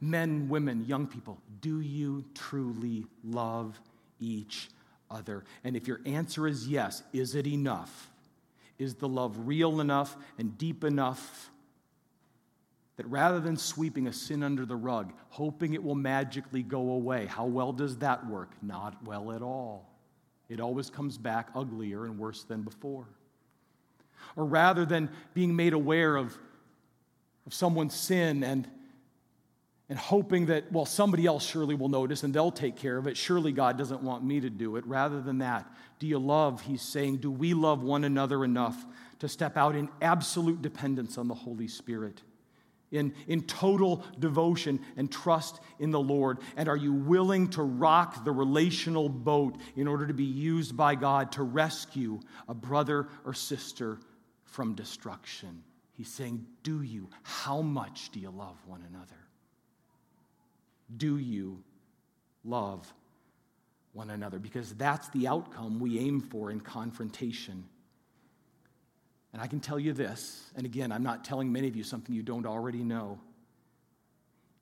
men, 0.00 0.48
women, 0.48 0.84
young 0.84 1.06
people, 1.06 1.38
do 1.60 1.80
you 1.80 2.24
truly 2.34 3.06
love 3.24 3.80
each 4.20 4.68
other? 5.10 5.44
And 5.64 5.76
if 5.76 5.86
your 5.86 6.00
answer 6.04 6.46
is 6.46 6.68
yes, 6.68 7.02
is 7.12 7.34
it 7.34 7.46
enough? 7.46 8.10
Is 8.78 8.94
the 8.94 9.08
love 9.08 9.46
real 9.46 9.80
enough 9.80 10.16
and 10.38 10.56
deep 10.56 10.84
enough 10.84 11.50
that 12.96 13.06
rather 13.06 13.38
than 13.38 13.56
sweeping 13.56 14.08
a 14.08 14.12
sin 14.12 14.42
under 14.42 14.66
the 14.66 14.76
rug, 14.76 15.12
hoping 15.30 15.74
it 15.74 15.82
will 15.82 15.94
magically 15.94 16.64
go 16.64 16.90
away, 16.90 17.26
how 17.26 17.46
well 17.46 17.72
does 17.72 17.98
that 17.98 18.26
work? 18.26 18.50
Not 18.60 19.04
well 19.04 19.30
at 19.32 19.40
all. 19.40 19.88
It 20.48 20.60
always 20.60 20.90
comes 20.90 21.16
back 21.16 21.48
uglier 21.54 22.06
and 22.06 22.18
worse 22.18 22.42
than 22.42 22.62
before. 22.62 23.06
Or 24.34 24.44
rather 24.44 24.84
than 24.84 25.10
being 25.32 25.54
made 25.54 25.74
aware 25.74 26.16
of, 26.16 26.36
of 27.48 27.54
someone's 27.54 27.94
sin 27.94 28.44
and, 28.44 28.68
and 29.88 29.98
hoping 29.98 30.46
that, 30.46 30.70
well, 30.70 30.84
somebody 30.84 31.24
else 31.24 31.46
surely 31.46 31.74
will 31.74 31.88
notice 31.88 32.22
and 32.22 32.34
they'll 32.34 32.50
take 32.52 32.76
care 32.76 32.98
of 32.98 33.06
it, 33.06 33.16
surely 33.16 33.52
God 33.52 33.78
doesn't 33.78 34.02
want 34.02 34.22
me 34.22 34.38
to 34.40 34.50
do 34.50 34.76
it. 34.76 34.86
Rather 34.86 35.22
than 35.22 35.38
that, 35.38 35.66
do 35.98 36.06
you 36.06 36.18
love, 36.18 36.60
he's 36.60 36.82
saying, 36.82 37.16
do 37.16 37.30
we 37.30 37.54
love 37.54 37.82
one 37.82 38.04
another 38.04 38.44
enough 38.44 38.84
to 39.20 39.28
step 39.30 39.56
out 39.56 39.74
in 39.74 39.88
absolute 40.02 40.60
dependence 40.60 41.16
on 41.16 41.26
the 41.26 41.34
Holy 41.34 41.68
Spirit? 41.68 42.20
in, 42.90 43.14
in 43.26 43.42
total 43.42 44.02
devotion 44.18 44.80
and 44.96 45.12
trust 45.12 45.60
in 45.78 45.90
the 45.90 46.00
Lord? 46.00 46.38
And 46.56 46.70
are 46.70 46.76
you 46.76 46.92
willing 46.92 47.48
to 47.50 47.62
rock 47.62 48.24
the 48.24 48.32
relational 48.32 49.08
boat 49.10 49.56
in 49.76 49.86
order 49.86 50.06
to 50.06 50.14
be 50.14 50.24
used 50.24 50.74
by 50.74 50.94
God 50.94 51.32
to 51.32 51.42
rescue 51.42 52.20
a 52.48 52.54
brother 52.54 53.08
or 53.26 53.34
sister 53.34 53.98
from 54.44 54.74
destruction? 54.74 55.64
He's 55.98 56.08
saying, 56.08 56.46
Do 56.62 56.80
you? 56.80 57.10
How 57.22 57.60
much 57.60 58.10
do 58.12 58.20
you 58.20 58.30
love 58.30 58.56
one 58.66 58.82
another? 58.88 59.20
Do 60.96 61.18
you 61.18 61.62
love 62.42 62.90
one 63.92 64.08
another? 64.08 64.38
Because 64.38 64.72
that's 64.72 65.10
the 65.10 65.28
outcome 65.28 65.78
we 65.78 65.98
aim 65.98 66.22
for 66.22 66.50
in 66.50 66.60
confrontation 66.60 67.64
and 69.32 69.42
I 69.42 69.46
can 69.46 69.60
tell 69.60 69.78
you 69.78 69.92
this, 69.92 70.50
and 70.56 70.64
again, 70.64 70.90
I'm 70.90 71.02
not 71.02 71.24
telling 71.24 71.52
many 71.52 71.68
of 71.68 71.76
you 71.76 71.84
something 71.84 72.14
you 72.14 72.22
don't 72.22 72.46
already 72.46 72.82
know. 72.82 73.18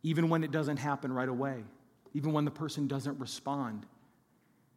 Even 0.02 0.28
when 0.28 0.42
it 0.42 0.50
doesn't 0.50 0.78
happen 0.78 1.12
right 1.12 1.28
away, 1.28 1.64
even 2.14 2.32
when 2.32 2.44
the 2.44 2.50
person 2.50 2.86
doesn't 2.86 3.18
respond, 3.18 3.86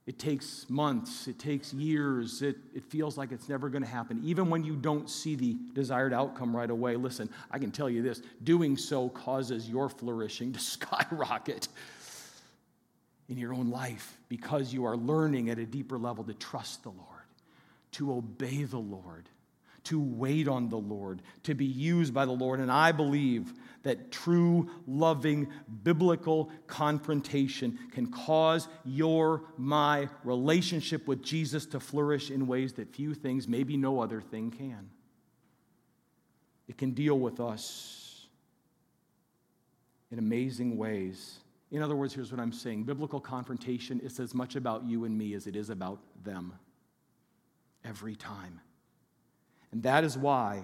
it 0.07 0.17
takes 0.17 0.67
months, 0.69 1.27
it 1.27 1.37
takes 1.37 1.73
years, 1.73 2.41
it, 2.41 2.57
it 2.73 2.83
feels 2.83 3.17
like 3.17 3.31
it's 3.31 3.47
never 3.47 3.69
going 3.69 3.83
to 3.83 3.89
happen. 3.89 4.21
Even 4.23 4.49
when 4.49 4.63
you 4.63 4.75
don't 4.75 5.09
see 5.09 5.35
the 5.35 5.57
desired 5.73 6.13
outcome 6.13 6.55
right 6.55 6.69
away, 6.69 6.95
listen, 6.95 7.29
I 7.51 7.59
can 7.59 7.71
tell 7.71 7.89
you 7.89 8.01
this 8.01 8.21
doing 8.43 8.75
so 8.75 9.09
causes 9.09 9.69
your 9.69 9.89
flourishing 9.89 10.53
to 10.53 10.59
skyrocket 10.59 11.67
in 13.27 13.37
your 13.37 13.53
own 13.53 13.69
life 13.69 14.17
because 14.29 14.73
you 14.73 14.85
are 14.85 14.97
learning 14.97 15.49
at 15.49 15.59
a 15.59 15.65
deeper 15.65 15.99
level 15.99 16.23
to 16.23 16.33
trust 16.33 16.83
the 16.83 16.89
Lord, 16.89 17.05
to 17.91 18.13
obey 18.13 18.63
the 18.63 18.79
Lord 18.79 19.29
to 19.85 19.99
wait 19.99 20.47
on 20.47 20.69
the 20.69 20.77
Lord, 20.77 21.21
to 21.43 21.55
be 21.55 21.65
used 21.65 22.13
by 22.13 22.25
the 22.25 22.31
Lord. 22.31 22.59
And 22.59 22.71
I 22.71 22.91
believe 22.91 23.53
that 23.83 24.11
true, 24.11 24.69
loving, 24.87 25.47
biblical 25.83 26.51
confrontation 26.67 27.79
can 27.91 28.11
cause 28.11 28.67
your, 28.85 29.43
my 29.57 30.09
relationship 30.23 31.07
with 31.07 31.23
Jesus 31.23 31.65
to 31.67 31.79
flourish 31.79 32.29
in 32.31 32.47
ways 32.47 32.73
that 32.73 32.93
few 32.93 33.13
things, 33.13 33.47
maybe 33.47 33.77
no 33.77 34.01
other 34.01 34.21
thing, 34.21 34.51
can. 34.51 34.89
It 36.67 36.77
can 36.77 36.91
deal 36.91 37.17
with 37.17 37.39
us 37.39 38.27
in 40.11 40.19
amazing 40.19 40.77
ways. 40.77 41.39
In 41.71 41.81
other 41.81 41.95
words, 41.95 42.13
here's 42.13 42.31
what 42.31 42.39
I'm 42.39 42.51
saying 42.51 42.83
biblical 42.83 43.19
confrontation 43.19 43.99
is 43.99 44.19
as 44.19 44.33
much 44.33 44.55
about 44.55 44.83
you 44.83 45.05
and 45.05 45.17
me 45.17 45.33
as 45.33 45.47
it 45.47 45.55
is 45.55 45.69
about 45.69 45.99
them 46.23 46.53
every 47.85 48.15
time. 48.15 48.59
And 49.71 49.83
that 49.83 50.03
is 50.03 50.17
why, 50.17 50.63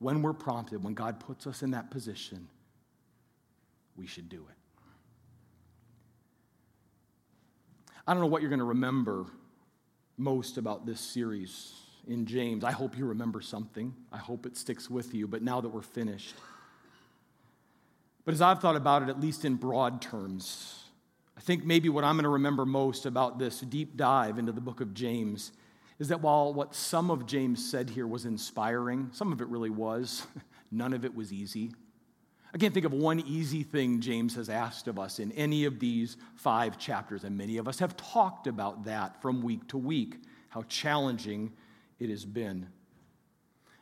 when 0.00 0.22
we're 0.22 0.32
prompted, 0.32 0.82
when 0.82 0.94
God 0.94 1.20
puts 1.20 1.46
us 1.46 1.62
in 1.62 1.70
that 1.70 1.90
position, 1.90 2.48
we 3.96 4.06
should 4.06 4.28
do 4.28 4.38
it. 4.38 4.56
I 8.06 8.12
don't 8.12 8.22
know 8.22 8.28
what 8.28 8.42
you're 8.42 8.48
going 8.48 8.58
to 8.58 8.64
remember 8.64 9.26
most 10.16 10.56
about 10.56 10.86
this 10.86 11.00
series 11.00 11.74
in 12.08 12.26
James. 12.26 12.64
I 12.64 12.72
hope 12.72 12.96
you 12.98 13.04
remember 13.06 13.40
something. 13.40 13.94
I 14.10 14.16
hope 14.16 14.46
it 14.46 14.56
sticks 14.56 14.90
with 14.90 15.14
you, 15.14 15.28
but 15.28 15.42
now 15.42 15.60
that 15.60 15.68
we're 15.68 15.82
finished. 15.82 16.34
But 18.24 18.34
as 18.34 18.42
I've 18.42 18.60
thought 18.60 18.76
about 18.76 19.02
it, 19.02 19.10
at 19.10 19.20
least 19.20 19.44
in 19.44 19.54
broad 19.54 20.00
terms, 20.00 20.84
I 21.36 21.40
think 21.40 21.64
maybe 21.64 21.88
what 21.90 22.04
I'm 22.04 22.16
going 22.16 22.24
to 22.24 22.30
remember 22.30 22.64
most 22.64 23.04
about 23.04 23.38
this 23.38 23.60
deep 23.60 23.96
dive 23.96 24.38
into 24.38 24.52
the 24.52 24.60
book 24.60 24.80
of 24.80 24.94
James 24.94 25.52
is 26.00 26.08
that 26.08 26.22
while 26.22 26.52
what 26.52 26.74
some 26.74 27.10
of 27.10 27.26
James 27.26 27.70
said 27.70 27.90
here 27.90 28.06
was 28.06 28.24
inspiring, 28.24 29.10
some 29.12 29.32
of 29.32 29.42
it 29.42 29.48
really 29.48 29.70
was, 29.70 30.26
none 30.72 30.94
of 30.94 31.04
it 31.04 31.14
was 31.14 31.30
easy. 31.30 31.72
I 32.52 32.58
can't 32.58 32.72
think 32.72 32.86
of 32.86 32.92
one 32.92 33.20
easy 33.20 33.62
thing 33.62 34.00
James 34.00 34.34
has 34.34 34.48
asked 34.48 34.88
of 34.88 34.98
us 34.98 35.20
in 35.20 35.30
any 35.32 35.66
of 35.66 35.78
these 35.78 36.16
five 36.34 36.78
chapters, 36.78 37.22
and 37.22 37.36
many 37.36 37.58
of 37.58 37.68
us 37.68 37.78
have 37.78 37.96
talked 37.98 38.46
about 38.46 38.84
that 38.86 39.20
from 39.20 39.42
week 39.42 39.68
to 39.68 39.78
week, 39.78 40.16
how 40.48 40.62
challenging 40.62 41.52
it 42.00 42.08
has 42.08 42.24
been. 42.24 42.66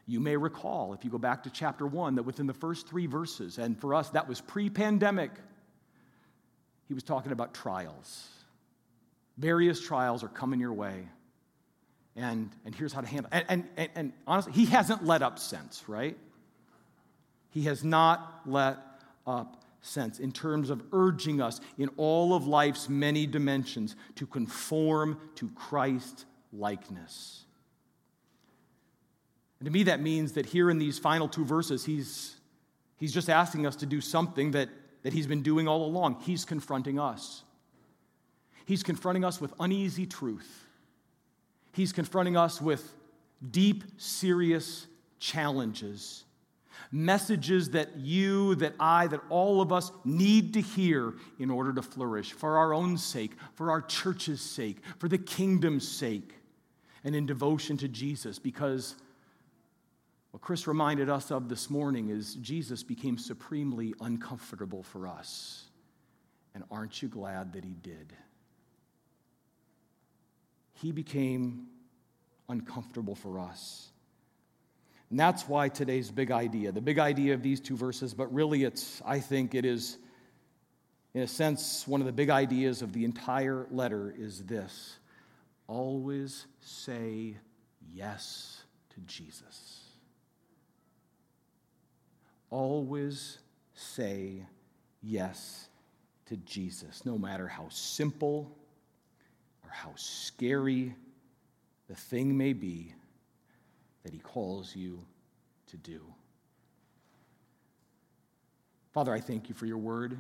You 0.06 0.18
may 0.18 0.36
recall, 0.36 0.94
if 0.94 1.04
you 1.04 1.10
go 1.10 1.18
back 1.18 1.44
to 1.44 1.50
chapter 1.50 1.86
one, 1.86 2.16
that 2.16 2.24
within 2.24 2.48
the 2.48 2.52
first 2.52 2.88
three 2.88 3.06
verses, 3.06 3.58
and 3.58 3.80
for 3.80 3.94
us 3.94 4.10
that 4.10 4.28
was 4.28 4.40
pre 4.40 4.68
pandemic, 4.68 5.30
he 6.88 6.94
was 6.94 7.04
talking 7.04 7.30
about 7.30 7.54
trials. 7.54 8.28
Various 9.36 9.80
trials 9.80 10.24
are 10.24 10.28
coming 10.28 10.58
your 10.58 10.72
way 10.72 11.06
and, 12.18 12.50
and 12.64 12.74
here's 12.74 12.92
how 12.92 13.00
to 13.00 13.06
handle 13.06 13.30
it. 13.32 13.44
And, 13.48 13.64
and, 13.76 13.88
and 13.94 14.12
honestly, 14.26 14.52
he 14.52 14.66
hasn't 14.66 15.04
let 15.04 15.22
up 15.22 15.38
since, 15.38 15.88
right? 15.88 16.16
He 17.50 17.62
has 17.62 17.84
not 17.84 18.40
let 18.44 18.78
up 19.26 19.62
since 19.80 20.18
in 20.18 20.32
terms 20.32 20.70
of 20.70 20.82
urging 20.92 21.40
us 21.40 21.60
in 21.78 21.88
all 21.96 22.34
of 22.34 22.46
life's 22.46 22.88
many 22.88 23.26
dimensions 23.26 23.94
to 24.16 24.26
conform 24.26 25.18
to 25.36 25.48
Christ 25.50 26.24
likeness. 26.52 27.44
And 29.60 29.66
to 29.66 29.72
me, 29.72 29.84
that 29.84 30.00
means 30.00 30.32
that 30.32 30.46
here 30.46 30.70
in 30.70 30.78
these 30.78 30.98
final 30.98 31.28
two 31.28 31.44
verses, 31.44 31.84
he's, 31.84 32.36
he's 32.96 33.12
just 33.12 33.30
asking 33.30 33.66
us 33.66 33.76
to 33.76 33.86
do 33.86 34.00
something 34.00 34.50
that, 34.52 34.68
that 35.02 35.12
he's 35.12 35.26
been 35.26 35.42
doing 35.42 35.68
all 35.68 35.84
along. 35.84 36.20
He's 36.22 36.44
confronting 36.44 36.98
us. 36.98 37.44
He's 38.66 38.82
confronting 38.82 39.24
us 39.24 39.40
with 39.40 39.54
uneasy 39.58 40.06
truth 40.06 40.67
He's 41.72 41.92
confronting 41.92 42.36
us 42.36 42.60
with 42.60 42.94
deep, 43.50 43.84
serious 43.96 44.86
challenges. 45.18 46.24
Messages 46.90 47.70
that 47.70 47.96
you, 47.96 48.54
that 48.56 48.74
I, 48.80 49.08
that 49.08 49.20
all 49.28 49.60
of 49.60 49.72
us 49.72 49.90
need 50.04 50.54
to 50.54 50.60
hear 50.60 51.14
in 51.38 51.50
order 51.50 51.72
to 51.74 51.82
flourish 51.82 52.32
for 52.32 52.56
our 52.56 52.72
own 52.72 52.96
sake, 52.96 53.32
for 53.54 53.70
our 53.70 53.82
church's 53.82 54.40
sake, 54.40 54.78
for 54.98 55.08
the 55.08 55.18
kingdom's 55.18 55.86
sake, 55.86 56.34
and 57.04 57.14
in 57.14 57.26
devotion 57.26 57.76
to 57.78 57.88
Jesus. 57.88 58.38
Because 58.38 58.94
what 60.30 60.40
Chris 60.40 60.66
reminded 60.66 61.10
us 61.10 61.30
of 61.30 61.48
this 61.48 61.68
morning 61.68 62.08
is 62.10 62.36
Jesus 62.36 62.82
became 62.82 63.18
supremely 63.18 63.94
uncomfortable 64.00 64.82
for 64.82 65.08
us. 65.08 65.66
And 66.54 66.64
aren't 66.70 67.02
you 67.02 67.08
glad 67.08 67.52
that 67.52 67.64
he 67.64 67.74
did? 67.74 68.14
He 70.80 70.92
became 70.92 71.66
uncomfortable 72.48 73.14
for 73.14 73.38
us. 73.38 73.88
And 75.10 75.18
that's 75.18 75.48
why 75.48 75.68
today's 75.68 76.10
big 76.10 76.30
idea, 76.30 76.70
the 76.70 76.80
big 76.80 76.98
idea 76.98 77.34
of 77.34 77.42
these 77.42 77.60
two 77.60 77.76
verses, 77.76 78.14
but 78.14 78.32
really 78.32 78.64
it's, 78.64 79.00
I 79.06 79.20
think 79.20 79.54
it 79.54 79.64
is, 79.64 79.96
in 81.14 81.22
a 81.22 81.26
sense, 81.26 81.88
one 81.88 82.00
of 82.00 82.06
the 82.06 82.12
big 82.12 82.30
ideas 82.30 82.82
of 82.82 82.92
the 82.92 83.04
entire 83.04 83.66
letter 83.70 84.14
is 84.16 84.44
this 84.44 84.98
always 85.66 86.46
say 86.60 87.36
yes 87.92 88.62
to 88.94 89.00
Jesus. 89.00 89.82
Always 92.50 93.38
say 93.74 94.46
yes 95.02 95.68
to 96.26 96.36
Jesus, 96.38 97.04
no 97.04 97.18
matter 97.18 97.46
how 97.46 97.68
simple 97.70 98.57
or 99.68 99.72
how 99.72 99.92
scary 99.96 100.94
the 101.88 101.94
thing 101.94 102.36
may 102.36 102.52
be 102.52 102.94
that 104.02 104.12
He 104.12 104.18
calls 104.18 104.74
you 104.74 105.04
to 105.66 105.76
do. 105.76 106.00
Father, 108.92 109.12
I 109.12 109.20
thank 109.20 109.48
you 109.48 109.54
for 109.54 109.66
your 109.66 109.78
word. 109.78 110.16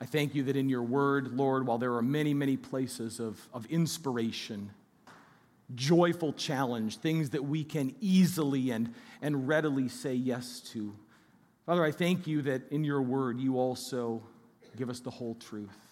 I 0.00 0.06
thank 0.06 0.34
you 0.34 0.42
that 0.44 0.56
in 0.56 0.68
your 0.68 0.82
word, 0.82 1.36
Lord, 1.36 1.66
while 1.66 1.78
there 1.78 1.94
are 1.94 2.02
many, 2.02 2.34
many 2.34 2.56
places 2.56 3.20
of, 3.20 3.40
of 3.52 3.66
inspiration, 3.66 4.70
joyful 5.74 6.32
challenge, 6.32 6.96
things 6.96 7.30
that 7.30 7.44
we 7.44 7.62
can 7.62 7.94
easily 8.00 8.70
and, 8.70 8.94
and 9.20 9.46
readily 9.46 9.88
say 9.88 10.14
yes 10.14 10.60
to, 10.72 10.96
Father, 11.66 11.84
I 11.84 11.92
thank 11.92 12.26
you 12.26 12.42
that 12.42 12.62
in 12.72 12.82
your 12.82 13.02
word 13.02 13.38
you 13.38 13.58
also 13.58 14.22
give 14.76 14.90
us 14.90 15.00
the 15.00 15.10
whole 15.10 15.34
truth. 15.36 15.91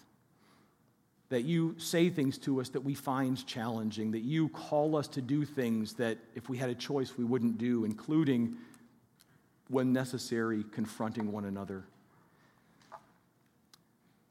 That 1.31 1.45
you 1.45 1.75
say 1.77 2.09
things 2.09 2.37
to 2.39 2.59
us 2.59 2.67
that 2.69 2.81
we 2.81 2.93
find 2.93 3.43
challenging, 3.47 4.11
that 4.11 4.19
you 4.19 4.49
call 4.49 4.97
us 4.97 5.07
to 5.07 5.21
do 5.21 5.45
things 5.45 5.93
that 5.93 6.17
if 6.35 6.49
we 6.49 6.57
had 6.57 6.69
a 6.69 6.75
choice 6.75 7.17
we 7.17 7.23
wouldn't 7.23 7.57
do, 7.57 7.85
including, 7.85 8.57
when 9.69 9.93
necessary, 9.93 10.65
confronting 10.73 11.31
one 11.31 11.45
another. 11.45 11.85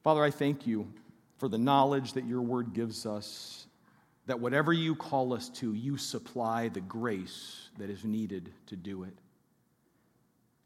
Father, 0.05 0.23
I 0.23 0.31
thank 0.31 0.67
you 0.67 0.93
for 1.39 1.49
the 1.49 1.57
knowledge 1.57 2.13
that 2.13 2.27
your 2.27 2.43
word 2.43 2.75
gives 2.75 3.07
us, 3.07 3.67
that 4.27 4.39
whatever 4.39 4.71
you 4.71 4.95
call 4.95 5.33
us 5.33 5.49
to, 5.49 5.73
you 5.73 5.97
supply 5.97 6.69
the 6.69 6.83
grace 6.83 7.71
that 7.79 7.89
is 7.89 8.05
needed 8.05 8.53
to 8.67 8.77
do 8.77 9.05
it. 9.05 9.15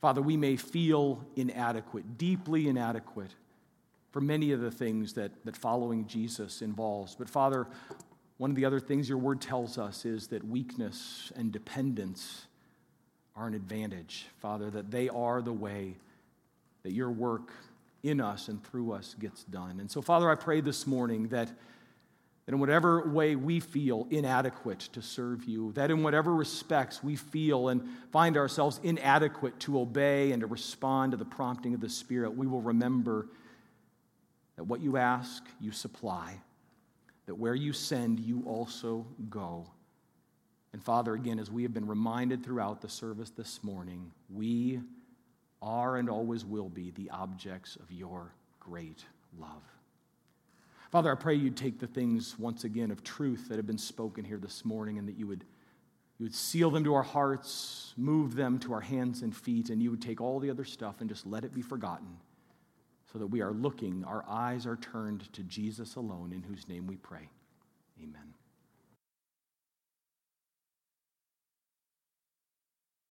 Father, 0.01 0.21
we 0.21 0.37
may 0.37 0.57
feel 0.57 1.25
inadequate, 1.37 2.19
deeply 2.19 2.67
inadequate 2.67 3.31
for 4.15 4.21
many 4.21 4.53
of 4.53 4.61
the 4.61 4.71
things 4.71 5.15
that, 5.15 5.33
that 5.45 5.57
following 5.57 6.07
Jesus 6.07 6.63
involves. 6.63 7.17
But 7.17 7.29
Father, 7.29 7.67
one 8.37 8.49
of 8.49 8.55
the 8.55 8.65
other 8.65 8.79
things 8.79 9.09
your 9.09 9.19
word 9.19 9.41
tells 9.41 9.77
us 9.77 10.05
is 10.05 10.29
that 10.29 10.47
weakness 10.47 11.33
and 11.35 11.51
dependence 11.51 12.47
are 13.35 13.49
an 13.49 13.55
advantage, 13.55 14.27
Father, 14.39 14.71
that 14.71 14.93
they 14.93 15.09
are 15.09 15.43
the 15.43 15.53
way 15.53 15.97
that 16.85 16.93
your 16.93 17.11
work 17.11 17.51
in 18.05 18.21
us 18.21 18.47
and 18.47 18.63
through 18.63 18.93
us 18.93 19.17
gets 19.19 19.43
done. 19.43 19.81
And 19.81 19.91
so, 19.91 20.01
Father, 20.01 20.31
I 20.31 20.37
pray 20.37 20.61
this 20.61 20.87
morning 20.87 21.27
that, 21.31 21.49
that 21.49 22.53
in 22.53 22.61
whatever 22.61 23.09
way 23.09 23.35
we 23.35 23.59
feel 23.59 24.07
inadequate 24.11 24.79
to 24.93 25.03
serve 25.03 25.43
you, 25.43 25.73
that 25.73 25.91
in 25.91 26.05
whatever 26.05 26.33
respects 26.33 27.03
we 27.03 27.17
feel 27.17 27.67
and 27.67 27.83
find 28.13 28.37
ourselves 28.37 28.79
inadequate 28.85 29.59
to 29.59 29.81
obey 29.81 30.31
and 30.31 30.43
to 30.43 30.47
respond 30.47 31.11
to 31.11 31.17
the 31.17 31.25
prompting 31.25 31.75
of 31.75 31.81
the 31.81 31.91
Spirit, 31.91 32.37
we 32.37 32.47
will 32.47 32.63
remember 32.63 33.27
that 34.57 34.65
what 34.65 34.81
you 34.81 34.97
ask, 34.97 35.45
you 35.61 35.73
supply, 35.73 36.41
that 37.27 37.35
where 37.35 37.55
you 37.55 37.73
send, 37.73 38.21
you 38.21 38.43
also 38.47 39.07
go. 39.31 39.67
And 40.73 40.83
Father, 40.83 41.15
again, 41.15 41.39
as 41.39 41.51
we 41.51 41.63
have 41.63 41.73
been 41.73 41.87
reminded 41.87 42.45
throughout 42.45 42.81
the 42.81 42.89
service 42.89 43.31
this 43.31 43.63
morning, 43.63 44.11
we 44.33 44.81
are 45.63 45.97
and 45.97 46.11
always 46.11 46.45
will 46.45 46.69
be 46.69 46.91
the 46.91 47.11
objects 47.11 47.77
of 47.77 47.91
your 47.91 48.33
great 48.61 49.05
love. 49.39 49.63
Father, 50.91 51.11
I 51.11 51.15
pray 51.17 51.35
you'd 51.35 51.57
take 51.57 51.81
the 51.81 51.87
things 51.87 52.39
once 52.39 52.65
again 52.65 52.91
of 52.91 53.03
truth 53.03 53.49
that 53.49 53.57
have 53.57 53.67
been 53.67 53.79
spoken 53.79 54.25
here 54.25 54.39
this 54.39 54.65
morning 54.65 54.99
and 54.99 55.09
that 55.09 55.17
you 55.17 55.27
would, 55.27 55.45
you 56.19 56.25
would 56.25 56.35
seal 56.35 56.71
them 56.71 56.85
to 56.85 56.95
our 56.95 57.03
hearts, 57.03 57.95
move 57.97 58.37
them 58.37 58.59
to 58.61 58.73
our 58.73 58.81
hands 58.81 59.23
and 59.23 59.35
feet, 59.35 59.71
and 59.71 59.83
you 59.83 59.91
would 59.91 60.03
take 60.03 60.21
all 60.21 60.39
the 60.39 60.51
other 60.51 60.65
stuff 60.65 61.01
and 61.01 61.09
just 61.09 61.27
let 61.27 61.45
it 61.45 61.53
be 61.55 61.63
forgotten 61.63 62.17
so 63.15 63.21
that 63.21 63.29
we 63.29 63.41
are 63.41 63.53
looking, 63.53 64.03
our 64.05 64.25
eyes 64.29 64.67
are 64.67 64.75
turned 64.75 65.33
to 65.33 65.45
Jesus 65.45 65.95
alone, 65.95 66.33
in 66.35 66.43
whose 66.43 66.69
name 66.69 66.89
we 66.89 66.97
pray. 66.97 67.29
Amen. 68.03 68.35